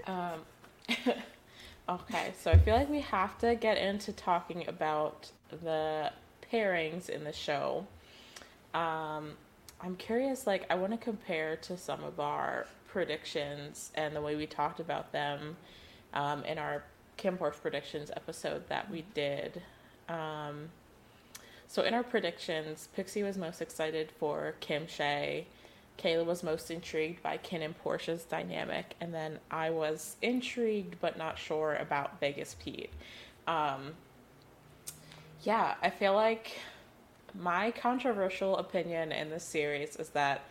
Um, 0.06 0.40
okay, 1.88 2.32
so 2.38 2.50
I 2.50 2.58
feel 2.58 2.74
like 2.74 2.90
we 2.90 3.00
have 3.00 3.38
to 3.38 3.54
get 3.54 3.78
into 3.78 4.12
talking 4.12 4.68
about 4.68 5.30
the 5.62 6.12
pairings 6.52 7.08
in 7.08 7.24
the 7.24 7.32
show. 7.32 7.86
Um, 8.74 9.32
I'm 9.84 9.96
curious, 9.96 10.46
like, 10.46 10.64
I 10.70 10.76
want 10.76 10.92
to 10.92 10.98
compare 10.98 11.56
to 11.56 11.76
some 11.76 12.02
of 12.02 12.18
our 12.18 12.66
predictions 12.88 13.92
and 13.94 14.16
the 14.16 14.20
way 14.22 14.34
we 14.34 14.46
talked 14.46 14.80
about 14.80 15.12
them 15.12 15.58
um, 16.14 16.42
in 16.44 16.56
our 16.56 16.84
KinnPorsche 17.18 17.60
predictions 17.60 18.10
episode 18.16 18.66
that 18.70 18.90
we 18.90 19.04
did. 19.12 19.60
Um, 20.08 20.70
so, 21.68 21.82
in 21.82 21.92
our 21.92 22.02
predictions, 22.02 22.88
Pixie 22.96 23.22
was 23.22 23.36
most 23.36 23.60
excited 23.60 24.10
for 24.18 24.54
Kim 24.60 24.86
Chay. 24.86 25.46
Kayla 25.98 26.24
was 26.24 26.42
most 26.42 26.70
intrigued 26.70 27.22
by 27.22 27.36
Kinn 27.36 27.60
and 27.60 27.74
Porsche's 27.84 28.24
dynamic, 28.24 28.94
and 29.02 29.12
then 29.12 29.38
I 29.50 29.68
was 29.68 30.16
intrigued 30.22 30.96
but 30.98 31.18
not 31.18 31.38
sure 31.38 31.74
about 31.74 32.20
Vegas 32.20 32.56
Pete. 32.58 32.90
Um, 33.46 33.92
yeah, 35.42 35.74
I 35.82 35.90
feel 35.90 36.14
like 36.14 36.58
my 37.38 37.70
controversial 37.70 38.56
opinion 38.58 39.12
in 39.12 39.30
this 39.30 39.44
series 39.44 39.96
is 39.96 40.10
that 40.10 40.42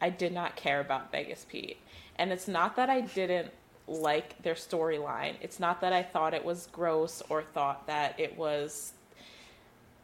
I 0.00 0.10
did 0.10 0.32
not 0.32 0.56
care 0.56 0.80
about 0.80 1.12
Vegas 1.12 1.46
Pete. 1.48 1.78
And 2.16 2.32
it's 2.32 2.48
not 2.48 2.76
that 2.76 2.90
I 2.90 3.02
didn't 3.02 3.50
like 3.86 4.40
their 4.42 4.54
storyline, 4.54 5.34
it's 5.40 5.60
not 5.60 5.80
that 5.80 5.92
I 5.92 6.02
thought 6.02 6.34
it 6.34 6.44
was 6.44 6.68
gross 6.72 7.22
or 7.28 7.42
thought 7.42 7.86
that 7.88 8.18
it 8.18 8.36
was 8.36 8.92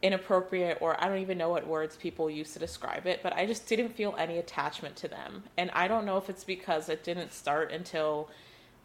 inappropriate 0.01 0.77
or 0.81 1.01
I 1.03 1.07
don't 1.07 1.19
even 1.19 1.37
know 1.37 1.49
what 1.49 1.67
words 1.67 1.95
people 1.95 2.29
use 2.29 2.53
to 2.53 2.59
describe 2.59 3.05
it, 3.05 3.21
but 3.21 3.33
I 3.33 3.45
just 3.45 3.67
didn't 3.67 3.89
feel 3.89 4.15
any 4.17 4.37
attachment 4.37 4.95
to 4.97 5.07
them. 5.07 5.43
And 5.57 5.71
I 5.71 5.87
don't 5.87 6.05
know 6.05 6.17
if 6.17 6.29
it's 6.29 6.43
because 6.43 6.89
it 6.89 7.03
didn't 7.03 7.33
start 7.33 7.71
until 7.71 8.29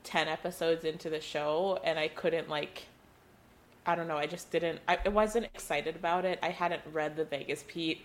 10 0.05 0.29
episodes 0.29 0.85
into 0.85 1.11
the 1.11 1.21
show 1.21 1.81
and 1.85 1.99
I 1.99 2.09
couldn't 2.09 2.49
like 2.49 2.85
I 3.87 3.95
don't 3.95 4.09
know, 4.09 4.17
I 4.17 4.27
just 4.27 4.51
didn't 4.51 4.81
I, 4.89 4.99
I 5.05 5.09
wasn't 5.09 5.47
excited 5.47 5.97
about 5.97 6.25
it. 6.25 6.39
I 6.43 6.51
hadn't 6.51 6.83
read 6.93 7.17
the 7.17 7.25
Vegas 7.25 7.65
Pete 7.67 8.03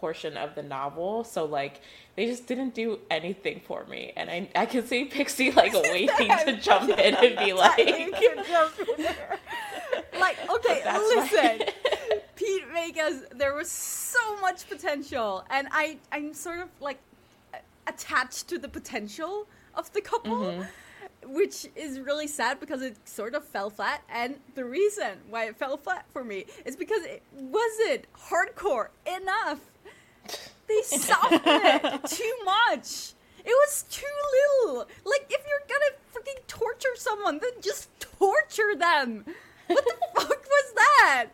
portion 0.00 0.36
of 0.36 0.54
the 0.54 0.62
novel, 0.62 1.24
so 1.24 1.44
like 1.44 1.80
they 2.16 2.26
just 2.26 2.46
didn't 2.46 2.74
do 2.74 3.00
anything 3.10 3.60
for 3.66 3.84
me. 3.86 4.12
And 4.16 4.30
I 4.30 4.48
I 4.54 4.66
can 4.66 4.86
see 4.86 5.04
Pixie 5.04 5.50
like 5.50 5.72
waiting 5.74 6.28
to 6.46 6.56
jump 6.60 6.88
in 6.90 7.14
and 7.14 7.38
be 7.38 7.52
like 7.64 7.78
like, 10.18 10.36
okay, 10.50 10.82
listen. 10.84 11.38
right. 11.38 11.74
Pete 12.36 12.64
Vegas, 12.72 13.22
there 13.34 13.54
was 13.54 13.70
so 13.70 14.36
much 14.40 14.68
potential, 14.68 15.44
and 15.50 15.66
I, 15.72 15.98
I'm 16.12 16.32
sort 16.32 16.60
of 16.60 16.68
like 16.80 16.98
attached 17.86 18.48
to 18.48 18.58
the 18.58 18.68
potential 18.68 19.46
of 19.74 19.92
the 19.92 20.00
couple, 20.00 20.36
Mm-hmm. 20.36 20.62
Which 21.24 21.66
is 21.76 22.00
really 22.00 22.26
sad 22.26 22.60
because 22.60 22.82
it 22.82 22.96
sort 23.04 23.34
of 23.34 23.44
fell 23.44 23.70
flat. 23.70 24.02
And 24.08 24.36
the 24.54 24.64
reason 24.64 25.18
why 25.28 25.46
it 25.46 25.56
fell 25.56 25.76
flat 25.76 26.06
for 26.12 26.24
me 26.24 26.46
is 26.64 26.76
because 26.76 27.04
it 27.04 27.22
wasn't 27.32 28.06
hardcore 28.14 28.88
enough. 29.06 29.60
They 30.68 30.82
softened 30.82 31.40
it 31.44 32.04
too 32.08 32.34
much. 32.44 33.12
It 33.44 33.54
was 33.66 33.84
too 33.90 34.04
little. 34.66 34.86
Like, 35.04 35.26
if 35.30 35.42
you're 35.48 35.66
gonna 35.68 35.96
freaking 36.12 36.46
torture 36.46 36.94
someone, 36.96 37.38
then 37.40 37.52
just 37.62 37.88
torture 38.00 38.74
them. 38.76 39.24
What 39.66 39.84
the 39.84 39.96
fuck 40.20 40.44
was 40.44 40.72
that? 40.74 41.26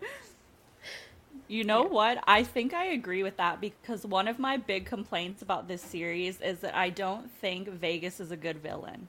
You 1.48 1.64
know 1.64 1.82
what? 1.82 2.22
I 2.26 2.42
think 2.42 2.72
I 2.72 2.86
agree 2.86 3.22
with 3.22 3.36
that 3.36 3.60
because 3.60 4.06
one 4.06 4.28
of 4.28 4.38
my 4.38 4.56
big 4.56 4.86
complaints 4.86 5.42
about 5.42 5.68
this 5.68 5.82
series 5.82 6.40
is 6.40 6.60
that 6.60 6.74
I 6.74 6.90
don't 6.90 7.30
think 7.30 7.68
Vegas 7.68 8.20
is 8.20 8.30
a 8.30 8.36
good 8.36 8.62
villain. 8.62 9.08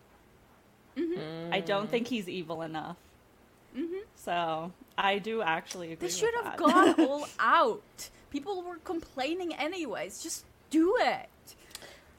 I 0.97 1.59
don't 1.59 1.89
think 1.89 2.07
he's 2.07 2.27
evil 2.29 2.61
enough. 2.61 2.97
So 4.15 4.71
I 4.97 5.19
do 5.19 5.41
actually 5.41 5.91
agree. 5.93 6.07
They 6.07 6.13
should 6.13 6.33
have 6.35 6.45
that. 6.45 6.57
gone 6.57 6.93
all 6.99 7.27
out. 7.39 8.09
People 8.31 8.63
were 8.63 8.77
complaining 8.77 9.53
anyways. 9.53 10.23
Just 10.23 10.45
do 10.69 10.95
it. 10.99 11.29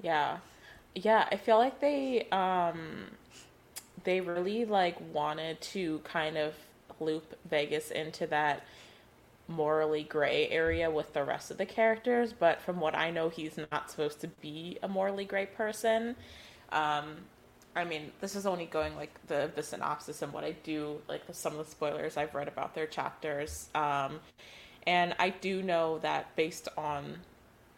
Yeah. 0.02 0.38
Yeah, 0.94 1.26
I 1.30 1.36
feel 1.36 1.58
like 1.58 1.80
they 1.80 2.28
um 2.30 3.06
they 4.04 4.20
really 4.20 4.64
like 4.64 4.96
wanted 5.12 5.60
to 5.60 6.00
kind 6.04 6.36
of 6.36 6.54
loop 7.00 7.34
Vegas 7.48 7.90
into 7.90 8.26
that 8.28 8.64
morally 9.48 10.02
gray 10.02 10.48
area 10.48 10.90
with 10.90 11.12
the 11.12 11.22
rest 11.22 11.50
of 11.50 11.58
the 11.58 11.66
characters, 11.66 12.32
but 12.32 12.60
from 12.60 12.80
what 12.80 12.94
I 12.94 13.10
know 13.10 13.28
he's 13.28 13.58
not 13.70 13.90
supposed 13.90 14.20
to 14.22 14.28
be 14.28 14.78
a 14.82 14.88
morally 14.88 15.24
gray 15.24 15.46
person. 15.46 16.16
Um 16.70 17.16
I 17.76 17.84
mean, 17.84 18.10
this 18.20 18.34
is 18.34 18.46
only 18.46 18.66
going 18.66 18.96
like 18.96 19.14
the 19.26 19.50
the 19.54 19.62
synopsis 19.62 20.22
and 20.22 20.32
what 20.32 20.44
I 20.44 20.52
do 20.62 21.00
like 21.08 21.26
the, 21.26 21.34
some 21.34 21.52
of 21.56 21.64
the 21.64 21.70
spoilers 21.70 22.16
I've 22.16 22.34
read 22.34 22.48
about 22.48 22.74
their 22.74 22.86
chapters. 22.86 23.68
Um 23.74 24.20
and 24.86 25.14
I 25.18 25.30
do 25.30 25.62
know 25.62 25.98
that 25.98 26.34
based 26.36 26.68
on 26.76 27.18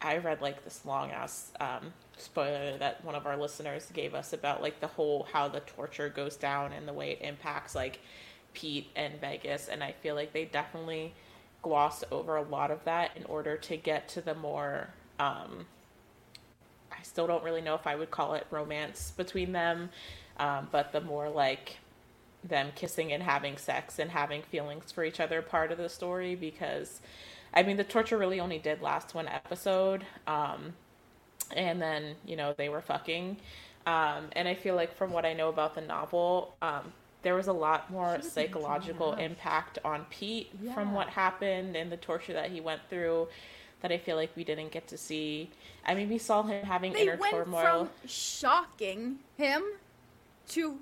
I 0.01 0.17
read 0.17 0.41
like 0.41 0.63
this 0.63 0.85
long 0.85 1.11
ass 1.11 1.51
um, 1.59 1.93
spoiler 2.17 2.77
that 2.77 3.03
one 3.03 3.15
of 3.15 3.25
our 3.25 3.37
listeners 3.37 3.87
gave 3.93 4.13
us 4.13 4.33
about 4.33 4.61
like 4.61 4.79
the 4.79 4.87
whole 4.87 5.27
how 5.33 5.47
the 5.47 5.59
torture 5.61 6.09
goes 6.09 6.35
down 6.35 6.71
and 6.71 6.87
the 6.87 6.93
way 6.93 7.11
it 7.11 7.21
impacts 7.21 7.75
like 7.75 7.99
Pete 8.53 8.87
and 8.95 9.19
Vegas, 9.19 9.67
and 9.67 9.83
I 9.83 9.91
feel 9.91 10.15
like 10.15 10.33
they 10.33 10.45
definitely 10.45 11.13
glossed 11.61 12.05
over 12.11 12.35
a 12.37 12.41
lot 12.41 12.71
of 12.71 12.83
that 12.85 13.11
in 13.15 13.25
order 13.25 13.57
to 13.57 13.77
get 13.77 14.07
to 14.09 14.21
the 14.21 14.35
more. 14.35 14.89
Um, 15.19 15.65
I 16.99 17.03
still 17.03 17.27
don't 17.27 17.43
really 17.43 17.61
know 17.61 17.75
if 17.75 17.87
I 17.87 17.95
would 17.95 18.11
call 18.11 18.33
it 18.33 18.45
romance 18.51 19.13
between 19.15 19.51
them, 19.51 19.89
um, 20.37 20.67
but 20.71 20.91
the 20.91 21.01
more 21.01 21.29
like 21.29 21.77
them 22.43 22.71
kissing 22.75 23.11
and 23.11 23.23
having 23.23 23.57
sex 23.57 23.99
and 23.99 24.11
having 24.11 24.41
feelings 24.41 24.91
for 24.91 25.03
each 25.03 25.19
other 25.19 25.41
part 25.41 25.71
of 25.71 25.77
the 25.77 25.89
story 25.89 26.35
because 26.35 27.01
I 27.53 27.63
mean 27.63 27.77
the 27.77 27.83
torture 27.83 28.17
really 28.17 28.39
only 28.39 28.59
did 28.59 28.81
last 28.81 29.13
one 29.13 29.27
episode 29.27 30.05
um 30.25 30.73
and 31.55 31.81
then 31.81 32.15
you 32.25 32.35
know 32.35 32.53
they 32.57 32.69
were 32.69 32.81
fucking. 32.81 33.37
Um 33.85 34.25
and 34.33 34.47
I 34.47 34.53
feel 34.53 34.75
like 34.75 34.95
from 34.95 35.11
what 35.11 35.25
I 35.25 35.33
know 35.33 35.49
about 35.49 35.75
the 35.75 35.81
novel 35.81 36.55
um 36.61 36.93
there 37.21 37.35
was 37.35 37.47
a 37.47 37.53
lot 37.53 37.91
more 37.91 38.21
psychological 38.21 39.13
impact 39.13 39.77
on 39.83 40.05
Pete 40.09 40.49
from 40.73 40.93
what 40.93 41.09
happened 41.09 41.75
and 41.75 41.91
the 41.91 41.97
torture 41.97 42.31
that 42.33 42.49
he 42.51 42.61
went 42.61 42.81
through 42.89 43.27
that 43.81 43.91
I 43.91 43.97
feel 43.97 44.15
like 44.15 44.35
we 44.35 44.43
didn't 44.43 44.71
get 44.71 44.87
to 44.89 44.97
see. 44.97 45.49
I 45.85 45.95
mean, 45.95 46.09
we 46.09 46.17
saw 46.17 46.43
him 46.43 46.65
having 46.65 46.93
They 46.93 47.03
inner 47.03 47.17
went 47.17 47.33
turmoil. 47.33 47.85
from 47.85 47.89
shocking 48.07 49.19
him 49.37 49.63
to 50.49 50.79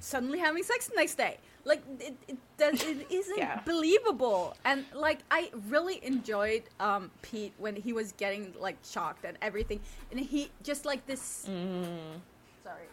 suddenly 0.00 0.38
having 0.38 0.62
sex 0.62 0.88
the 0.88 0.96
next 0.96 1.14
day. 1.16 1.38
like 1.64 1.82
it, 2.00 2.16
it 2.26 2.38
does 2.56 2.82
it 2.82 3.06
isn't 3.10 3.36
Yeah. 3.36 3.60
believable 3.66 4.56
and 4.64 4.86
like 4.94 5.18
i 5.30 5.50
really 5.68 6.00
enjoyed 6.02 6.62
um 6.80 7.10
pete 7.20 7.52
when 7.58 7.76
he 7.76 7.92
was 7.92 8.12
getting 8.12 8.54
like 8.58 8.78
shocked 8.82 9.26
and 9.26 9.36
everything 9.42 9.78
and 10.10 10.18
he 10.18 10.50
just 10.62 10.86
like 10.86 11.04
this 11.06 11.44
Mm. 11.46 12.16
sorry 12.64 12.88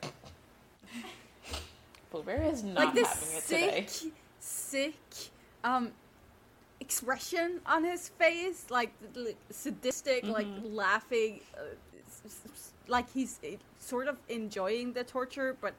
Blueberry 2.12 2.48
is 2.48 2.64
not 2.64 2.76
like 2.88 2.94
this 2.94 3.08
having 3.08 3.38
it 3.38 3.44
today. 3.48 3.86
sick 3.88 4.12
sick 4.40 5.32
um 5.64 5.92
expression 6.88 7.60
on 7.66 7.84
his 7.84 8.04
face 8.24 8.60
like 8.70 8.92
l- 9.16 9.38
sadistic 9.64 10.22
like 10.38 10.48
Mm-hmm. 10.48 10.76
laughing 10.86 11.34
uh, 11.58 11.76
like 12.88 13.08
he's 13.18 13.40
uh, 13.44 13.48
sort 13.80 14.08
of 14.08 14.16
enjoying 14.30 14.94
the 14.94 15.04
torture 15.04 15.56
but 15.60 15.74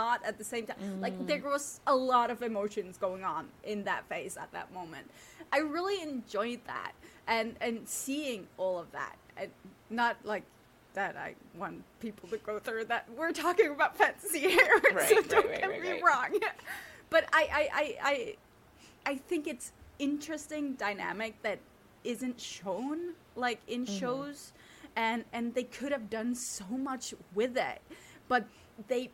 not 0.00 0.18
at 0.24 0.34
the 0.38 0.44
same 0.52 0.64
time 0.66 0.76
Mm. 0.82 1.00
like 1.06 1.14
there 1.30 1.42
was 1.54 1.80
a 1.86 1.96
lot 2.12 2.28
of 2.34 2.38
emotions 2.50 2.92
going 3.06 3.24
on 3.24 3.42
in 3.72 3.78
that 3.90 4.02
face 4.12 4.34
at 4.44 4.50
that 4.52 4.68
moment 4.72 5.06
i 5.52 5.58
really 5.76 5.98
enjoyed 6.10 6.60
that 6.66 6.92
and 7.34 7.48
and 7.66 7.74
seeing 7.88 8.40
all 8.62 8.76
of 8.84 8.88
that 8.92 9.16
and 9.40 9.50
not 9.90 10.14
like 10.32 10.44
that 10.94 11.14
I 11.14 11.34
want 11.62 11.76
people 12.00 12.26
to 12.30 12.38
go 12.38 12.58
through 12.58 12.84
that. 12.86 13.02
We're 13.18 13.30
talking 13.46 13.68
about 13.78 13.92
fantasy 13.98 14.38
here, 14.56 14.80
Right, 14.94 15.06
so 15.10 15.16
right, 15.16 15.28
don't 15.28 15.46
right, 15.50 15.60
get 15.60 15.82
me 15.82 16.00
wrong. 16.00 16.30
But 17.10 17.22
I, 17.34 17.42
I, 17.60 17.64
I, 17.82 17.86
I, 18.12 18.36
I 19.12 19.14
think 19.28 19.46
it's 19.46 19.72
interesting 19.98 20.74
dynamic 20.74 21.40
that 21.42 21.58
isn't 22.04 22.40
shown 22.40 23.14
like 23.36 23.60
in 23.66 23.84
Mm-hmm. 23.86 23.86
shows, 23.86 24.52
and 24.96 25.24
and 25.32 25.54
they 25.54 25.64
could 25.64 25.92
have 25.92 26.10
done 26.10 26.34
so 26.34 26.64
much 26.66 27.14
with 27.34 27.56
it, 27.56 27.80
but 28.28 28.44
they 28.88 29.10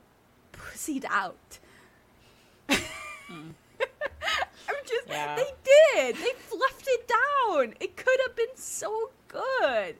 pussied 0.52 1.04
out. 1.08 1.58
I'm 2.68 3.54
just 4.86 5.08
Yeah. 5.08 5.36
they 5.36 5.50
did. 5.64 6.16
They 6.16 6.32
fluffed 6.38 6.86
it 6.86 7.08
down. 7.08 7.74
It 7.80 7.96
could 7.96 8.18
have 8.26 8.36
been 8.36 8.54
so 8.56 9.10
good. 9.28 9.96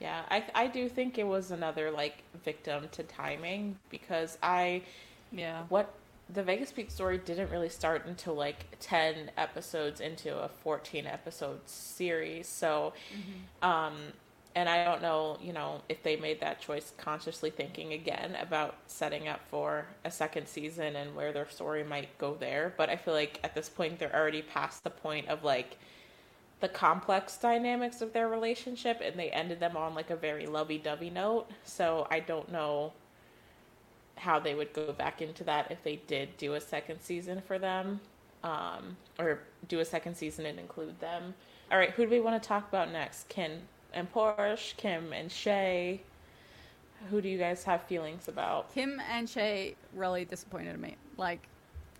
Yeah, 0.00 0.22
I 0.30 0.44
I 0.54 0.66
do 0.66 0.88
think 0.88 1.18
it 1.18 1.26
was 1.26 1.50
another 1.50 1.90
like 1.90 2.22
victim 2.44 2.88
to 2.92 3.02
timing 3.04 3.76
because 3.90 4.38
I 4.42 4.82
Yeah. 5.30 5.64
what 5.68 5.94
the 6.32 6.42
Vegas 6.42 6.72
Pete 6.72 6.90
story 6.90 7.18
didn't 7.18 7.50
really 7.50 7.68
start 7.68 8.06
until 8.06 8.34
like 8.34 8.76
10 8.80 9.32
episodes 9.36 10.00
into 10.00 10.36
a 10.36 10.48
14 10.48 11.06
episode 11.06 11.60
series. 11.66 12.48
So 12.48 12.92
um 13.62 13.94
and 14.54 14.68
I 14.68 14.84
don't 14.84 15.00
know, 15.00 15.38
you 15.42 15.54
know, 15.54 15.80
if 15.88 16.02
they 16.02 16.16
made 16.16 16.40
that 16.40 16.60
choice 16.60 16.92
consciously 16.98 17.48
thinking 17.48 17.94
again 17.94 18.36
about 18.40 18.74
setting 18.86 19.26
up 19.26 19.40
for 19.48 19.86
a 20.04 20.10
second 20.10 20.46
season 20.46 20.94
and 20.94 21.14
where 21.16 21.32
their 21.32 21.48
story 21.48 21.82
might 21.84 22.18
go 22.18 22.34
there, 22.34 22.74
but 22.76 22.90
I 22.90 22.96
feel 22.96 23.14
like 23.14 23.40
at 23.42 23.54
this 23.54 23.70
point 23.70 23.98
they're 23.98 24.14
already 24.14 24.42
past 24.42 24.84
the 24.84 24.90
point 24.90 25.28
of 25.28 25.42
like 25.42 25.78
the 26.60 26.68
complex 26.68 27.38
dynamics 27.38 28.02
of 28.02 28.12
their 28.12 28.28
relationship 28.28 29.00
and 29.02 29.18
they 29.18 29.30
ended 29.30 29.58
them 29.58 29.76
on 29.76 29.94
like 29.94 30.10
a 30.10 30.16
very 30.16 30.46
lovey-dovey 30.46 31.10
note. 31.10 31.50
So 31.64 32.06
I 32.10 32.20
don't 32.20 32.52
know 32.52 32.92
how 34.16 34.38
they 34.38 34.54
would 34.54 34.72
go 34.72 34.92
back 34.92 35.22
into 35.22 35.44
that 35.44 35.70
if 35.70 35.82
they 35.82 35.96
did 36.06 36.36
do 36.36 36.54
a 36.54 36.60
second 36.60 37.00
season 37.00 37.40
for 37.40 37.58
them 37.58 38.00
um, 38.44 38.96
or 39.18 39.40
do 39.68 39.80
a 39.80 39.84
second 39.84 40.16
season 40.16 40.46
and 40.46 40.58
include 40.58 40.98
them. 41.00 41.34
All 41.70 41.78
right, 41.78 41.90
who 41.90 42.04
do 42.04 42.10
we 42.10 42.20
want 42.20 42.40
to 42.40 42.46
talk 42.46 42.68
about 42.68 42.92
next? 42.92 43.28
Kinn 43.28 43.60
and 43.94 44.12
Porsche, 44.12 44.76
Kim 44.76 45.12
and 45.12 45.30
Chay. 45.30 46.02
Who 47.10 47.20
do 47.20 47.28
you 47.28 47.38
guys 47.38 47.64
have 47.64 47.82
feelings 47.84 48.28
about? 48.28 48.72
Kim 48.72 49.00
and 49.10 49.26
Chay 49.26 49.74
really 49.94 50.24
disappointed 50.24 50.78
me. 50.78 50.96
Like, 51.16 51.48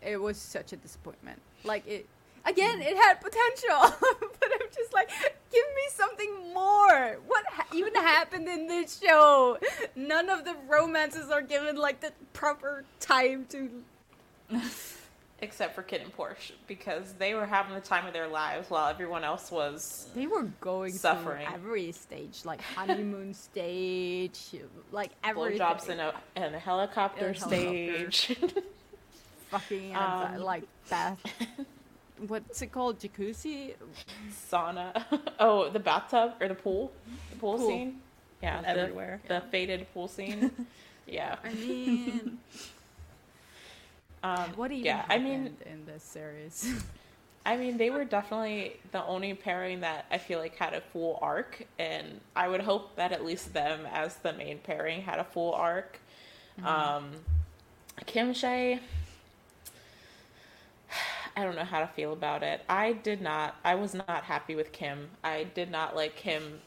it 0.04 0.20
was 0.20 0.36
such 0.36 0.72
a 0.72 0.76
disappointment. 0.76 1.40
Like 1.64 1.86
it 1.86 2.06
again, 2.44 2.80
it 2.80 2.96
had 2.96 3.20
potential, 3.20 3.96
but 4.40 4.50
I'm 4.52 4.68
just 4.74 4.92
like, 4.92 5.10
give 5.52 5.64
me 5.76 5.82
something 5.90 6.52
more. 6.54 7.18
What 7.26 7.44
ha- 7.46 7.66
even 7.74 7.94
happened 7.94 8.48
in 8.48 8.66
this 8.66 9.00
show? 9.04 9.58
None 9.94 10.28
of 10.28 10.44
the 10.44 10.54
romances 10.68 11.30
are 11.30 11.42
given 11.42 11.76
like 11.76 12.00
the 12.00 12.12
proper 12.32 12.84
time 13.00 13.46
to. 13.50 13.70
Except 15.40 15.74
for 15.74 15.82
Kinn 15.82 16.02
and 16.02 16.16
Porsche, 16.16 16.52
because 16.68 17.14
they 17.14 17.34
were 17.34 17.46
having 17.46 17.74
the 17.74 17.80
time 17.80 18.06
of 18.06 18.12
their 18.12 18.28
lives 18.28 18.70
while 18.70 18.88
everyone 18.88 19.24
else 19.24 19.50
was 19.50 20.06
They 20.14 20.28
were 20.28 20.44
going 20.60 20.92
Suffering. 20.92 21.44
every 21.52 21.90
stage, 21.90 22.42
like 22.44 22.60
honeymoon 22.60 23.34
stage, 23.48 24.38
like 24.92 25.10
every 25.24 25.58
blowjobs 25.58 25.88
in 25.88 25.98
a 25.98 26.14
in 26.36 26.54
a 26.54 26.60
helicopter 26.60 27.30
In 27.30 27.34
a 27.34 27.38
helicopter. 27.40 28.10
stage. 28.12 28.36
fucking 29.50 29.96
Um, 29.96 30.38
like 30.38 30.62
bath. 30.88 31.18
What's 32.26 32.62
it 32.62 32.72
called? 32.72 32.98
Jacuzzi? 33.00 33.74
sauna. 34.50 35.04
Oh, 35.40 35.68
the 35.70 35.80
bathtub 35.80 36.34
or 36.40 36.48
the 36.48 36.54
pool, 36.54 36.92
the 37.30 37.36
pool, 37.36 37.58
Pool. 37.58 37.68
scene. 37.68 38.00
Yeah, 38.42 38.60
the- 38.60 38.68
Everywhere. 38.68 39.20
The, 39.28 39.40
faded 39.50 39.86
pool 39.92 40.08
scene. 40.08 40.50
yeah. 41.06 41.36
I 41.44 41.52
mean, 41.54 42.38
Um, 44.22 44.52
what 44.54 44.70
even 44.70 44.84
yeah, 44.84 45.04
I 45.08 45.18
mean, 45.18 45.56
in 45.66 45.84
this 45.84 46.04
series? 46.04 46.72
I 47.46 47.56
mean, 47.56 47.76
they 47.76 47.90
were 47.90 48.04
definitely 48.04 48.76
the 48.92 49.04
only 49.04 49.34
pairing 49.34 49.80
that 49.80 50.06
I 50.12 50.18
feel 50.18 50.38
like 50.38 50.54
had 50.54 50.74
a 50.74 50.80
full 50.80 51.18
arc, 51.20 51.66
and 51.76 52.20
I 52.36 52.46
would 52.46 52.60
hope 52.60 52.94
that 52.94 53.10
at 53.10 53.24
least 53.24 53.52
them 53.52 53.80
as 53.92 54.14
the 54.18 54.32
main 54.32 54.58
pairing 54.58 55.02
had 55.02 55.18
a 55.18 55.24
full 55.24 55.52
arc. 55.54 55.98
Um, 56.64 57.10
Kim 58.06 58.32
Chay, 58.32 58.78
I 61.36 61.44
don't 61.44 61.56
know 61.56 61.64
how 61.64 61.80
to 61.80 61.86
feel 61.86 62.12
about 62.12 62.42
it. 62.42 62.62
I 62.68 62.92
did 62.92 63.20
not. 63.20 63.56
I 63.64 63.74
was 63.74 63.94
not 63.94 64.24
happy 64.24 64.54
with 64.54 64.72
Kim. 64.72 65.10
I 65.24 65.44
did 65.44 65.70
not 65.70 65.96
like 65.96 66.18
him 66.18 66.60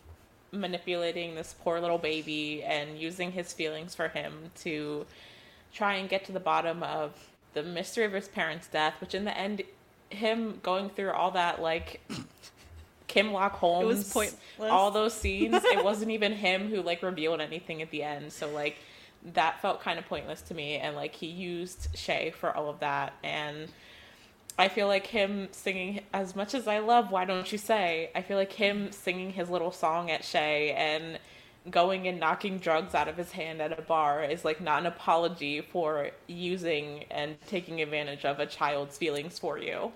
manipulating 0.52 1.36
this 1.36 1.56
poor 1.64 1.80
little 1.80 1.98
baby 1.98 2.64
and 2.64 2.98
using 2.98 3.32
his 3.32 3.54
feelings 3.54 3.94
for 3.94 4.08
him 4.08 4.52
to 4.62 5.06
try 5.74 5.96
and 5.96 6.10
get 6.10 6.26
to 6.26 6.32
the 6.32 6.40
bottom 6.40 6.82
of 6.84 7.12
the 7.54 7.64
mystery 7.64 8.06
of 8.06 8.14
his 8.14 8.28
parents' 8.28 8.68
death, 8.68 8.96
which 9.02 9.14
in 9.14 9.26
the 9.26 9.38
end, 9.38 9.62
him 10.10 10.60
going 10.64 10.90
through 10.90 11.12
all 11.12 11.32
that, 11.32 11.62
like, 11.62 12.02
Kim 13.08 13.32
Lock 13.32 13.54
Holmes, 13.54 13.88
was 13.88 14.14
pointless. 14.14 14.72
all 14.72 14.92
those 14.92 15.14
scenes, 15.14 15.64
it 15.64 15.84
wasn't 15.84 16.12
even 16.12 16.32
him 16.32 16.70
who, 16.70 16.82
like, 16.82 17.04
revealed 17.04 17.42
anything 17.42 17.82
at 17.82 17.92
the 17.92 18.04
end. 18.04 18.32
So, 18.32 18.50
like, 18.50 18.78
that 19.34 19.62
felt 19.62 19.82
kind 19.82 20.00
of 20.00 20.06
pointless 20.06 20.42
to 20.44 20.54
me. 20.54 20.76
And, 20.78 20.96
like, 20.96 21.14
he 21.16 21.28
used 21.28 21.94
Chay 21.96 22.32
for 22.32 22.56
all 22.56 22.70
of 22.70 22.80
that. 22.80 23.14
And 23.24 23.70
I 24.58 24.70
feel 24.70 24.88
like 24.88 25.08
him 25.08 25.50
singing, 25.52 26.02
as 26.14 26.36
much 26.36 26.54
as 26.54 26.68
I 26.68 26.80
love 26.80 27.12
Why 27.12 27.26
Don't 27.26 27.52
You 27.52 27.58
Say, 27.58 28.10
I 28.16 28.22
feel 28.22 28.38
like 28.38 28.54
him 28.54 28.92
singing 28.92 29.34
his 29.34 29.50
little 29.50 29.72
song 29.72 30.10
at 30.12 30.24
Chay 30.24 30.72
and 30.72 31.20
going 31.70 32.08
and 32.08 32.20
knocking 32.20 32.60
drugs 32.60 32.94
out 32.96 33.08
of 33.08 33.18
his 33.18 33.32
hand 33.32 33.62
at 33.62 33.78
a 33.78 33.82
bar 33.82 34.24
is 34.24 34.46
like 34.46 34.62
not 34.62 34.82
an 34.82 34.86
apology 34.86 35.62
for 35.62 36.12
using 36.28 37.04
and 37.12 37.36
taking 37.48 37.82
advantage 37.82 38.24
of 38.24 38.40
a 38.40 38.46
child's 38.46 38.98
feelings 38.98 39.40
for 39.40 39.58
you. 39.58 39.92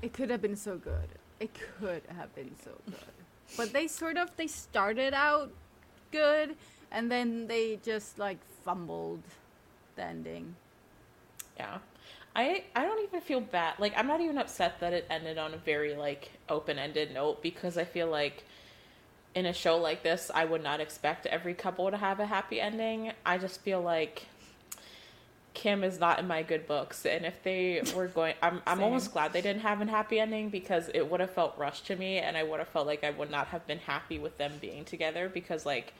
it 0.00 0.12
could 0.12 0.30
have 0.30 0.40
been 0.40 0.56
so 0.56 0.76
good. 0.76 1.08
It 1.40 1.50
could 1.54 2.02
have 2.16 2.34
been 2.34 2.54
so 2.64 2.70
good. 2.86 2.96
But 3.56 3.72
they 3.72 3.88
sort 3.88 4.16
of 4.16 4.34
they 4.36 4.46
started 4.46 5.12
out 5.12 5.50
good, 6.12 6.56
and 6.90 7.10
then 7.10 7.46
they 7.48 7.78
just 7.82 8.18
like 8.18 8.38
fumbled 8.64 9.22
the 9.96 10.04
ending. 10.04 10.54
Yeah. 11.58 11.78
I 12.34 12.64
I 12.74 12.84
don't 12.84 13.02
even 13.04 13.20
feel 13.20 13.40
bad. 13.40 13.74
Like 13.78 13.92
I'm 13.96 14.06
not 14.06 14.20
even 14.20 14.38
upset 14.38 14.80
that 14.80 14.92
it 14.92 15.06
ended 15.10 15.38
on 15.38 15.54
a 15.54 15.58
very 15.58 15.94
like 15.94 16.30
open-ended 16.48 17.12
note 17.12 17.42
because 17.42 17.76
I 17.76 17.84
feel 17.84 18.08
like 18.08 18.44
in 19.34 19.46
a 19.46 19.52
show 19.52 19.76
like 19.78 20.02
this, 20.02 20.30
I 20.34 20.44
would 20.44 20.62
not 20.62 20.80
expect 20.80 21.26
every 21.26 21.54
couple 21.54 21.90
to 21.90 21.96
have 21.96 22.20
a 22.20 22.26
happy 22.26 22.60
ending. 22.60 23.12
I 23.24 23.38
just 23.38 23.60
feel 23.62 23.80
like 23.80 24.26
Kim 25.54 25.84
is 25.84 26.00
not 26.00 26.18
in 26.18 26.26
my 26.26 26.42
good 26.42 26.66
books, 26.66 27.04
and 27.04 27.26
if 27.26 27.42
they 27.42 27.82
were 27.94 28.08
going, 28.08 28.34
I'm 28.42 28.62
I'm 28.66 28.82
almost 28.82 29.12
glad 29.12 29.32
they 29.32 29.42
didn't 29.42 29.62
have 29.62 29.80
a 29.82 29.86
happy 29.86 30.18
ending 30.18 30.48
because 30.48 30.90
it 30.94 31.10
would 31.10 31.20
have 31.20 31.30
felt 31.32 31.56
rushed 31.58 31.86
to 31.88 31.96
me, 31.96 32.18
and 32.18 32.36
I 32.36 32.42
would 32.42 32.58
have 32.58 32.68
felt 32.68 32.86
like 32.86 33.04
I 33.04 33.10
would 33.10 33.30
not 33.30 33.48
have 33.48 33.66
been 33.66 33.78
happy 33.78 34.18
with 34.18 34.38
them 34.38 34.52
being 34.60 34.84
together 34.84 35.28
because 35.28 35.66
like, 35.66 35.92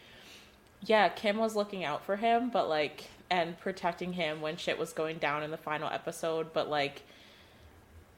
yeah, 0.81 1.09
Kim 1.11 1.37
was 1.37 1.55
looking 1.55 1.85
out 1.85 2.05
for 2.05 2.17
him, 2.17 2.49
but 2.51 2.69
like, 2.69 3.05
and 3.33 3.59
protecting 3.59 4.13
him 4.13 4.43
when 4.43 4.57
shit 4.59 4.79
was 4.79 4.93
going 4.93 5.17
down 5.17 5.43
in 5.43 5.51
the 5.51 5.57
final 5.57 5.89
episode, 5.89 6.53
but 6.53 6.69
like, 6.69 7.03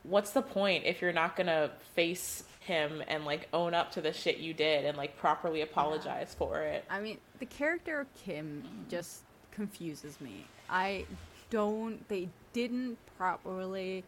what's 0.02 0.32
the 0.32 0.42
point 0.42 0.84
if 0.84 1.00
you're 1.00 1.12
not 1.12 1.36
gonna 1.36 1.70
face 1.94 2.42
him 2.60 3.00
and 3.06 3.24
like 3.24 3.48
own 3.52 3.74
up 3.74 3.92
to 3.92 4.00
the 4.00 4.12
shit 4.12 4.38
you 4.38 4.52
did 4.52 4.84
and 4.84 4.96
like 4.98 5.16
properly 5.16 5.60
apologize 5.60 6.34
for 6.36 6.60
it? 6.62 6.84
I 6.90 7.00
mean, 7.00 7.18
the 7.38 7.46
character 7.46 8.00
of 8.00 8.12
Kim 8.14 8.64
just 8.88 9.22
confuses 9.52 10.20
me. 10.20 10.46
I 10.68 11.06
don't. 11.50 12.06
They 12.08 12.28
didn't 12.52 12.98
properly 13.16 14.02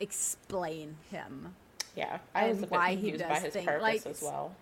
explain 0.00 0.96
him 1.10 1.54
Yeah, 1.94 2.18
I 2.34 2.48
was 2.48 2.62
a 2.62 2.62
And 2.62 2.70
bit 2.70 2.70
why 2.70 2.94
he 2.96 3.10
confused 3.12 3.28
by 3.28 3.34
does 3.34 3.42
his 3.44 3.52
things, 3.52 3.66
purpose 3.66 3.82
like, 3.82 4.06
as 4.06 4.22
well. 4.22 4.56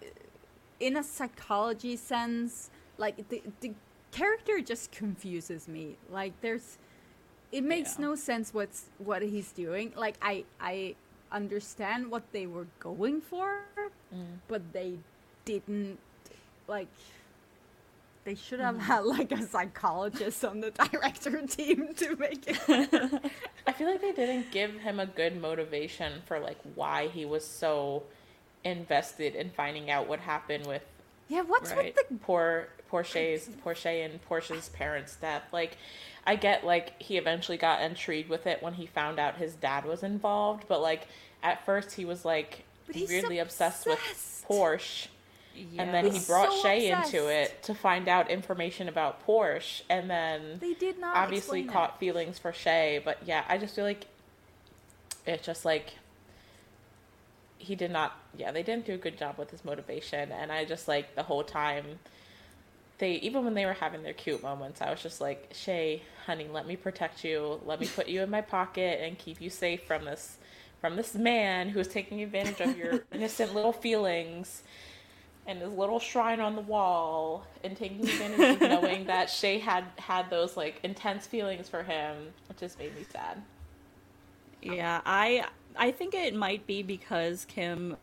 in 0.81 0.97
a 0.97 1.03
psychology 1.05 1.97
sense. 1.97 2.71
Like 2.99 3.29
the 3.29 3.43
the 3.61 3.73
character 4.13 4.61
just 4.61 4.93
confuses 4.93 5.67
me. 5.69 5.97
Like 6.11 6.33
there's 6.41 6.79
it 7.51 7.65
makes 7.65 7.99
no 7.99 8.15
sense 8.15 8.55
what's 8.55 8.85
what 8.99 9.23
he's 9.23 9.53
doing. 9.53 9.93
Like 9.97 10.17
I 10.23 10.45
I 10.61 10.95
understand 11.33 12.11
what 12.11 12.23
they 12.33 12.47
were 12.47 12.67
going 12.81 13.21
for, 13.21 13.63
Mm. 14.15 14.39
but 14.49 14.61
they 14.75 14.99
didn't 15.47 15.99
like 16.69 16.89
they 18.25 18.35
should 18.37 18.61
have 18.61 18.77
Mm. 18.77 18.81
had 18.81 19.05
like 19.05 19.33
a 19.33 19.43
psychologist 19.43 20.45
on 20.45 20.61
the 20.61 20.71
director 20.93 21.45
team 21.47 21.95
to 21.95 22.15
make 22.17 22.45
it 22.47 22.59
I 23.67 23.73
feel 23.73 23.89
like 23.91 24.01
they 24.03 24.13
didn't 24.13 24.51
give 24.53 24.75
him 24.81 25.01
a 25.01 25.07
good 25.07 25.41
motivation 25.41 26.23
for 26.27 26.39
like 26.39 26.59
why 26.75 27.09
he 27.09 27.25
was 27.25 27.45
so 27.45 28.05
invested 28.65 29.35
in 29.35 29.51
finding 29.51 29.91
out 29.91 30.07
what 30.09 30.21
happened 30.21 30.67
with 30.67 30.83
Yeah, 31.29 31.43
what's 31.43 31.71
right, 31.73 31.95
with 31.97 32.09
the 32.09 32.15
poor 32.19 32.69
Porsche's 32.93 33.49
Porsche 33.65 34.05
and 34.05 34.21
Porsche's 34.29 34.69
parents' 34.69 35.17
death. 35.17 35.43
Like 35.53 35.79
I 36.27 36.37
get 36.37 36.65
like 36.65 37.01
he 37.03 37.17
eventually 37.17 37.57
got 37.59 37.81
intrigued 37.81 38.29
with 38.29 38.47
it 38.47 38.63
when 38.63 38.75
he 38.75 38.87
found 38.87 39.19
out 39.19 39.37
his 39.37 39.55
dad 39.55 39.85
was 39.85 40.03
involved, 40.03 40.65
but 40.69 40.81
like 40.83 41.07
at 41.43 41.65
first 41.65 41.93
he 41.93 42.05
was 42.05 42.25
like 42.25 42.65
weirdly 42.95 43.39
obsessed. 43.39 43.87
with 43.87 43.99
obsessed. 43.99 44.47
Porsche. 44.49 45.09
And 45.77 45.93
then 45.93 46.07
He's 46.07 46.27
he 46.27 46.33
brought 46.33 46.51
so 46.51 46.63
Chay 46.63 46.91
obsessed. 46.91 47.13
into 47.15 47.29
it 47.29 47.63
to 47.65 47.75
find 47.75 48.09
out 48.09 48.31
information 48.31 48.89
about 48.89 49.27
Porsche, 49.27 49.83
and 49.91 50.09
then 50.09 50.59
They 50.61 50.73
did 50.73 50.99
not 50.99 51.15
obviously 51.15 51.65
caught 51.65 51.99
feelings 52.01 52.39
for 52.39 52.53
Chay. 52.53 53.03
But 53.05 53.19
yeah, 53.27 53.45
I 53.49 53.59
just 53.59 53.75
feel 53.75 53.85
like 53.85 54.07
it's 55.27 55.45
just 55.45 55.65
like 55.65 55.93
he 57.59 57.75
did 57.75 57.91
not. 57.91 58.17
Yeah, 58.37 58.51
they 58.51 58.63
didn't 58.63 58.87
do 58.87 58.95
a 58.95 58.99
good 58.99 59.19
job 59.19 59.37
with 59.39 59.51
his 59.51 59.63
motivation, 59.65 60.33
and 60.33 60.51
I 60.51 60.65
just 60.65 60.89
like 60.89 61.15
the 61.17 61.23
whole 61.25 61.45
time. 61.45 61.99
They 63.03 63.15
even 63.15 63.45
when 63.45 63.55
they 63.55 63.67
were 63.67 63.73
having 63.73 64.05
their 64.05 64.13
cute 64.13 64.45
moments, 64.45 64.81
I 64.81 64.89
was 64.89 65.03
just 65.03 65.21
like, 65.21 65.53
Chay, 65.53 66.03
honey, 66.25 66.47
let 66.47 66.69
me 66.69 66.77
protect 66.77 67.25
you. 67.25 67.61
Let 67.67 67.81
me 67.81 67.89
put 67.89 68.07
you 68.07 68.23
in 68.23 68.31
my 68.31 68.43
pocket 68.43 69.01
and 69.03 69.19
keep 69.19 69.41
you 69.41 69.51
safe 69.51 69.83
from 69.83 70.05
this 70.05 70.39
from 70.81 70.95
this 70.95 71.17
man 71.17 71.69
who 71.71 71.81
is 71.81 71.89
taking 71.89 72.23
advantage 72.23 72.61
of 72.61 72.79
your 72.79 73.03
innocent 73.13 73.57
little 73.57 73.73
feelings 73.73 74.63
and 75.49 75.61
his 75.61 75.73
little 75.73 75.99
shrine 75.99 76.39
on 76.39 76.55
the 76.55 76.61
wall 76.61 77.45
and 77.65 77.77
taking 77.77 78.09
advantage 78.09 78.63
of 78.63 78.69
knowing 78.69 79.07
that 79.07 79.27
Chay 79.27 79.59
had 79.59 79.83
had 79.99 80.31
those 80.31 80.57
like 80.57 80.79
intense 80.85 81.27
feelings 81.27 81.69
for 81.69 81.83
him, 81.83 82.29
it 82.51 82.57
just 82.57 82.79
made 82.79 82.95
me 82.95 83.05
sad. 83.11 83.43
Yeah, 84.63 85.01
I 85.05 85.47
I 85.75 85.91
think 85.91 86.15
it 86.15 86.37
might 86.37 86.69
be 86.69 86.85
because 86.85 87.47
Kim 87.47 87.97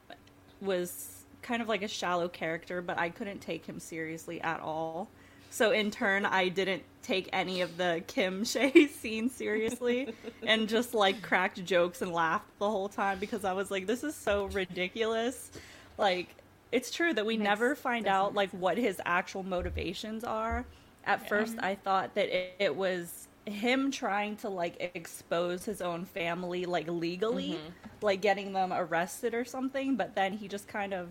was 0.60 1.18
kind 1.42 1.62
of 1.62 1.68
like 1.68 1.82
a 1.82 1.88
shallow 1.88 2.28
character, 2.28 2.82
but 2.82 3.00
I 3.00 3.10
couldn't 3.10 3.40
take 3.40 3.66
him 3.66 3.80
seriously 3.80 4.42
at 4.42 4.60
all. 4.60 5.10
So 5.52 5.72
in 5.72 5.90
turn, 5.90 6.26
I 6.26 6.50
didn't 6.50 6.84
take 7.02 7.30
any 7.34 7.62
of 7.62 7.78
the 7.78 8.04
Kim 8.08 8.46
Chay 8.46 8.88
scenes 8.88 9.34
seriously 9.34 10.14
and 10.44 10.70
just 10.70 10.94
like 10.94 11.22
cracked 11.22 11.64
jokes 11.66 12.02
and 12.02 12.12
laughed 12.12 12.48
the 12.60 12.70
whole 12.70 12.90
time 12.90 13.20
because 13.20 13.46
I 13.46 13.54
was 13.54 13.72
like, 13.72 13.88
this 13.88 14.04
is 14.04 14.16
so 14.16 14.46
ridiculous. 14.46 15.52
Like, 15.98 16.36
it's 16.72 16.92
true 16.92 17.14
that 17.14 17.26
we 17.26 17.36
never 17.38 17.74
find 17.74 18.08
out 18.08 18.36
like 18.36 18.52
what 18.52 18.78
his 18.78 19.02
actual 19.06 19.44
motivations 19.44 20.24
are. 20.24 20.66
At 21.04 21.28
first, 21.28 21.56
I 21.60 21.76
thought 21.76 22.14
that 22.14 22.30
it, 22.30 22.54
it 22.60 22.76
was 22.76 23.28
him 23.46 23.90
trying 23.90 24.36
to 24.38 24.50
like 24.50 24.92
expose 24.94 25.66
his 25.66 25.82
own 25.82 26.06
family 26.06 26.68
like 26.68 26.88
legally, 26.88 27.54
mm-hmm. 27.54 28.06
like 28.06 28.22
getting 28.22 28.54
them 28.54 28.72
arrested 28.72 29.34
or 29.34 29.44
something. 29.44 29.96
But 29.96 30.14
then 30.14 30.34
he 30.34 30.48
just 30.48 30.68
kind 30.68 30.94
of 30.94 31.10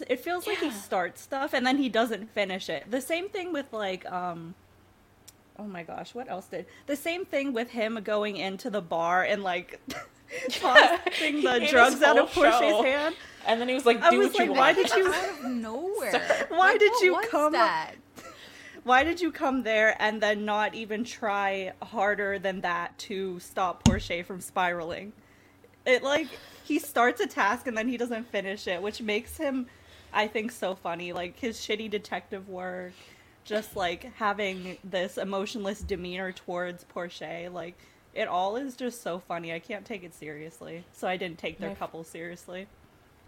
it 0.00 0.12
it 0.12 0.20
feels 0.20 0.46
like 0.46 0.58
he 0.58 0.70
starts 0.70 1.20
stuff 1.22 1.52
and 1.54 1.66
then 1.66 1.78
he 1.78 1.88
doesn't 1.88 2.30
finish 2.32 2.68
it. 2.68 2.90
The 2.90 3.00
same 3.00 3.28
thing 3.28 3.52
with 3.52 3.72
like 3.72 4.10
um 4.10 4.54
oh 5.58 5.64
my 5.64 5.82
gosh, 5.82 6.14
what 6.14 6.28
else 6.28 6.46
did 6.46 6.66
the 6.86 6.96
same 6.96 7.24
thing 7.24 7.52
with 7.52 7.70
him 7.70 8.00
going 8.02 8.36
into 8.36 8.70
the 8.70 8.82
bar 8.82 9.22
and 9.22 9.42
like 9.42 9.80
tossing 10.50 11.42
the 11.42 11.66
drugs 11.70 12.02
out 12.02 12.18
of 12.18 12.30
Porsche's 12.30 12.84
hand. 12.84 13.14
And 13.46 13.60
then 13.60 13.68
he 13.68 13.74
was 13.74 13.84
like, 13.86 14.00
I 14.02 14.10
"Do 14.10 14.18
was 14.18 14.32
what 14.32 14.46
you 14.46 14.52
like, 14.52 14.58
why 14.58 14.72
want." 14.72 14.76
did 14.88 14.96
you 14.96 15.06
out 15.12 15.38
of 15.44 15.44
nowhere. 15.50 16.46
Why 16.48 16.70
Like, 16.70 16.78
did 16.80 16.92
you 17.02 17.20
come- 17.30 17.52
that? 17.52 17.92
why 18.84 19.02
did 19.04 19.20
you 19.20 19.30
come 19.32 19.62
there 19.62 19.96
and 19.98 20.20
then 20.20 20.44
not 20.44 20.74
even 20.74 21.04
try 21.04 21.72
harder 21.82 22.38
than 22.38 22.60
that 22.62 22.96
to 22.98 23.38
stop 23.40 23.84
Porsche 23.84 24.24
from 24.24 24.40
spiraling? 24.40 25.12
It 25.86 26.02
like 26.02 26.28
he 26.64 26.78
starts 26.78 27.20
a 27.20 27.26
task 27.26 27.66
and 27.66 27.76
then 27.76 27.88
he 27.88 27.96
doesn't 27.98 28.26
finish 28.28 28.66
it, 28.66 28.80
which 28.82 29.00
makes 29.02 29.36
him 29.36 29.66
I 30.14 30.28
think 30.28 30.52
so 30.52 30.74
funny. 30.74 31.12
Like 31.12 31.38
his 31.38 31.58
shitty 31.58 31.90
detective 31.90 32.48
work, 32.48 32.92
just 33.44 33.76
like 33.76 34.14
having 34.14 34.78
this 34.84 35.18
emotionless 35.18 35.80
demeanor 35.80 36.32
towards 36.32 36.84
Porsche, 36.84 37.52
like 37.52 37.76
it 38.14 38.28
all 38.28 38.56
is 38.56 38.76
just 38.76 39.02
so 39.02 39.18
funny. 39.18 39.52
I 39.52 39.58
can't 39.58 39.84
take 39.84 40.04
it 40.04 40.14
seriously. 40.14 40.84
So 40.92 41.08
I 41.08 41.16
didn't 41.16 41.38
take 41.38 41.58
their 41.58 41.70
My- 41.70 41.74
couple 41.74 42.04
seriously. 42.04 42.68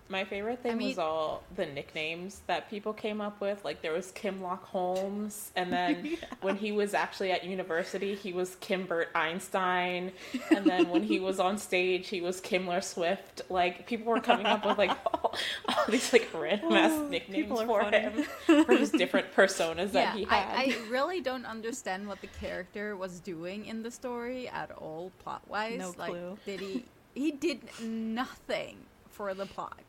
My 0.09 0.25
favorite 0.25 0.63
thing 0.63 0.79
mean- 0.79 0.89
was 0.89 0.99
all 0.99 1.43
the 1.57 1.67
nicknames 1.67 2.43
that 2.47 2.71
people 2.71 2.93
came 2.93 3.21
up 3.21 3.41
with. 3.41 3.65
Like 3.65 3.83
there 3.83 3.93
was 3.93 4.13
Kimlock 4.13 4.65
Holmes, 4.65 5.51
and 5.57 5.73
then 5.73 6.17
when 6.43 6.57
he 6.57 6.71
was 6.71 6.95
actually 6.95 7.33
at 7.33 7.45
university, 7.45 8.15
he 8.15 8.33
was 8.33 8.57
Kimbert 8.61 9.09
Einstein, 9.15 10.13
and 10.55 10.65
then 10.65 10.89
when 10.91 11.03
he 11.03 11.19
was 11.19 11.41
on 11.41 11.59
stage, 11.59 12.09
he 12.09 12.21
was 12.21 12.41
Kimler 12.41 12.83
Swift. 12.83 13.43
Like 13.49 13.87
people 13.87 14.13
were 14.13 14.21
coming 14.21 14.47
up 14.47 14.65
with 14.65 14.79
like 14.79 14.91
all, 15.07 15.35
all 15.69 15.85
these 15.89 16.13
like 16.13 16.29
random 16.33 16.73
oh, 16.73 16.77
ass 16.77 17.11
nicknames 17.11 17.61
for 17.61 17.83
funny. 17.83 17.99
him 17.99 18.23
for 18.65 18.77
his 18.77 18.91
different 18.91 19.33
personas 19.35 19.93
that 19.93 20.15
he 20.15 20.25
I, 20.27 20.35
had. 20.37 20.59
I 20.59 20.89
really 20.89 21.21
don't 21.21 21.47
understand 21.47 22.07
what 22.07 22.21
the 22.21 22.29
character 22.29 22.97
was 22.97 23.19
doing 23.19 23.67
in 23.67 23.83
the 23.83 23.91
story 23.91 24.49
at 24.49 24.71
all, 24.71 25.11
plot 25.25 25.43
wise. 25.49 25.79
No 25.79 25.95
like, 25.99 26.11
clue. 26.11 26.39
Did 26.47 26.61
he? 26.61 26.85
He 27.15 27.33
did 27.33 27.61
nothing 27.81 28.77
for 29.11 29.35
the 29.35 29.47
plot. 29.47 29.81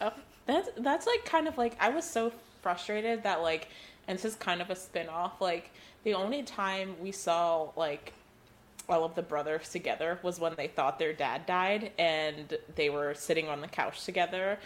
Oh, 0.00 0.12
that's 0.46 0.68
that's 0.78 1.06
like 1.06 1.24
kind 1.24 1.48
of 1.48 1.58
like 1.58 1.76
I 1.80 1.90
was 1.90 2.04
so 2.04 2.32
frustrated 2.62 3.22
that 3.24 3.42
like, 3.42 3.68
and 4.08 4.16
this 4.16 4.24
is 4.24 4.34
kind 4.34 4.60
of 4.60 4.70
a 4.70 4.76
spin 4.76 5.08
off. 5.08 5.40
Like 5.40 5.70
the 6.04 6.14
only 6.14 6.42
time 6.42 6.96
we 7.00 7.12
saw 7.12 7.70
like 7.76 8.12
all 8.88 9.04
of 9.04 9.14
the 9.14 9.22
brothers 9.22 9.68
together 9.70 10.18
was 10.22 10.38
when 10.38 10.54
they 10.56 10.68
thought 10.68 10.98
their 10.98 11.12
dad 11.12 11.46
died 11.46 11.90
and 11.98 12.56
they 12.76 12.88
were 12.90 13.14
sitting 13.14 13.48
on 13.48 13.60
the 13.60 13.66
couch 13.68 14.04
together. 14.04 14.58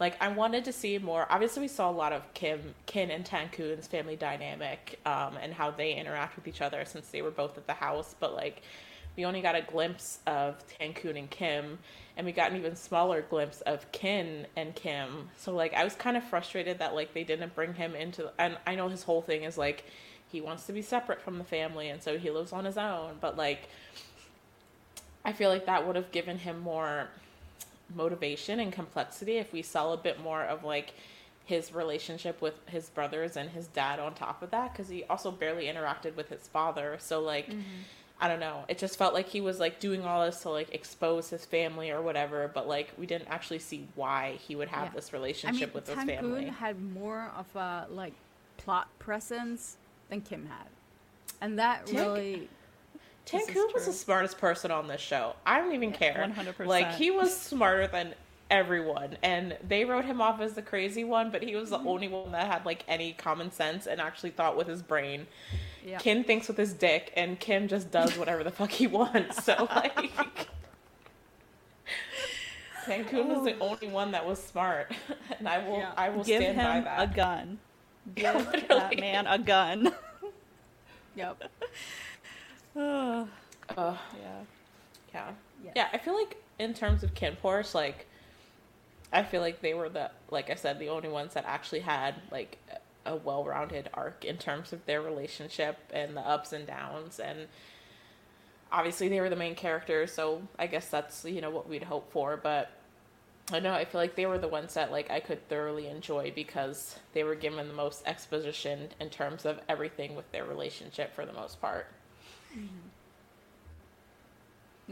Like 0.00 0.20
I 0.22 0.28
wanted 0.28 0.64
to 0.66 0.72
see 0.72 0.98
more. 0.98 1.26
Obviously, 1.30 1.62
we 1.62 1.68
saw 1.68 1.90
a 1.90 1.92
lot 1.92 2.12
of 2.12 2.22
Kim, 2.34 2.74
Kinn, 2.86 3.10
and 3.10 3.24
Tankhun's 3.24 3.86
family 3.86 4.16
dynamic 4.16 5.00
um, 5.04 5.36
and 5.40 5.52
how 5.52 5.70
they 5.70 5.94
interact 5.94 6.36
with 6.36 6.46
each 6.46 6.60
other 6.60 6.84
since 6.84 7.08
they 7.08 7.22
were 7.22 7.30
both 7.30 7.58
at 7.58 7.66
the 7.66 7.74
house. 7.74 8.14
But 8.18 8.34
like, 8.34 8.62
we 9.18 9.24
only 9.24 9.40
got 9.40 9.56
a 9.56 9.62
glimpse 9.62 10.20
of 10.28 10.62
Tankhun 10.68 11.18
and 11.18 11.28
Kim, 11.28 11.80
and 12.16 12.24
we 12.24 12.30
got 12.30 12.52
an 12.52 12.56
even 12.56 12.76
smaller 12.76 13.20
glimpse 13.20 13.60
of 13.62 13.90
Kinn 13.90 14.46
and 14.56 14.76
Kim. 14.76 15.28
So 15.36 15.52
like, 15.52 15.74
I 15.74 15.82
was 15.82 15.96
kind 15.96 16.16
of 16.16 16.22
frustrated 16.22 16.78
that 16.78 16.94
like 16.94 17.14
they 17.14 17.24
didn't 17.24 17.52
bring 17.56 17.74
him 17.74 17.96
into. 17.96 18.30
And 18.38 18.56
I 18.64 18.76
know 18.76 18.86
his 18.88 19.02
whole 19.02 19.20
thing 19.20 19.42
is 19.42 19.58
like 19.58 19.84
he 20.30 20.40
wants 20.40 20.66
to 20.66 20.72
be 20.72 20.82
separate 20.82 21.20
from 21.20 21.38
the 21.38 21.44
family, 21.44 21.88
and 21.88 22.00
so 22.00 22.16
he 22.16 22.30
lives 22.30 22.52
on 22.52 22.64
his 22.64 22.78
own. 22.78 23.16
But 23.20 23.36
like, 23.36 23.68
I 25.24 25.32
feel 25.32 25.50
like 25.50 25.66
that 25.66 25.84
would 25.84 25.96
have 25.96 26.12
given 26.12 26.38
him 26.38 26.60
more 26.60 27.08
motivation 27.92 28.60
and 28.60 28.72
complexity 28.72 29.38
if 29.38 29.52
we 29.52 29.62
saw 29.62 29.92
a 29.92 29.96
bit 29.96 30.22
more 30.22 30.44
of 30.44 30.62
like 30.62 30.94
his 31.44 31.74
relationship 31.74 32.40
with 32.40 32.54
his 32.66 32.88
brothers 32.90 33.36
and 33.36 33.50
his 33.50 33.66
dad 33.66 33.98
on 33.98 34.14
top 34.14 34.42
of 34.42 34.50
that 34.50 34.70
because 34.70 34.88
he 34.88 35.02
also 35.04 35.32
barely 35.32 35.64
interacted 35.64 36.14
with 36.14 36.28
his 36.28 36.46
father 36.46 36.98
so 37.00 37.22
like 37.22 37.46
mm-hmm. 37.46 37.62
I 38.20 38.28
don't 38.28 38.40
know 38.40 38.64
it 38.68 38.78
just 38.78 38.96
felt 38.98 39.14
like 39.14 39.28
he 39.28 39.40
was 39.40 39.60
like 39.60 39.78
doing 39.80 40.04
all 40.04 40.24
this 40.24 40.42
to 40.42 40.50
like 40.50 40.74
expose 40.74 41.30
his 41.30 41.44
family 41.44 41.90
or 41.90 42.02
whatever 42.02 42.50
but 42.52 42.66
like 42.66 42.92
we 42.98 43.06
didn't 43.06 43.28
actually 43.28 43.60
see 43.60 43.86
why 43.94 44.38
he 44.40 44.56
would 44.56 44.68
have 44.68 44.86
Yeah. 44.88 44.92
this 44.94 45.10
I 45.12 45.16
relationship 45.16 45.68
mean, 45.68 45.74
with 45.74 45.86
his 45.88 46.02
family 46.04 46.46
had 46.46 46.80
more 46.80 47.30
of 47.36 47.54
a 47.56 47.86
like 47.90 48.14
plot 48.56 48.88
presence 48.98 49.76
than 50.10 50.20
Kim 50.22 50.46
had, 50.46 50.66
and 51.40 51.58
that 51.58 51.88
really. 51.90 52.48
Tankhun 53.26 53.74
was 53.74 53.84
the 53.84 53.92
smartest 53.92 54.38
person 54.38 54.70
on 54.70 54.88
this 54.88 55.02
show. 55.02 55.36
I 55.44 55.58
don't 55.60 55.74
even 55.74 55.92
care. 55.92 56.32
100%. 56.34 56.66
Like 56.66 56.94
he 56.94 57.10
was 57.10 57.36
smarter 57.38 57.86
than 57.86 58.14
everyone, 58.50 59.18
and 59.22 59.56
they 59.66 59.84
wrote 59.84 60.06
him 60.06 60.20
off 60.22 60.40
as 60.40 60.54
the 60.54 60.62
crazy 60.62 61.04
one, 61.04 61.30
but 61.30 61.42
he 61.42 61.54
was 61.54 61.70
Mm-hmm. 61.70 61.84
the 61.84 61.90
only 61.90 62.08
one 62.08 62.32
that 62.32 62.46
had 62.50 62.64
like 62.64 62.84
any 62.88 63.12
common 63.12 63.50
sense 63.52 63.86
and 63.86 64.00
actually 64.00 64.30
thought 64.30 64.56
with 64.56 64.66
his 64.66 64.80
brain. 64.82 65.26
Yeah. 65.86 65.98
Kim 65.98 66.24
thinks 66.24 66.48
with 66.48 66.56
his 66.56 66.72
dick, 66.72 67.12
and 67.16 67.38
Kim 67.38 67.68
just 67.68 67.90
does 67.90 68.16
whatever 68.16 68.44
the 68.44 68.50
fuck 68.50 68.70
he 68.70 68.86
wants. 68.86 69.44
So 69.44 69.68
like, 69.74 70.48
Tankhun 72.84 73.26
was 73.26 73.44
the 73.44 73.56
oh. 73.60 73.70
only 73.70 73.88
one 73.88 74.12
that 74.12 74.26
was 74.26 74.42
smart, 74.42 74.92
and 75.38 75.48
I 75.48 75.66
will, 75.66 75.78
Yeah. 75.78 75.92
I 75.96 76.08
will 76.10 76.24
Give 76.24 76.42
stand 76.42 76.56
by 76.56 76.76
him 76.76 76.84
that. 76.84 77.10
a 77.10 77.14
gun. 77.14 77.58
Give 78.14 78.68
that 78.68 78.98
man 78.98 79.26
a 79.26 79.38
gun. 79.38 79.92
Yep. 81.16 81.50
Ugh. 82.76 83.28
Ugh. 83.76 83.96
yeah. 84.22 84.40
Yeah. 85.12 85.30
Yes. 85.64 85.72
Yeah, 85.74 85.88
I 85.92 85.98
feel 85.98 86.14
like 86.14 86.36
in 86.60 86.74
terms 86.74 87.02
of 87.02 87.12
KinnPorsche, 87.14 87.74
like 87.74 88.06
I 89.12 89.24
feel 89.24 89.40
like 89.40 89.60
they 89.60 89.74
were 89.74 89.88
the 89.88 90.12
like 90.30 90.48
I 90.48 90.54
said, 90.54 90.78
the 90.78 90.90
only 90.90 91.08
ones 91.08 91.34
that 91.34 91.44
actually 91.44 91.80
had 91.80 92.14
like 92.30 92.58
a 93.08 93.16
well 93.16 93.44
rounded 93.44 93.90
arc 93.94 94.24
in 94.24 94.36
terms 94.36 94.72
of 94.72 94.86
their 94.86 95.02
relationship 95.02 95.78
and 95.92 96.16
the 96.16 96.20
ups 96.20 96.52
and 96.52 96.66
downs 96.66 97.18
and 97.18 97.48
obviously 98.70 99.08
they 99.08 99.20
were 99.20 99.30
the 99.30 99.36
main 99.36 99.54
characters, 99.54 100.12
so 100.12 100.42
I 100.58 100.66
guess 100.66 100.88
that's 100.88 101.24
you 101.24 101.40
know 101.40 101.50
what 101.50 101.68
we'd 101.68 101.84
hope 101.84 102.10
for. 102.12 102.36
But 102.36 102.70
I 103.52 103.60
know 103.60 103.72
I 103.72 103.84
feel 103.84 104.00
like 104.00 104.14
they 104.14 104.26
were 104.26 104.38
the 104.38 104.48
ones 104.48 104.74
that 104.74 104.90
like 104.92 105.10
I 105.10 105.20
could 105.20 105.48
thoroughly 105.48 105.88
enjoy 105.88 106.32
because 106.34 106.98
they 107.12 107.24
were 107.24 107.34
given 107.34 107.66
the 107.68 107.74
most 107.74 108.02
exposition 108.06 108.88
in 109.00 109.10
terms 109.10 109.44
of 109.46 109.60
everything 109.68 110.14
with 110.14 110.30
their 110.32 110.44
relationship 110.44 111.14
for 111.14 111.24
the 111.24 111.32
most 111.32 111.60
part. 111.60 111.86
Mm-hmm. 112.52 112.66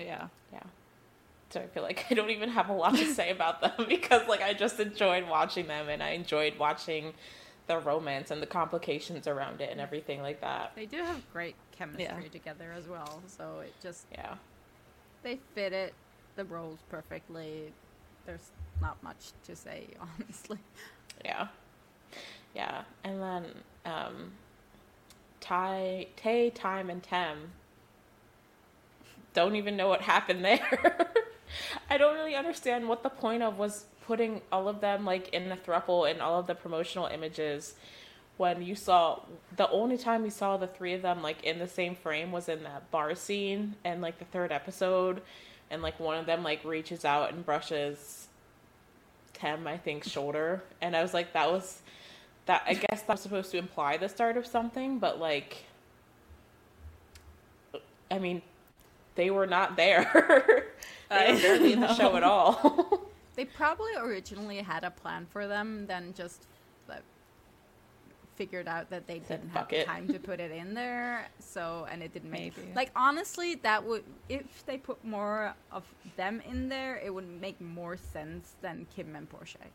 Yeah. 0.00 0.28
Yeah. 0.52 0.62
So 1.50 1.60
I 1.60 1.66
feel 1.66 1.82
like 1.82 2.06
I 2.10 2.14
don't 2.14 2.30
even 2.30 2.50
have 2.50 2.68
a 2.68 2.72
lot 2.72 2.96
to 2.96 3.06
say 3.06 3.30
about 3.30 3.60
them 3.60 3.72
because 3.88 4.26
like 4.28 4.42
I 4.42 4.52
just 4.52 4.80
enjoyed 4.80 5.28
watching 5.28 5.66
them 5.66 5.88
and 5.88 6.02
I 6.02 6.10
enjoyed 6.10 6.58
watching 6.58 7.14
the 7.66 7.78
romance 7.78 8.30
and 8.30 8.40
the 8.40 8.46
complications 8.46 9.26
around 9.26 9.60
it 9.60 9.70
and 9.72 9.80
everything 9.80 10.22
like 10.22 10.40
that. 10.40 10.72
They 10.76 10.86
do 10.86 10.98
have 10.98 11.20
great 11.32 11.56
chemistry 11.72 12.04
Yeah. 12.04 12.28
together 12.30 12.72
as 12.76 12.86
well, 12.86 13.22
so 13.26 13.60
it 13.60 13.72
just 13.82 14.06
Yeah. 14.12 14.36
they 15.22 15.38
fit 15.54 15.72
it 15.72 15.94
the 16.36 16.44
roles 16.44 16.78
perfectly. 16.88 17.72
There's 18.24 18.50
not 18.80 19.02
much 19.02 19.32
to 19.44 19.56
say, 19.56 19.86
honestly. 20.00 20.58
Yeah. 21.24 21.48
Yeah. 22.54 22.82
And 23.04 23.20
then 23.20 23.44
um 23.84 24.32
Ty 25.40 26.08
Tay, 26.16 26.50
Time 26.50 26.90
and 26.90 27.02
Tem 27.02 27.52
don't 29.34 29.54
even 29.56 29.76
know 29.76 29.88
what 29.88 30.00
happened 30.00 30.44
there. 30.44 31.06
I 31.90 31.98
don't 31.98 32.14
really 32.14 32.34
understand 32.34 32.88
what 32.88 33.02
the 33.02 33.10
point 33.10 33.42
of 33.42 33.58
was 33.58 33.84
putting 34.06 34.40
all 34.52 34.68
of 34.68 34.80
them 34.80 35.04
like 35.04 35.28
in 35.30 35.48
the 35.48 35.56
thruple 35.56 36.10
and 36.10 36.20
all 36.20 36.38
of 36.38 36.46
the 36.46 36.54
promotional 36.54 37.06
images 37.06 37.74
when 38.36 38.62
you 38.62 38.74
saw 38.74 39.20
the 39.56 39.68
only 39.70 39.96
time 39.96 40.22
we 40.22 40.30
saw 40.30 40.56
the 40.56 40.66
three 40.66 40.92
of 40.92 41.02
them 41.02 41.22
like 41.22 41.42
in 41.42 41.58
the 41.58 41.66
same 41.66 41.94
frame 41.94 42.30
was 42.32 42.48
in 42.48 42.62
that 42.62 42.90
bar 42.90 43.14
scene 43.14 43.74
and 43.84 44.00
like 44.02 44.18
the 44.18 44.24
third 44.26 44.52
episode 44.52 45.20
and 45.70 45.82
like 45.82 45.98
one 45.98 46.18
of 46.18 46.26
them 46.26 46.42
like 46.42 46.64
reaches 46.64 47.04
out 47.04 47.32
and 47.32 47.44
brushes 47.44 48.26
Tem, 49.36 49.66
I 49.66 49.76
think, 49.76 50.04
shoulder. 50.04 50.62
And 50.80 50.96
I 50.96 51.02
was 51.02 51.12
like, 51.12 51.32
that 51.34 51.50
was 51.50 51.82
that 52.46 52.62
I 52.66 52.74
guess 52.74 53.02
that 53.02 53.08
was 53.08 53.20
supposed 53.20 53.50
to 53.50 53.58
imply 53.58 53.96
the 53.96 54.08
start 54.08 54.36
of 54.36 54.46
something, 54.46 54.98
but 54.98 55.20
like 55.20 55.64
I 58.10 58.18
mean, 58.18 58.42
they 59.14 59.30
were 59.30 59.46
not 59.46 59.76
there. 59.76 60.64
Uh, 61.08 61.24
they 61.24 61.34
were 61.34 61.38
barely 61.38 61.72
in 61.72 61.78
the 61.78 61.94
show 61.94 62.16
at 62.16 62.24
all. 62.24 63.00
They 63.36 63.44
probably 63.44 63.92
originally 63.96 64.58
had 64.58 64.82
a 64.84 64.90
plan 64.90 65.26
for 65.30 65.46
them, 65.46 65.86
then 65.86 66.14
just 66.16 66.46
like, 66.88 67.02
figured 68.36 68.68
out 68.68 68.90
that 68.90 69.06
they 69.06 69.18
didn't 69.20 69.50
have 69.50 69.68
time 69.84 70.08
to 70.08 70.18
put 70.18 70.40
it 70.40 70.50
in 70.60 70.74
there. 70.74 71.28
So, 71.38 71.86
and 71.90 72.02
it 72.02 72.12
didn't 72.12 72.30
make 72.30 72.56
Maybe. 72.56 72.72
like 72.74 72.90
honestly, 72.96 73.56
that 73.56 73.84
would 73.84 74.04
if 74.28 74.64
they 74.66 74.78
put 74.78 75.04
more 75.04 75.54
of 75.72 75.84
them 76.16 76.42
in 76.48 76.68
there, 76.68 77.00
it 77.04 77.12
would 77.12 77.28
make 77.40 77.60
more 77.60 77.96
sense 77.96 78.54
than 78.62 78.86
Kim 78.94 79.14
and 79.16 79.28
Porchay. 79.30 79.68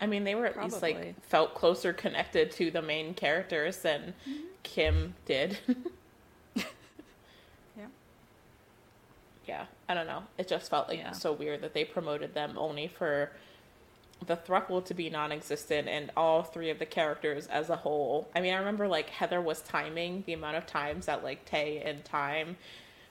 I 0.00 0.06
mean, 0.06 0.24
they 0.24 0.34
were 0.34 0.46
at 0.46 0.58
least 0.62 0.80
like 0.82 1.20
felt 1.22 1.54
closer 1.54 1.92
connected 1.92 2.50
to 2.52 2.70
the 2.70 2.80
main 2.80 3.12
characters 3.12 3.78
than 3.78 4.14
mm-hmm. 4.28 4.44
Kim 4.62 5.14
did. 5.26 5.58
Yeah. 7.78 7.86
Yeah, 9.50 9.66
I 9.88 9.94
don't 9.94 10.06
know. 10.06 10.22
It 10.38 10.46
just 10.46 10.70
felt 10.70 10.88
like 10.88 10.98
Yeah. 11.00 11.10
so 11.12 11.32
weird 11.32 11.60
that 11.62 11.74
they 11.74 11.84
promoted 11.84 12.34
them 12.34 12.56
only 12.56 12.86
for 12.86 13.30
the 14.26 14.36
thruple 14.36 14.84
to 14.84 14.94
be 14.94 15.10
non-existent 15.10 15.88
and 15.88 16.10
all 16.16 16.42
three 16.42 16.70
of 16.70 16.78
the 16.78 16.86
characters 16.86 17.46
as 17.48 17.68
a 17.70 17.76
whole. 17.76 18.28
I 18.36 18.40
mean, 18.40 18.54
I 18.54 18.58
remember 18.58 18.86
like 18.86 19.08
Heather 19.10 19.40
was 19.40 19.60
timing 19.62 20.22
the 20.26 20.34
amount 20.34 20.56
of 20.56 20.66
times 20.66 21.06
that 21.06 21.24
like 21.24 21.44
Tay 21.46 21.82
and 21.84 22.04
Time 22.04 22.56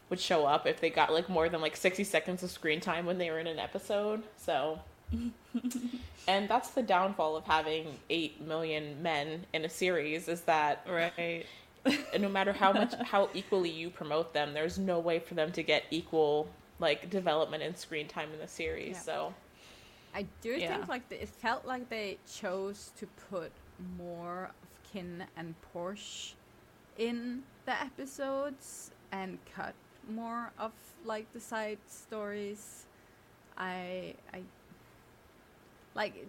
would 0.09 0.19
show 0.19 0.45
up 0.45 0.65
if 0.65 0.79
they 0.79 0.89
got 0.89 1.11
like 1.11 1.27
more 1.27 1.49
than 1.49 1.61
like 1.61 1.75
60 1.75 2.03
seconds 2.03 2.41
of 2.43 2.51
screen 2.51 2.79
time 2.79 3.05
when 3.05 3.17
they 3.17 3.29
were 3.31 3.39
in 3.39 3.47
an 3.47 3.59
episode. 3.59 4.23
So 4.37 4.79
and 6.27 6.47
that's 6.47 6.69
the 6.71 6.83
downfall 6.83 7.35
of 7.35 7.43
having 7.45 7.87
8 8.09 8.41
million 8.41 9.01
men 9.01 9.45
in 9.53 9.65
a 9.65 9.69
series 9.69 10.27
is 10.27 10.41
that 10.41 10.85
Right. 10.87 11.45
And 11.85 12.21
no 12.21 12.29
matter 12.29 12.53
how 12.53 12.73
much 12.73 12.93
how 12.95 13.29
equally 13.33 13.69
you 13.69 13.89
promote 13.89 14.33
them 14.33 14.53
there's 14.53 14.77
no 14.77 14.99
way 14.99 15.19
for 15.19 15.35
them 15.35 15.51
to 15.53 15.63
get 15.63 15.83
equal 15.91 16.47
like 16.79 17.09
development 17.09 17.63
and 17.63 17.77
screen 17.77 18.07
time 18.07 18.31
in 18.33 18.39
the 18.39 18.47
series 18.47 18.95
Yeah. 18.95 19.01
so 19.01 19.33
I 20.13 20.25
do 20.41 20.59
Yeah. 20.59 20.75
think 20.75 20.87
like 20.87 21.07
the, 21.09 21.21
it 21.21 21.29
felt 21.29 21.65
like 21.65 21.89
they 21.89 22.17
chose 22.31 22.91
to 22.97 23.07
put 23.29 23.51
more 23.97 24.51
of 24.63 24.91
Kinn 24.91 25.25
and 25.37 25.55
Porsche 25.73 26.33
in 26.97 27.43
the 27.65 27.79
episodes 27.79 28.91
and 29.11 29.37
cut 29.55 29.73
more 30.09 30.51
of 30.57 30.71
like 31.05 31.31
the 31.33 31.39
side 31.39 31.77
stories. 31.87 32.85
I 33.57 34.15
I 34.33 34.41
like 35.95 36.25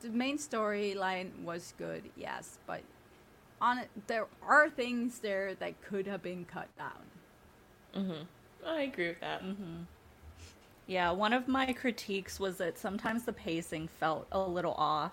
the 0.00 0.08
main 0.10 0.38
storyline 0.38 1.42
was 1.44 1.74
good, 1.78 2.04
yes, 2.16 2.58
but 2.66 2.82
on 3.60 3.78
it 3.78 3.88
there 4.06 4.26
are 4.46 4.68
things 4.68 5.20
there 5.20 5.54
that 5.54 5.80
could 5.82 6.06
have 6.06 6.22
been 6.22 6.44
cut 6.44 6.68
down. 6.76 6.90
Mm-hmm. 7.96 8.66
i 8.66 8.80
agree 8.82 9.08
with 9.08 9.20
that 9.20 9.44
mm-hmm. 9.44 9.82
Yeah, 10.86 11.12
one 11.12 11.32
of 11.32 11.48
my 11.48 11.72
critiques 11.72 12.38
was 12.38 12.58
that 12.58 12.78
sometimes 12.78 13.24
the 13.24 13.32
pacing 13.32 13.88
felt 13.88 14.26
a 14.32 14.40
little 14.40 14.74
off. 14.74 15.12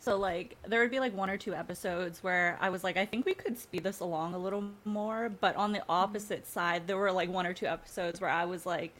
So 0.00 0.18
like 0.18 0.56
there 0.66 0.80
would 0.80 0.90
be 0.90 1.00
like 1.00 1.16
one 1.16 1.30
or 1.30 1.36
two 1.36 1.54
episodes 1.54 2.22
where 2.22 2.58
I 2.60 2.68
was 2.68 2.84
like, 2.84 2.96
I 2.96 3.06
think 3.06 3.24
we 3.24 3.34
could 3.34 3.56
speed 3.58 3.84
this 3.84 4.00
along 4.00 4.34
a 4.34 4.38
little 4.38 4.64
more, 4.84 5.30
but 5.40 5.56
on 5.56 5.72
the 5.72 5.78
mm-hmm. 5.78 5.90
opposite 5.90 6.46
side, 6.46 6.86
there 6.86 6.96
were 6.96 7.12
like 7.12 7.30
one 7.30 7.46
or 7.46 7.54
two 7.54 7.66
episodes 7.66 8.20
where 8.20 8.30
I 8.30 8.44
was 8.44 8.66
like, 8.66 8.92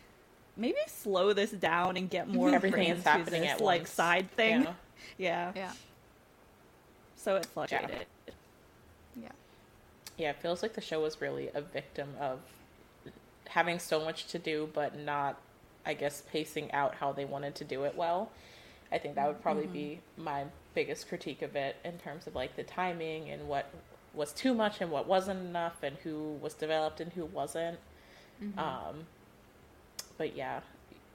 maybe 0.57 0.79
slow 0.87 1.33
this 1.33 1.51
down 1.51 1.97
and 1.97 2.09
get 2.09 2.29
more 2.29 2.51
Everything 2.55 2.89
is 2.89 3.05
happening 3.05 3.43
this, 3.43 3.53
at 3.53 3.61
like 3.61 3.83
once. 3.83 3.91
side 3.91 4.31
thing. 4.33 4.63
Yeah. 4.63 4.73
Yeah. 5.19 5.53
Yeah. 5.57 5.73
So 7.17 7.35
it 7.37 7.45
fluctuated. 7.45 8.07
Yeah. 8.27 8.35
Yeah. 9.21 9.29
Yeah, 10.19 10.31
it 10.31 10.37
feels 10.41 10.63
like 10.63 10.75
the 10.75 10.81
show 10.81 11.01
was 11.03 11.21
really 11.21 11.51
a 11.55 11.61
victim 11.61 12.11
of 12.21 12.41
having 13.49 13.79
so 13.79 14.03
much 14.05 14.27
to 14.29 14.39
do 14.39 14.69
but 14.73 14.97
not 14.99 15.37
i 15.85 15.93
guess 15.93 16.23
pacing 16.33 16.73
out 16.73 16.95
how 16.95 17.13
they 17.13 17.25
wanted 17.25 17.55
to 17.55 17.65
do 17.65 17.85
it 17.85 17.95
well. 17.97 18.31
I 18.91 18.99
think 18.99 19.15
that 19.15 19.27
would 19.27 19.43
probably 19.43 19.67
be 19.67 20.01
my 20.19 20.45
biggest 20.75 21.09
critique 21.09 21.41
of 21.43 21.57
it 21.57 21.77
in 21.85 21.99
terms 21.99 22.27
of 22.27 22.35
like 22.35 22.57
the 22.57 22.63
timing 22.63 23.31
and 23.31 23.49
what 23.49 23.71
was 24.15 24.33
too 24.33 24.53
much 24.53 24.81
and 24.83 24.91
what 24.91 25.07
wasn't 25.07 25.41
enough 25.41 25.83
and 25.83 25.97
who 26.03 26.39
was 26.43 26.53
developed 26.55 27.01
and 27.01 27.13
who 27.13 27.25
wasn't. 27.25 27.79
Um 28.59 29.07
but 30.19 30.37
yeah 30.37 30.61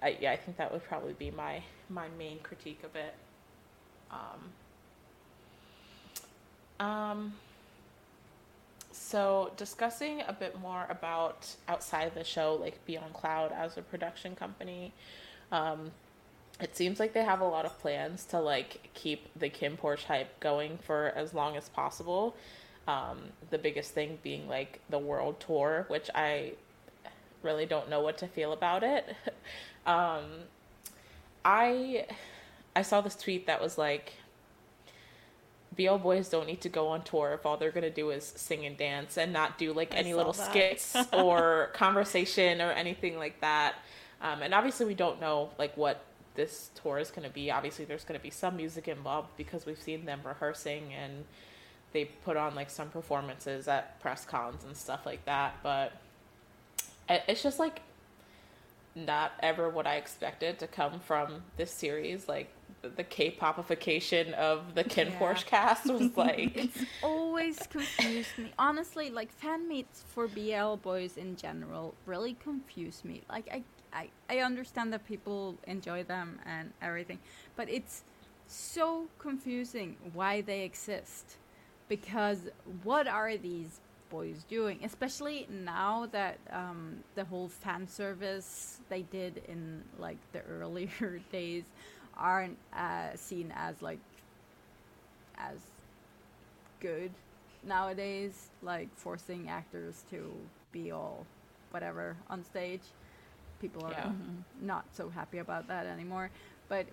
I, 0.01 0.17
yeah 0.19 0.31
i 0.31 0.37
think 0.37 0.57
that 0.57 0.71
would 0.71 0.83
probably 0.83 1.13
be 1.13 1.31
my 1.31 1.61
my 1.89 2.07
main 2.17 2.39
critique 2.39 2.81
of 2.83 2.95
it. 2.95 3.13
Um 4.11 4.49
um 6.85 7.33
so, 8.97 9.51
discussing 9.57 10.21
a 10.27 10.33
bit 10.33 10.59
more 10.59 10.85
about 10.89 11.55
outside 11.67 12.13
the 12.13 12.23
show, 12.23 12.57
like 12.59 12.83
Be 12.85 12.97
On 12.97 13.11
Cloud 13.13 13.51
as 13.51 13.77
a 13.77 13.81
production 13.81 14.35
company, 14.35 14.93
um, 15.51 15.91
it 16.59 16.75
seems 16.75 16.99
like 16.99 17.13
they 17.13 17.23
have 17.23 17.39
a 17.39 17.47
lot 17.47 17.65
of 17.65 17.77
plans 17.79 18.25
to 18.25 18.39
like 18.39 18.89
keep 18.93 19.27
the 19.37 19.49
KinnPorsche 19.49 20.05
hype 20.05 20.39
going 20.39 20.77
for 20.79 21.13
as 21.15 21.33
long 21.33 21.55
as 21.55 21.69
possible. 21.69 22.35
Um, 22.87 23.19
the 23.49 23.57
biggest 23.57 23.91
thing 23.93 24.17
being 24.23 24.47
like 24.47 24.79
the 24.89 24.99
world 24.99 25.39
tour, 25.39 25.85
which 25.89 26.09
I 26.15 26.53
really 27.43 27.65
don't 27.65 27.89
know 27.89 28.01
what 28.01 28.17
to 28.19 28.27
feel 28.27 28.53
about 28.53 28.83
it. 28.83 29.15
um, 29.85 30.23
I 31.45 32.07
I 32.75 32.81
saw 32.81 33.01
this 33.01 33.15
tweet 33.15 33.47
that 33.47 33.61
was 33.61 33.77
like 33.77 34.13
BL 35.77 35.97
boys 35.97 36.29
don't 36.29 36.47
need 36.47 36.61
to 36.61 36.69
go 36.69 36.87
on 36.89 37.03
tour 37.03 37.33
if 37.33 37.45
all 37.45 37.57
they're 37.57 37.71
gonna 37.71 37.89
do 37.89 38.09
is 38.09 38.25
sing 38.35 38.65
and 38.65 38.75
dance 38.77 39.17
and 39.17 39.31
not 39.31 39.57
do 39.57 39.73
like 39.73 39.95
any 39.95 40.13
little 40.13 40.33
that. 40.33 40.49
skits 40.49 40.95
or 41.13 41.69
conversation 41.73 42.61
or 42.61 42.71
anything 42.71 43.17
like 43.17 43.39
that. 43.41 43.75
Um, 44.21 44.41
and 44.41 44.53
obviously, 44.53 44.85
we 44.85 44.95
don't 44.95 45.21
know 45.21 45.51
like 45.57 45.77
what 45.77 46.03
this 46.35 46.71
tour 46.81 46.97
is 46.97 47.11
gonna 47.11 47.29
be. 47.29 47.51
Obviously, 47.51 47.85
there's 47.85 48.03
gonna 48.03 48.19
be 48.19 48.31
some 48.31 48.57
music 48.57 48.87
involved 48.87 49.29
because 49.37 49.65
we've 49.65 49.81
seen 49.81 50.05
them 50.05 50.21
rehearsing 50.23 50.93
and 50.93 51.25
they 51.93 52.05
put 52.05 52.37
on 52.37 52.55
like 52.55 52.69
some 52.69 52.89
performances 52.89 53.67
at 53.67 53.99
press 53.99 54.25
cons 54.25 54.63
and 54.63 54.75
stuff 54.75 55.05
like 55.05 55.23
that. 55.25 55.55
But 55.63 55.93
it's 57.09 57.43
just 57.43 57.59
like 57.59 57.81
not 58.95 59.31
ever 59.41 59.69
what 59.69 59.87
I 59.87 59.95
expected 59.95 60.59
to 60.59 60.67
come 60.67 60.99
from 60.99 61.43
this 61.55 61.71
series. 61.71 62.27
Like 62.27 62.51
the, 62.81 63.03
K-popification 63.03 64.33
of 64.33 64.75
the 64.75 64.83
Kinn 64.83 65.09
Yeah. 65.09 65.19
Porsche 65.19 65.45
cast 65.45 65.91
was 65.91 66.15
like, 66.17 66.55
It's 66.55 66.85
always 67.03 67.57
confused 67.67 68.37
me. 68.37 68.51
Honestly, 68.57 69.09
like 69.09 69.31
fan 69.31 69.67
meets 69.67 70.03
for 70.07 70.27
BL 70.27 70.75
boys 70.75 71.17
in 71.17 71.35
general 71.35 71.93
really 72.05 72.35
confuse 72.35 73.03
me. 73.03 73.23
Like 73.29 73.49
I, 73.51 73.63
I, 73.93 74.09
I 74.29 74.39
understand 74.39 74.93
that 74.93 75.05
people 75.07 75.57
enjoy 75.65 76.03
them 76.03 76.39
and 76.45 76.71
everything, 76.81 77.19
but 77.55 77.69
it's 77.69 78.03
so 78.47 79.07
confusing 79.19 79.97
why 80.13 80.41
they 80.41 80.63
exist. 80.63 81.37
Because 81.89 82.49
what 82.83 83.07
are 83.07 83.37
these 83.37 83.79
boys 84.09 84.45
doing, 84.49 84.79
especially 84.83 85.47
now 85.49 86.07
that 86.11 86.37
um, 86.51 86.97
the 87.15 87.25
whole 87.25 87.49
fan 87.49 87.87
service 87.87 88.79
they 88.89 89.01
did 89.03 89.41
in 89.47 89.83
like 89.99 90.17
the 90.31 90.41
earlier 90.49 91.19
days 91.31 91.65
aren't 92.17 92.57
uh, 92.73 93.15
seen 93.15 93.53
as 93.55 93.81
like 93.81 93.99
as 95.37 95.57
good 96.79 97.11
nowadays, 97.63 98.49
like 98.61 98.89
forcing 98.95 99.49
actors 99.49 100.03
to 100.09 100.33
be 100.71 100.91
all 100.91 101.25
whatever 101.71 102.15
on 102.29 102.43
stage. 102.43 102.81
People 103.59 103.85
are 103.85 103.91
Yeah. 103.91 104.11
not 104.61 104.85
so 104.93 105.09
happy 105.09 105.39
about 105.39 105.67
that 105.67 105.85
anymore. 105.85 106.29
But 106.69 106.87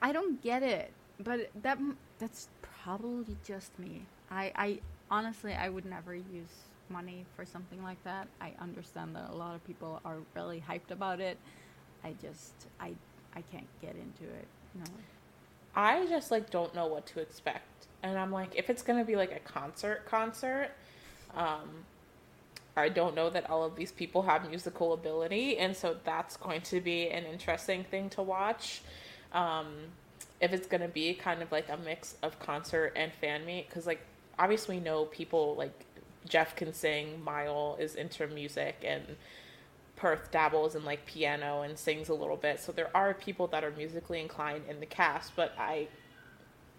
I 0.00 0.12
don't 0.12 0.40
get 0.42 0.62
it. 0.62 0.92
But 1.20 1.50
that 1.62 1.78
that's 2.18 2.48
probably 2.62 3.36
just 3.44 3.78
me. 3.78 4.06
I 4.30 4.52
I 4.54 4.80
honestly 5.10 5.54
I 5.54 5.68
would 5.68 5.84
never 5.84 6.14
use 6.14 6.70
money 6.88 7.26
for 7.36 7.44
something 7.44 7.82
like 7.82 8.02
that. 8.04 8.28
I 8.40 8.54
understand 8.60 9.16
that 9.16 9.30
a 9.30 9.34
lot 9.34 9.54
of 9.54 9.64
people 9.64 10.00
are 10.04 10.18
really 10.34 10.62
hyped 10.66 10.90
about 10.90 11.20
it. 11.20 11.38
I 12.04 12.14
just 12.22 12.54
I 12.80 12.94
I 13.38 13.42
can't 13.52 13.66
get 13.80 13.94
into 13.94 14.24
it. 14.24 14.46
No. 14.74 14.84
I 15.76 16.06
just 16.06 16.30
like 16.30 16.50
don't 16.50 16.74
know 16.74 16.86
what 16.86 17.06
to 17.06 17.20
expect. 17.20 17.86
And 18.02 18.18
I'm 18.18 18.32
like, 18.32 18.56
if 18.56 18.68
it's 18.68 18.82
gonna 18.82 19.04
be 19.04 19.14
like 19.14 19.32
a 19.32 19.38
concert 19.40 20.04
concert, 20.06 20.70
um, 21.36 21.68
I 22.76 22.88
don't 22.88 23.14
know 23.14 23.30
that 23.30 23.48
all 23.48 23.64
of 23.64 23.76
these 23.76 23.92
people 23.92 24.22
have 24.22 24.48
musical 24.48 24.92
ability, 24.92 25.58
and 25.58 25.76
so 25.76 25.96
that's 26.04 26.36
going 26.36 26.62
to 26.62 26.80
be 26.80 27.10
an 27.10 27.24
interesting 27.24 27.84
thing 27.84 28.10
to 28.10 28.22
watch. 28.22 28.82
Um, 29.32 29.68
if 30.40 30.52
it's 30.52 30.66
gonna 30.66 30.88
be 30.88 31.14
kind 31.14 31.40
of 31.40 31.52
like 31.52 31.68
a 31.68 31.76
mix 31.76 32.16
of 32.22 32.38
concert 32.40 32.92
and 32.96 33.12
fan 33.20 33.44
meet, 33.46 33.68
because 33.68 33.86
like 33.86 34.00
obviously 34.38 34.78
we 34.78 34.82
know 34.82 35.04
people 35.04 35.54
like 35.56 35.84
Jeff 36.28 36.56
can 36.56 36.72
sing, 36.72 37.22
Mile 37.22 37.76
is 37.78 37.94
into 37.94 38.26
music, 38.26 38.84
and 38.84 39.04
Perth 39.98 40.30
dabbles 40.30 40.76
in 40.76 40.84
like 40.84 41.04
piano 41.06 41.62
and 41.62 41.76
sings 41.76 42.08
a 42.08 42.14
little 42.14 42.36
bit. 42.36 42.60
So 42.60 42.70
there 42.70 42.88
are 42.96 43.12
people 43.14 43.48
that 43.48 43.64
are 43.64 43.72
musically 43.72 44.20
inclined 44.20 44.64
in 44.68 44.78
the 44.78 44.86
cast, 44.86 45.34
but 45.34 45.52
I 45.58 45.88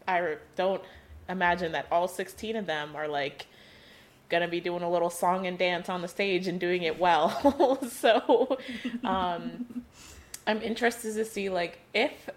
I 0.07 0.37
don't 0.55 0.81
imagine 1.27 1.73
that 1.73 1.85
all 1.91 2.07
16 2.07 2.55
of 2.55 2.65
them 2.65 2.95
are 2.95 3.07
like 3.07 3.45
going 4.29 4.41
to 4.41 4.47
be 4.47 4.59
doing 4.59 4.83
a 4.83 4.89
little 4.89 5.09
song 5.09 5.45
and 5.47 5.57
dance 5.57 5.89
on 5.89 6.01
the 6.01 6.07
stage 6.07 6.47
and 6.47 6.59
doing 6.59 6.83
it 6.83 6.97
well. 6.97 7.77
so 7.89 8.57
um 9.03 9.83
I'm 10.47 10.61
interested 10.61 11.13
to 11.15 11.25
see 11.25 11.49
like 11.49 11.79
if 11.93 12.29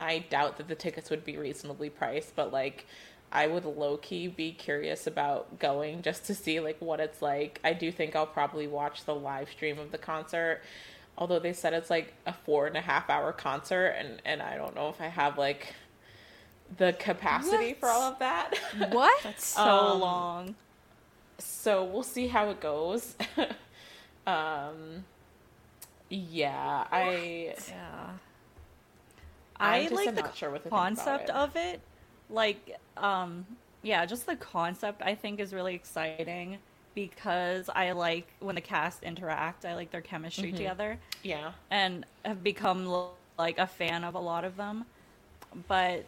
I 0.00 0.18
doubt 0.18 0.56
that 0.56 0.66
the 0.66 0.74
tickets 0.74 1.10
would 1.10 1.24
be 1.24 1.36
reasonably 1.36 1.90
priced, 1.90 2.34
but 2.34 2.52
like 2.52 2.86
I 3.34 3.48
would 3.48 3.64
low 3.66 3.98
key 3.98 4.28
be 4.28 4.52
curious 4.52 5.06
about 5.06 5.58
going 5.60 6.02
just 6.02 6.26
to 6.26 6.34
see 6.36 6.60
like 6.60 6.78
what 6.80 7.00
it's 7.00 7.22
like. 7.22 7.60
I 7.64 7.74
do 7.74 7.92
think 7.92 8.16
I'll 8.16 8.26
probably 8.26 8.68
watch 8.68 9.04
the 9.04 9.14
live 9.14 9.50
stream 9.50 9.78
of 9.78 9.92
the 9.92 9.98
concert. 9.98 10.62
Although 11.18 11.40
they 11.40 11.52
said 11.52 11.74
it's 11.74 11.90
like 11.90 12.14
a 12.26 12.32
four 12.32 12.66
and 12.66 12.76
a 12.76 12.82
half 12.82 13.10
hour 13.10 13.32
concert 13.32 13.88
and, 13.98 14.22
and 14.24 14.42
I 14.42 14.56
don't 14.56 14.74
know 14.74 14.88
if 14.90 15.00
I 15.00 15.08
have 15.08 15.38
like 15.38 15.74
the 16.76 16.92
capacity 16.94 17.74
for 17.74 17.88
all 17.90 18.02
of 18.12 18.18
that. 18.18 18.54
What? 18.72 19.12
That's 19.22 19.44
so 19.44 19.92
Um, 19.92 20.00
long. 20.00 20.56
So 21.38 21.84
we'll 21.84 22.02
see 22.02 22.28
how 22.28 22.50
it 22.50 22.60
goes. 22.60 23.16
um 24.26 25.04
yeah, 26.08 26.86
I 26.92 27.56
Yeah. 27.66 28.18
I 29.58 29.80
I 29.80 29.84
just 29.84 29.92
like 29.92 30.06
am 30.06 30.16
the 30.16 30.22
not 30.22 30.36
sure 30.36 30.50
what 30.50 30.62
to 30.64 30.70
think 30.70 30.90
about 30.90 31.18
concept 31.18 31.20
it. 31.20 31.30
of 31.30 31.56
it. 31.56 31.82
Like, 32.28 32.78
um, 32.96 33.46
yeah, 33.82 34.06
just 34.06 34.26
the 34.26 34.36
concept 34.36 35.02
I 35.04 35.14
think 35.14 35.40
is 35.40 35.52
really 35.52 35.74
exciting 35.74 36.58
because 36.94 37.68
I 37.74 37.92
like 37.92 38.28
when 38.40 38.54
the 38.54 38.60
cast 38.60 39.02
interact. 39.02 39.64
I 39.64 39.74
like 39.74 39.90
their 39.90 40.00
chemistry 40.00 40.52
Mhm. 40.52 40.56
together. 40.56 40.98
Yeah. 41.22 41.52
and 41.70 42.04
have 42.24 42.42
become 42.44 43.08
like 43.38 43.58
a 43.58 43.66
fan 43.66 44.04
of 44.04 44.14
a 44.14 44.18
lot 44.20 44.44
of 44.44 44.56
them. 44.56 44.84
But 45.68 46.04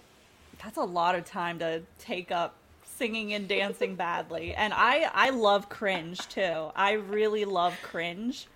that's 0.62 0.76
a 0.76 0.82
lot 0.84 1.14
of 1.14 1.24
time 1.24 1.59
to 1.59 1.82
take 1.99 2.30
up 2.30 2.55
singing 2.84 3.34
and 3.34 3.49
dancing 3.49 3.95
badly. 3.97 4.55
And 4.55 4.72
I 4.74 5.11
I 5.12 5.30
love 5.30 5.68
cringe 5.68 6.26
too. 6.28 6.70
I 6.76 6.93
really 6.93 7.45
love 7.45 7.76
cringe. 7.82 8.47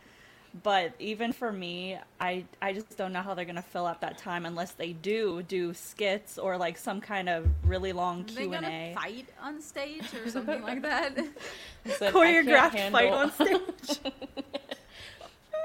But 0.63 0.95
even 0.99 1.33
for 1.33 1.53
me, 1.53 1.97
I 2.21 2.45
I 2.61 2.73
just 2.73 2.97
don't 2.97 3.13
know 3.13 3.23
how 3.23 3.35
they're 3.35 3.45
gonna 3.45 3.63
fill 3.63 3.87
up 3.87 4.01
that 4.01 4.19
time 4.19 4.47
unless 4.47 4.73
they 4.73 4.93
do 4.93 5.43
do 5.43 5.73
skits 5.73 6.39
or 6.39 6.57
like 6.57 6.77
some 6.77 7.01
kind 7.01 7.29
of 7.29 7.47
really 7.65 7.93
long 7.93 8.25
Q 8.25 8.55
and 8.55 8.67
a. 8.67 8.93
fight 8.95 9.29
on 9.41 9.61
stage 9.63 10.13
or 10.15 10.29
something 10.29 10.63
like 10.63 10.83
that? 10.83 11.15
Said, 11.87 12.15
"I 12.15 12.33
can't 12.33 12.47
Choreographed 12.47 12.91
fight 12.91 13.13
on 13.13 13.33
stage. 13.33 14.01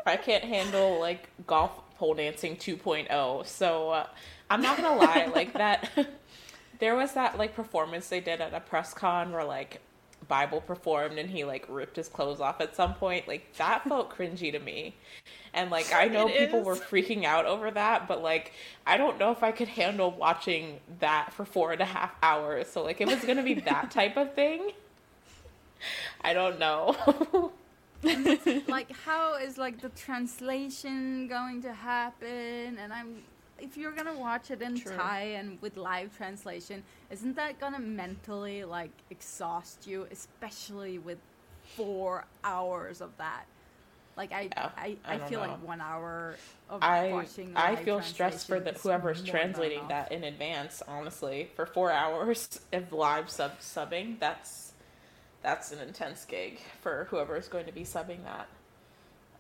I 0.05 0.17
can't 0.17 0.43
handle 0.43 0.99
like 0.99 1.29
golf 1.47 1.71
pole 1.97 2.13
dancing 2.13 2.55
2.0. 2.55 3.45
So 3.47 3.89
uh, 3.89 4.07
I'm 4.49 4.61
not 4.61 4.77
gonna 4.77 4.95
lie, 4.95 5.31
like 5.33 5.53
that. 5.53 5.89
there 6.79 6.95
was 6.95 7.13
that 7.13 7.37
like 7.37 7.55
performance 7.55 8.09
they 8.09 8.19
did 8.19 8.41
at 8.41 8.53
a 8.53 8.59
press 8.59 8.93
con 8.93 9.31
where 9.31 9.43
like 9.43 9.81
Bible 10.27 10.61
performed 10.61 11.17
and 11.19 11.29
he 11.29 11.43
like 11.43 11.65
ripped 11.69 11.95
his 11.95 12.07
clothes 12.09 12.39
off 12.41 12.61
at 12.61 12.75
some 12.75 12.93
point. 12.95 13.27
Like 13.27 13.53
that 13.57 13.83
felt 13.87 14.09
cringy 14.15 14.51
to 14.51 14.59
me. 14.59 14.95
And 15.53 15.71
like 15.71 15.93
I 15.93 16.05
know 16.07 16.27
It 16.27 16.37
people 16.37 16.59
is. 16.61 16.65
were 16.65 16.75
freaking 16.75 17.23
out 17.23 17.45
over 17.45 17.71
that, 17.71 18.07
but 18.07 18.21
like 18.21 18.53
I 18.85 18.97
don't 18.97 19.17
know 19.19 19.31
if 19.31 19.43
I 19.43 19.51
could 19.51 19.67
handle 19.69 20.11
watching 20.11 20.79
that 20.99 21.33
for 21.33 21.45
four 21.45 21.71
and 21.71 21.81
a 21.81 21.85
half 21.85 22.11
hours. 22.23 22.67
So 22.69 22.83
like 22.83 23.01
it 23.01 23.07
was 23.07 23.23
gonna 23.23 23.43
be 23.43 23.53
that 23.71 23.91
type 23.91 24.17
of 24.17 24.33
thing, 24.33 24.71
I 26.21 26.33
don't 26.33 26.59
know. 26.59 27.51
like 28.67 28.91
how 28.91 29.35
is 29.35 29.57
like 29.57 29.81
the 29.81 29.89
translation 29.89 31.27
going 31.27 31.61
to 31.61 31.73
happen 31.73 32.77
and 32.79 32.93
i'm 32.93 33.23
if 33.59 33.77
you're 33.77 33.91
gonna 33.91 34.17
watch 34.17 34.51
it 34.51 34.61
in 34.61 34.79
True. 34.79 34.95
thai 34.95 35.21
and 35.37 35.61
with 35.61 35.77
live 35.77 36.15
translation 36.17 36.83
isn't 37.09 37.35
that 37.35 37.59
gonna 37.59 37.79
mentally 37.79 38.63
like 38.63 38.91
exhaust 39.09 39.87
you 39.87 40.07
especially 40.11 40.97
with 40.99 41.17
four 41.75 42.25
hours 42.43 43.01
of 43.01 43.15
that 43.17 43.45
like 44.17 44.31
i 44.31 44.49
Yeah, 44.55 44.69
i, 44.77 44.97
I 45.05 45.15
I, 45.15 45.19
feel 45.19 45.41
know. 45.41 45.47
like 45.47 45.63
one 45.67 45.81
hour 45.81 46.35
of 46.69 46.81
I 46.81 47.11
watching 47.11 47.51
I 47.55 47.75
feel 47.75 48.01
stressed 48.01 48.47
for 48.47 48.59
the 48.59 48.71
is 48.71 48.81
whoever's 48.81 49.23
translating 49.23 49.87
that 49.89 50.11
in 50.11 50.23
advance. 50.23 50.81
Honestly, 50.87 51.49
for 51.55 51.65
four 51.65 51.91
hours 51.91 52.59
of 52.73 52.91
live 52.91 53.29
sub 53.29 53.59
subbing, 53.59 54.19
that's 54.19 54.73
that's 55.41 55.71
an 55.71 55.79
intense 55.79 56.25
gig 56.25 56.59
for 56.81 57.07
whoever's 57.09 57.47
going 57.47 57.65
to 57.67 57.71
be 57.71 57.83
subbing 57.83 58.23
that. 58.23 58.47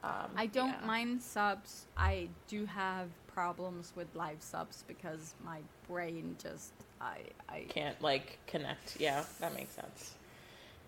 Um, 0.03 0.29
I 0.35 0.45
don't 0.45 0.77
yeah. 0.79 0.85
mind 0.85 1.21
subs. 1.21 1.87
I 1.97 2.29
do 2.47 2.65
have 2.65 3.09
problems 3.35 3.91
with 3.95 4.07
live 4.15 4.37
subs 4.39 4.85
because 4.87 5.35
my 5.43 5.59
brain 5.87 6.37
just 6.41 6.71
I 7.01 7.17
I 7.49 7.65
can't 7.67 8.01
like 8.01 8.39
connect. 8.47 8.97
Yeah, 8.99 9.25
that 9.41 9.53
makes 9.53 9.73
sense. 9.73 10.15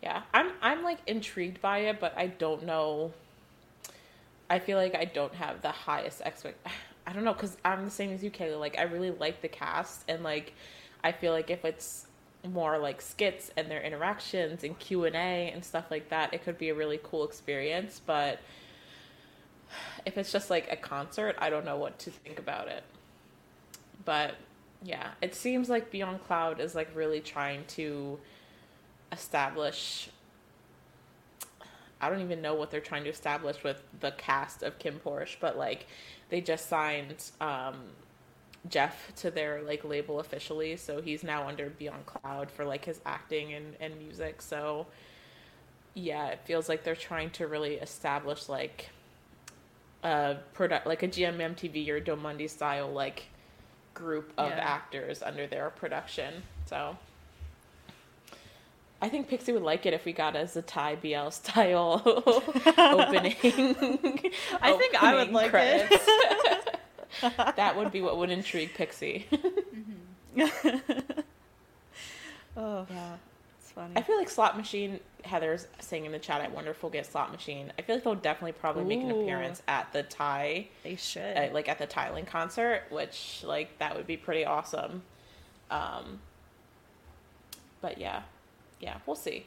Yeah, 0.01 0.21
I'm 0.33 0.51
I'm 0.61 0.81
like 0.81 0.99
intrigued 1.05 1.61
by 1.61 1.79
it, 1.79 1.99
but 1.99 2.17
I 2.17 2.27
don't 2.27 2.65
know. 2.65 3.11
I 4.49 4.59
feel 4.59 4.77
like 4.77 4.95
I 4.95 5.05
don't 5.05 5.35
have 5.35 5.61
the 5.61 5.71
highest 5.71 6.21
expect. 6.25 6.65
I 7.07 7.13
don't 7.13 7.23
know 7.23 7.33
because 7.33 7.55
I'm 7.63 7.85
the 7.85 7.91
same 7.91 8.11
as 8.11 8.23
you, 8.23 8.31
Kayla. 8.31 8.59
Like 8.59 8.79
I 8.79 8.83
really 8.83 9.11
like 9.11 9.41
the 9.41 9.47
cast, 9.49 10.03
and 10.07 10.23
like 10.23 10.53
I 11.03 11.11
feel 11.11 11.33
like 11.33 11.49
if 11.49 11.65
it's 11.65 12.07
more 12.47 12.77
like 12.77 13.01
skits 13.01 13.51
and 13.57 13.69
their 13.69 13.81
interactions 13.81 14.63
and 14.63 14.77
Q 14.79 15.05
and 15.05 15.15
A 15.15 15.51
and 15.53 15.63
stuff 15.63 15.85
like 15.91 16.09
that, 16.09 16.33
it 16.33 16.43
could 16.43 16.57
be 16.57 16.69
a 16.69 16.73
really 16.73 16.99
cool 17.03 17.25
experience. 17.25 18.01
But 18.05 18.39
if 20.05 20.17
it's 20.17 20.31
just 20.31 20.49
like 20.49 20.71
a 20.71 20.75
concert, 20.75 21.35
I 21.39 21.49
don't 21.49 21.65
know 21.65 21.77
what 21.77 21.99
to 21.99 22.11
think 22.11 22.39
about 22.39 22.67
it. 22.67 22.83
But 24.05 24.35
yeah, 24.83 25.11
it 25.21 25.35
seems 25.35 25.69
like 25.69 25.91
Be 25.91 26.01
On 26.01 26.19
Cloud 26.19 26.59
is 26.59 26.75
like 26.75 26.89
really 26.95 27.19
trying 27.19 27.65
to 27.69 28.19
establish 29.11 30.09
I 31.99 32.09
don't 32.09 32.21
even 32.21 32.41
know 32.41 32.53
what 32.53 32.69
they're 32.69 32.79
trying 32.79 33.05
to 33.05 33.09
establish 33.09 33.63
with 33.63 33.81
the 34.01 34.11
cast 34.11 34.61
of 34.61 34.77
KinnPorsche, 34.77 35.37
but 35.39 35.57
like 35.57 35.87
they 36.29 36.41
just 36.41 36.69
signed 36.69 37.31
um 37.41 37.75
Jeff 38.69 39.13
to 39.17 39.31
their 39.31 39.61
like 39.61 39.83
label 39.83 40.19
officially, 40.19 40.75
so 40.77 41.01
he's 41.01 41.23
now 41.23 41.47
under 41.47 41.69
Be 41.69 41.87
On 41.89 42.03
Cloud 42.05 42.51
for 42.51 42.65
like 42.65 42.85
his 42.85 42.99
acting 43.05 43.53
and, 43.53 43.75
and 43.79 43.97
music. 43.97 44.41
So 44.41 44.87
yeah, 45.93 46.27
it 46.27 46.41
feels 46.45 46.69
like 46.69 46.83
they're 46.83 46.95
trying 46.95 47.31
to 47.31 47.47
really 47.47 47.75
establish 47.75 48.49
like 48.49 48.89
a 50.07 50.37
product 50.53 50.87
like 50.87 51.03
a 51.03 51.07
GMMTV 51.07 51.89
or 51.89 51.99
Domundi 51.99 52.49
style 52.49 52.89
like 52.91 53.25
group 53.93 54.31
of 54.37 54.49
Yeah. 54.51 54.57
actors 54.59 55.21
under 55.21 55.47
their 55.47 55.69
production. 55.69 56.43
So 56.65 56.97
I 59.01 59.09
think 59.09 59.27
Pixie 59.27 59.51
would 59.51 59.63
like 59.63 59.85
it 59.85 59.93
if 59.93 60.05
we 60.05 60.13
got 60.13 60.35
a 60.35 60.39
Zatai 60.43 60.99
BL 61.01 61.29
style 61.31 62.01
opening. 62.05 63.35
I 64.61 64.73
think 64.77 65.03
I 65.03 65.13
would 65.15 65.31
like 65.31 65.51
credits. 65.51 66.03
it. 66.07 66.79
that 67.55 67.75
would 67.75 67.91
be 67.91 68.01
what 68.01 68.17
would 68.17 68.29
intrigue 68.29 68.73
Pixie. 68.75 69.25
Mm-hmm. 69.31 70.77
oh, 72.57 72.85
yeah. 72.89 73.15
Funny. 73.77 73.93
I 73.95 74.01
feel 74.01 74.17
like 74.17 74.29
Slot 74.29 74.57
Machine, 74.57 74.99
Heather's 75.23 75.67
saying 75.79 76.05
in 76.05 76.11
the 76.11 76.19
chat, 76.19 76.41
I 76.41 76.47
wonder 76.47 76.71
if 76.71 76.81
we'll 76.81 76.91
get 76.91 77.05
Slot 77.05 77.31
Machine. 77.31 77.71
I 77.77 77.81
feel 77.83 77.95
like 77.95 78.03
they'll 78.03 78.15
definitely 78.15 78.53
probably 78.53 78.83
make 78.83 79.01
an 79.01 79.11
appearance 79.11 79.61
at 79.67 79.91
the 79.93 80.03
Thai, 80.03 80.67
they 80.83 80.95
should. 80.95 81.37
uh, 81.37 81.49
like 81.53 81.69
at 81.69 81.77
the 81.77 81.87
Thailand 81.87 82.27
concert, 82.27 82.83
which, 82.89 83.41
like, 83.45 83.77
that 83.79 83.95
would 83.95 84.07
be 84.07 84.17
pretty 84.17 84.45
awesome. 84.45 85.03
Um, 85.69 86.19
but 87.81 87.97
yeah, 87.97 88.23
yeah, 88.79 88.97
we'll 89.05 89.15
see. 89.15 89.45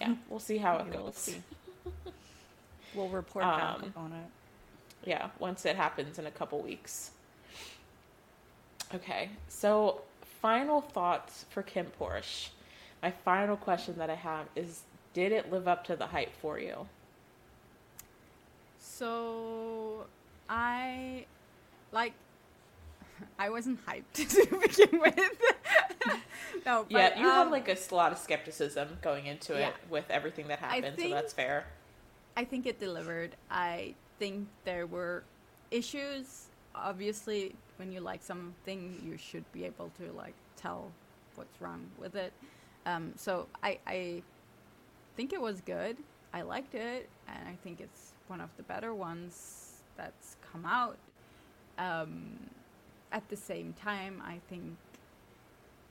Yeah, 0.00 0.14
we'll 0.28 0.40
see 0.40 0.58
how 0.58 0.76
it 0.78 0.86
we'll 0.90 1.04
goes. 1.06 1.16
see. 1.16 1.42
we'll 2.94 3.08
report 3.08 3.44
back 3.44 3.62
Um, 3.82 3.92
on 3.96 4.12
it. 4.12 5.08
yeah, 5.08 5.28
once 5.38 5.64
it 5.64 5.76
happens 5.76 6.18
in 6.18 6.26
a 6.26 6.30
couple 6.30 6.60
weeks. 6.60 7.10
Okay, 8.94 9.30
so 9.48 10.02
final 10.40 10.80
thoughts 10.80 11.44
for 11.50 11.62
Kim 11.62 11.86
Porsche. 12.00 12.48
My 13.02 13.10
final 13.10 13.56
question 13.56 13.94
that 13.98 14.10
I 14.10 14.14
have 14.14 14.46
is 14.54 14.82
Did 15.12 15.32
it 15.32 15.52
live 15.52 15.68
up 15.68 15.84
to 15.84 15.96
the 15.96 16.06
hype 16.06 16.34
for 16.40 16.58
you? 16.58 16.86
So 18.78 20.06
I 20.48 21.26
like 21.92 22.12
I 23.38 23.50
wasn't 23.50 23.84
hyped 23.86 24.04
to 24.14 24.46
begin 24.60 25.00
with. 25.00 25.16
no, 26.66 26.86
but, 26.90 26.90
yeah, 26.90 27.18
you 27.18 27.26
have 27.26 27.46
um, 27.46 27.52
like 27.52 27.68
a 27.68 27.94
lot 27.94 28.12
of 28.12 28.18
skepticism 28.18 28.98
going 29.02 29.26
into 29.26 29.54
Yeah. 29.54 29.68
it 29.68 29.74
with 29.90 30.10
everything 30.10 30.48
that 30.48 30.58
happened, 30.58 30.98
so 30.98 31.08
that's 31.10 31.32
fair. 31.32 31.66
I 32.36 32.44
think 32.44 32.66
it 32.66 32.78
delivered. 32.78 33.34
I 33.50 33.94
think 34.18 34.48
there 34.64 34.86
were 34.86 35.24
issues. 35.70 36.46
Obviously, 36.74 37.54
when 37.76 37.92
you 37.92 38.00
like 38.00 38.22
something, 38.22 39.00
you 39.04 39.16
should 39.16 39.50
be 39.52 39.64
able 39.64 39.90
to 39.98 40.12
like 40.12 40.34
tell 40.56 40.90
what's 41.34 41.60
wrong 41.60 41.86
with 41.98 42.14
it. 42.14 42.32
Um, 42.86 43.12
so 43.16 43.48
I, 43.62 43.78
I 43.86 44.22
think 45.16 45.32
it 45.34 45.40
was 45.40 45.60
good. 45.60 45.98
I 46.32 46.42
liked 46.42 46.74
it, 46.74 47.08
and 47.28 47.48
I 47.48 47.56
think 47.62 47.80
it's 47.80 48.12
one 48.28 48.40
of 48.40 48.48
the 48.56 48.62
better 48.62 48.94
ones 48.94 49.82
that's 49.96 50.36
come 50.52 50.64
out. 50.64 50.96
Um, 51.78 52.38
at 53.12 53.28
the 53.28 53.36
same 53.36 53.74
time, 53.74 54.22
I 54.24 54.38
think 54.48 54.76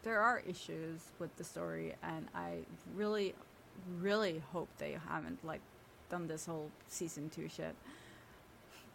there 0.04 0.20
are 0.22 0.42
issues 0.48 1.02
with 1.20 1.36
the 1.38 1.44
story, 1.44 1.94
and 2.02 2.28
I 2.34 2.60
really, 2.96 3.36
really 4.00 4.42
hope 4.52 4.70
they 4.78 4.98
haven't 5.08 5.44
like 5.46 5.62
done 6.10 6.28
this 6.28 6.46
whole 6.46 6.72
season 6.88 7.30
two 7.30 7.50
shit. 7.50 7.76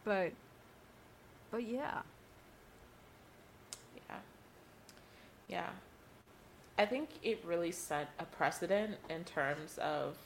But, 0.05 0.33
but 1.51 1.65
yeah, 1.65 2.01
Yeah. 4.09 4.17
Yeah. 5.49 5.71
I 6.81 6.87
think 6.87 7.11
it 7.23 7.43
really 7.45 7.73
set 7.73 8.09
a 8.19 8.25
precedent 8.25 8.97
in 9.11 9.25
terms 9.25 9.77
of 9.77 10.17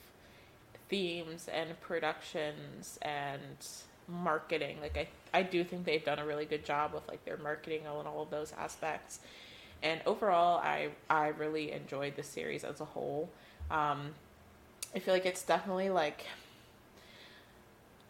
themes 0.87 1.49
and 1.53 1.77
productions 1.81 2.97
and 3.01 3.67
marketing. 4.07 4.77
Like 4.81 4.97
I 4.97 5.07
I 5.37 5.43
do 5.43 5.65
think 5.65 5.83
they've 5.83 6.05
done 6.05 6.17
a 6.17 6.25
really 6.25 6.45
good 6.45 6.63
job 6.63 6.93
with 6.93 7.05
like 7.09 7.25
their 7.25 7.35
marketing 7.35 7.81
and 7.85 8.07
all 8.07 8.21
of 8.21 8.29
those 8.29 8.53
aspects. 8.57 9.19
And 9.83 9.99
overall 10.05 10.59
I 10.59 10.91
I 11.09 11.27
really 11.27 11.73
enjoyed 11.73 12.15
the 12.15 12.23
series 12.23 12.63
as 12.63 12.79
a 12.79 12.85
whole. 12.85 13.29
Um 13.69 14.11
I 14.95 14.99
feel 14.99 15.13
like 15.13 15.25
it's 15.25 15.43
definitely 15.43 15.89
like 15.89 16.25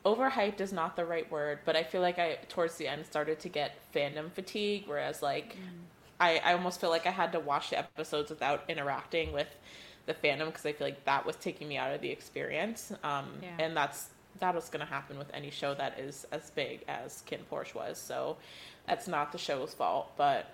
overhyped 0.05 0.61
is 0.61 0.71
not 0.71 0.95
the 0.95 1.05
right 1.05 1.31
word, 1.31 1.61
but 1.65 1.75
I 1.75 1.81
feel 1.81 2.01
like 2.01 2.19
I 2.19 2.37
towards 2.47 2.75
the 2.75 2.87
end 2.87 3.07
started 3.07 3.39
to 3.39 3.49
get 3.49 3.79
fandom 3.91 4.31
fatigue, 4.31 4.83
whereas 4.85 5.23
like 5.23 5.57
I, 6.19 6.37
I 6.43 6.53
almost 6.53 6.79
feel 6.79 6.89
like 6.89 7.05
I 7.05 7.11
had 7.11 7.31
to 7.33 7.39
watch 7.39 7.69
the 7.71 7.79
episodes 7.79 8.29
without 8.29 8.63
interacting 8.69 9.33
with 9.33 9.47
the 10.05 10.13
fandom 10.13 10.45
because 10.47 10.65
I 10.65 10.73
feel 10.73 10.87
like 10.87 11.03
that 11.05 11.25
was 11.25 11.35
taking 11.35 11.67
me 11.67 11.77
out 11.77 11.93
of 11.93 12.01
the 12.01 12.09
experience. 12.09 12.91
Um, 13.03 13.27
Yeah. 13.41 13.49
and 13.59 13.75
that's 13.77 14.09
that 14.39 14.53
was 14.53 14.67
going 14.69 14.81
to 14.85 14.91
happen 14.91 15.17
with 15.17 15.27
any 15.33 15.49
show 15.49 15.73
that 15.75 15.97
is 15.97 16.25
as 16.31 16.49
big 16.51 16.83
as 16.89 17.21
Kin 17.21 17.39
Porsche 17.49 17.73
was. 17.73 17.97
So 17.97 18.37
that's 18.85 19.07
not 19.07 19.31
the 19.31 19.37
show's 19.37 19.73
fault, 19.73 20.11
but 20.17 20.47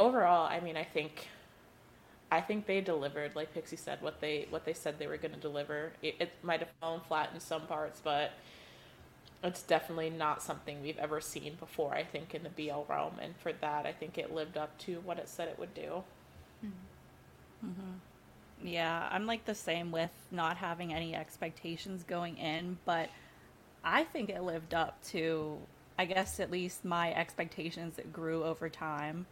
overall, 0.00 0.46
I 0.48 0.60
mean, 0.60 0.76
I 0.76 0.84
think 0.84 1.28
I 2.30 2.40
think 2.40 2.66
they 2.66 2.80
delivered, 2.80 3.36
like 3.36 3.52
Pixie 3.52 3.76
said, 3.76 4.00
what 4.00 4.20
they 4.20 4.46
what 4.50 4.64
they 4.64 4.72
said 4.72 4.98
they 4.98 5.06
were 5.06 5.18
going 5.18 5.34
to 5.34 5.40
deliver. 5.40 5.92
It, 6.02 6.16
it 6.18 6.30
might 6.42 6.60
have 6.60 6.70
fallen 6.80 7.00
flat 7.06 7.30
in 7.34 7.40
some 7.40 7.66
parts, 7.66 8.00
but 8.02 8.32
it's 9.42 9.62
definitely 9.62 10.10
not 10.10 10.42
something 10.42 10.82
we've 10.82 10.98
ever 10.98 11.20
seen 11.20 11.56
before. 11.58 11.94
I 11.94 12.04
think 12.04 12.34
in 12.34 12.42
the 12.42 12.50
BL 12.50 12.82
realm, 12.88 13.14
and 13.20 13.34
for 13.36 13.52
that, 13.54 13.86
I 13.86 13.92
think 13.92 14.18
it 14.18 14.32
lived 14.32 14.56
up 14.56 14.76
to 14.80 15.00
what 15.00 15.18
it 15.18 15.28
said 15.28 15.48
it 15.48 15.58
would 15.58 15.74
do. 15.74 16.04
Mm-hmm. 16.64 17.66
Mm-hmm. 17.66 18.66
Yeah, 18.68 19.08
I'm 19.10 19.26
like 19.26 19.44
the 19.44 19.54
same 19.54 19.90
with 19.90 20.10
not 20.30 20.56
having 20.56 20.94
any 20.94 21.14
expectations 21.16 22.04
going 22.04 22.36
in, 22.38 22.78
but 22.84 23.08
I 23.82 24.04
think 24.04 24.30
it 24.30 24.42
lived 24.42 24.74
up 24.74 25.02
to, 25.08 25.58
I 25.98 26.04
guess, 26.04 26.38
at 26.38 26.50
least 26.50 26.84
my 26.84 27.12
expectations 27.12 27.96
that 27.96 28.12
grew 28.12 28.44
over 28.44 28.68
time. 28.68 29.26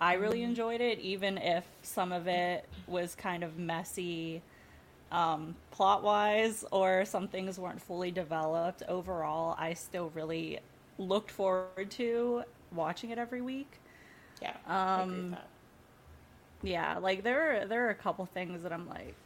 I 0.00 0.14
really 0.14 0.40
mm-hmm. 0.40 0.50
enjoyed 0.50 0.80
it, 0.82 0.98
even 0.98 1.38
if 1.38 1.64
some 1.80 2.12
of 2.12 2.26
it 2.26 2.68
was 2.86 3.14
kind 3.14 3.42
of 3.42 3.58
messy 3.58 4.42
um, 5.14 5.56
plot 5.70 6.02
wise 6.02 6.64
or 6.72 7.04
some 7.06 7.28
things 7.28 7.58
weren't 7.58 7.80
fully 7.80 8.10
developed. 8.10 8.82
Overall, 8.88 9.56
I 9.58 9.74
still 9.74 10.10
really 10.14 10.60
looked 10.98 11.30
forward 11.30 11.90
to 11.92 12.44
watching 12.72 13.10
it 13.10 13.18
every 13.18 13.40
week. 13.42 13.80
Yeah, 14.42 14.56
I 14.96 15.02
agree 15.02 15.18
with 15.18 15.30
Um. 15.30 15.36
Yeah, 16.62 16.98
like 16.98 17.22
there 17.22 17.62
are, 17.62 17.66
there 17.66 17.86
are 17.86 17.90
a 17.90 17.94
couple 17.94 18.26
things 18.26 18.62
that 18.62 18.72
I'm 18.72 18.88
like, 18.88 19.16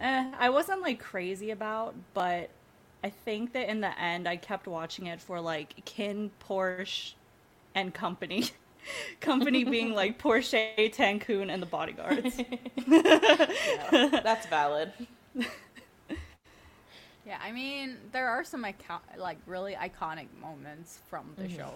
eh, 0.00 0.32
I 0.38 0.50
wasn't 0.50 0.82
like 0.82 1.00
crazy 1.00 1.50
about, 1.50 1.94
but 2.14 2.50
I 3.04 3.10
think 3.10 3.52
that 3.52 3.68
in 3.68 3.80
the 3.80 3.98
end 4.00 4.28
I 4.28 4.36
kept 4.36 4.66
watching 4.66 5.06
it 5.06 5.20
for 5.20 5.40
like 5.40 5.84
Kinn, 5.84 6.30
Porsche, 6.40 7.14
and 7.74 7.92
company. 7.94 8.50
company 9.20 9.64
being 9.64 9.94
like 9.94 10.18
Porsche, 10.18 10.92
Tankhun, 10.94 11.52
and 11.52 11.62
the 11.62 11.66
bodyguards. 11.66 12.40
Yeah, 12.88 14.20
that's 14.22 14.46
valid. 14.46 14.92
yeah. 15.34 15.46
I 17.42 17.50
mean, 17.50 17.96
there 18.12 18.28
are 18.28 18.44
some 18.44 18.64
icon- 18.64 19.00
like 19.16 19.38
really 19.46 19.74
iconic 19.74 20.28
moments 20.40 21.00
from 21.10 21.32
the 21.36 21.48
show. 21.48 21.72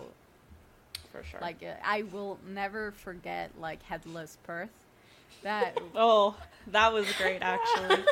For 1.11 1.25
sure. 1.25 1.41
Like 1.41 1.65
uh, 1.65 1.73
I 1.85 2.03
will 2.03 2.39
never 2.47 2.93
forget 2.93 3.51
like 3.59 3.83
Headless 3.83 4.39
Perth. 4.45 4.71
That 5.43 5.77
oh, 5.97 6.37
that 6.69 6.93
was 6.93 7.11
great 7.13 7.43
actually. 7.43 8.05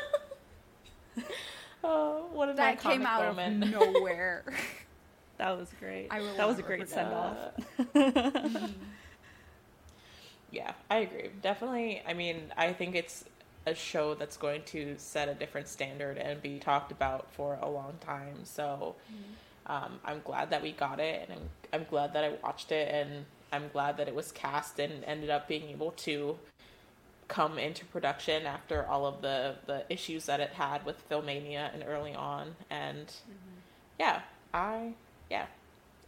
oh, 1.84 2.26
what 2.32 2.48
an 2.48 2.56
that 2.56 2.78
iconic 2.78 2.82
came 2.82 3.06
out 3.06 3.36
moment. 3.36 3.64
of 3.64 3.70
nowhere. 3.70 4.42
That 5.38 5.56
was 5.56 5.72
great. 5.78 6.10
That 6.10 6.48
was 6.48 6.58
a 6.58 6.62
great 6.62 6.88
send 6.88 7.12
off. 7.14 7.38
Yeah, 10.50 10.72
I 10.90 10.98
agree. 10.98 11.30
Definitely. 11.42 12.02
I 12.06 12.14
mean, 12.14 12.52
I 12.56 12.72
think 12.72 12.94
it's 12.94 13.24
a 13.66 13.74
show 13.74 14.14
that's 14.14 14.36
going 14.36 14.62
to 14.66 14.94
set 14.96 15.28
a 15.28 15.34
different 15.34 15.68
standard 15.68 16.16
and 16.16 16.40
be 16.40 16.58
talked 16.58 16.90
about 16.90 17.30
for 17.32 17.58
a 17.60 17.68
long 17.68 17.94
time. 18.00 18.44
So 18.44 18.94
um, 19.66 20.00
I'm 20.04 20.22
glad 20.24 20.50
that 20.50 20.62
we 20.62 20.72
got 20.72 21.00
it, 21.00 21.28
and 21.28 21.38
I'm, 21.38 21.80
I'm 21.80 21.86
glad 21.90 22.14
that 22.14 22.24
I 22.24 22.30
watched 22.42 22.72
it, 22.72 22.88
and 22.92 23.26
I'm 23.52 23.68
glad 23.72 23.98
that 23.98 24.08
it 24.08 24.14
was 24.14 24.32
cast 24.32 24.78
and 24.78 25.04
ended 25.04 25.28
up 25.30 25.48
being 25.48 25.68
able 25.68 25.90
to 25.92 26.38
come 27.28 27.58
into 27.58 27.84
production 27.84 28.46
after 28.46 28.86
all 28.86 29.04
of 29.04 29.20
the 29.20 29.54
the 29.66 29.84
issues 29.90 30.24
that 30.24 30.40
it 30.40 30.50
had 30.50 30.86
with 30.86 31.06
Filmania 31.10 31.72
and 31.74 31.84
early 31.86 32.14
on. 32.14 32.56
And 32.70 33.12
yeah, 34.00 34.22
I 34.54 34.94
yeah, 35.30 35.46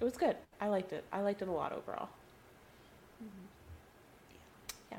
it 0.00 0.04
was 0.04 0.16
good. 0.16 0.36
I 0.60 0.68
liked 0.68 0.92
it. 0.92 1.04
I 1.12 1.20
liked 1.20 1.42
it 1.42 1.48
a 1.48 1.52
lot 1.52 1.72
overall. 1.72 2.08
Yeah. 4.90 4.98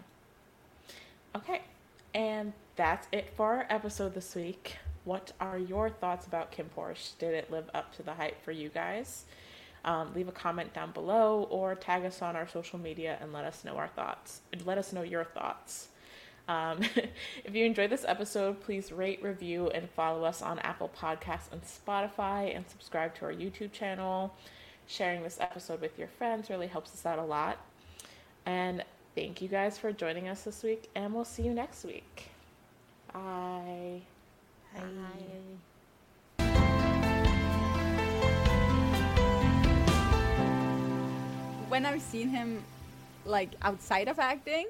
Okay. 1.36 1.62
And 2.14 2.54
that's 2.76 3.08
it 3.12 3.32
for 3.36 3.54
our 3.54 3.66
episode 3.70 4.14
this 4.14 4.36
week. 4.36 4.78
What 5.04 5.32
are 5.40 5.58
your 5.58 5.90
thoughts 5.90 6.28
about 6.28 6.52
KinnPorsche? 6.52 7.18
Did 7.18 7.34
it 7.34 7.52
live 7.52 7.70
up 7.74 7.96
to 7.96 8.04
the 8.04 8.14
hype 8.14 8.44
for 8.44 8.52
you 8.52 8.70
guys? 8.70 9.26
Um, 9.84 10.14
leave 10.14 10.28
a 10.28 10.32
comment 10.32 10.74
down 10.74 10.92
below 10.92 11.48
or 11.50 11.74
tag 11.74 12.06
us 12.06 12.22
on 12.22 12.36
our 12.36 12.48
social 12.48 12.78
media 12.78 13.18
and 13.20 13.34
let 13.34 13.46
us 13.46 13.64
know 13.66 13.78
our 13.78 13.88
thoughts. 13.88 14.42
Let 14.64 14.78
us 14.78 14.94
know 14.94 15.02
your 15.02 15.24
thoughts. 15.24 15.88
Um, 16.48 16.82
if 17.44 17.54
you 17.54 17.66
enjoyed 17.66 17.90
this 17.90 18.06
episode, 18.08 18.62
please 18.62 18.92
rate, 18.92 19.22
review, 19.24 19.70
and 19.70 19.90
follow 19.90 20.24
us 20.24 20.42
on 20.42 20.60
Apple 20.60 20.90
Podcasts 20.98 21.52
and 21.52 21.62
Spotify, 21.64 22.56
and 22.56 22.68
subscribe 22.70 23.16
to 23.16 23.26
our 23.26 23.34
YouTube 23.34 23.72
channel. 23.72 24.34
Sharing 24.88 25.24
this 25.24 25.40
episode 25.40 25.82
with 25.82 25.98
your 25.98 26.08
friends 26.08 26.50
really 26.50 26.68
helps 26.68 26.94
us 26.94 27.06
out 27.06 27.20
a 27.20 27.24
lot. 27.24 27.60
And 28.46 28.84
thank 29.16 29.42
you 29.42 29.48
guys 29.48 29.78
for 29.78 29.92
joining 29.94 30.28
us 30.28 30.44
this 30.44 30.64
week, 30.64 30.90
and 30.96 31.14
we'll 31.14 31.26
see 31.26 31.44
you 31.44 31.54
next 31.54 31.86
week. 31.86 32.30
Bye. 33.14 34.02
Bye. 34.76 34.82
When 41.70 41.86
I've 41.86 42.02
seen 42.02 42.28
him 42.28 42.64
like 43.26 43.52
outside 43.62 44.08
of 44.10 44.20
acting, 44.20 44.68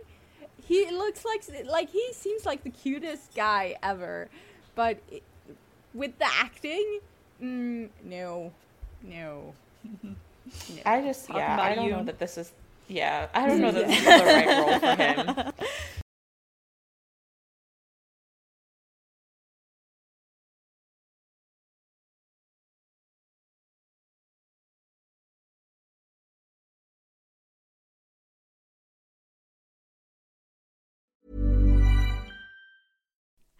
he 0.71 0.89
looks 0.89 1.25
like 1.25 1.43
like 1.67 1.89
he 1.89 2.13
seems 2.13 2.45
like 2.45 2.63
the 2.63 2.69
cutest 2.69 3.35
guy 3.35 3.75
ever, 3.83 4.29
but 4.73 4.99
it, 5.11 5.21
with 5.93 6.17
the 6.17 6.25
acting, 6.25 6.99
mm, 7.43 7.89
no, 8.05 8.53
no. 9.03 9.53
no. 9.83 10.15
I 10.85 11.01
just 11.01 11.27
Talking 11.27 11.41
yeah, 11.41 11.61
I 11.61 11.75
don't 11.75 11.85
you. 11.85 11.91
know 11.91 12.03
that 12.05 12.19
this 12.19 12.37
is 12.37 12.53
yeah, 12.87 13.27
I 13.33 13.47
don't 13.47 13.59
know 13.59 13.71
that 13.71 13.85
this 13.85 13.99
is 13.99 14.05
the 14.19 14.25
right 14.25 14.47
role 14.47 14.79
for 14.79 14.95
him. 14.95 15.30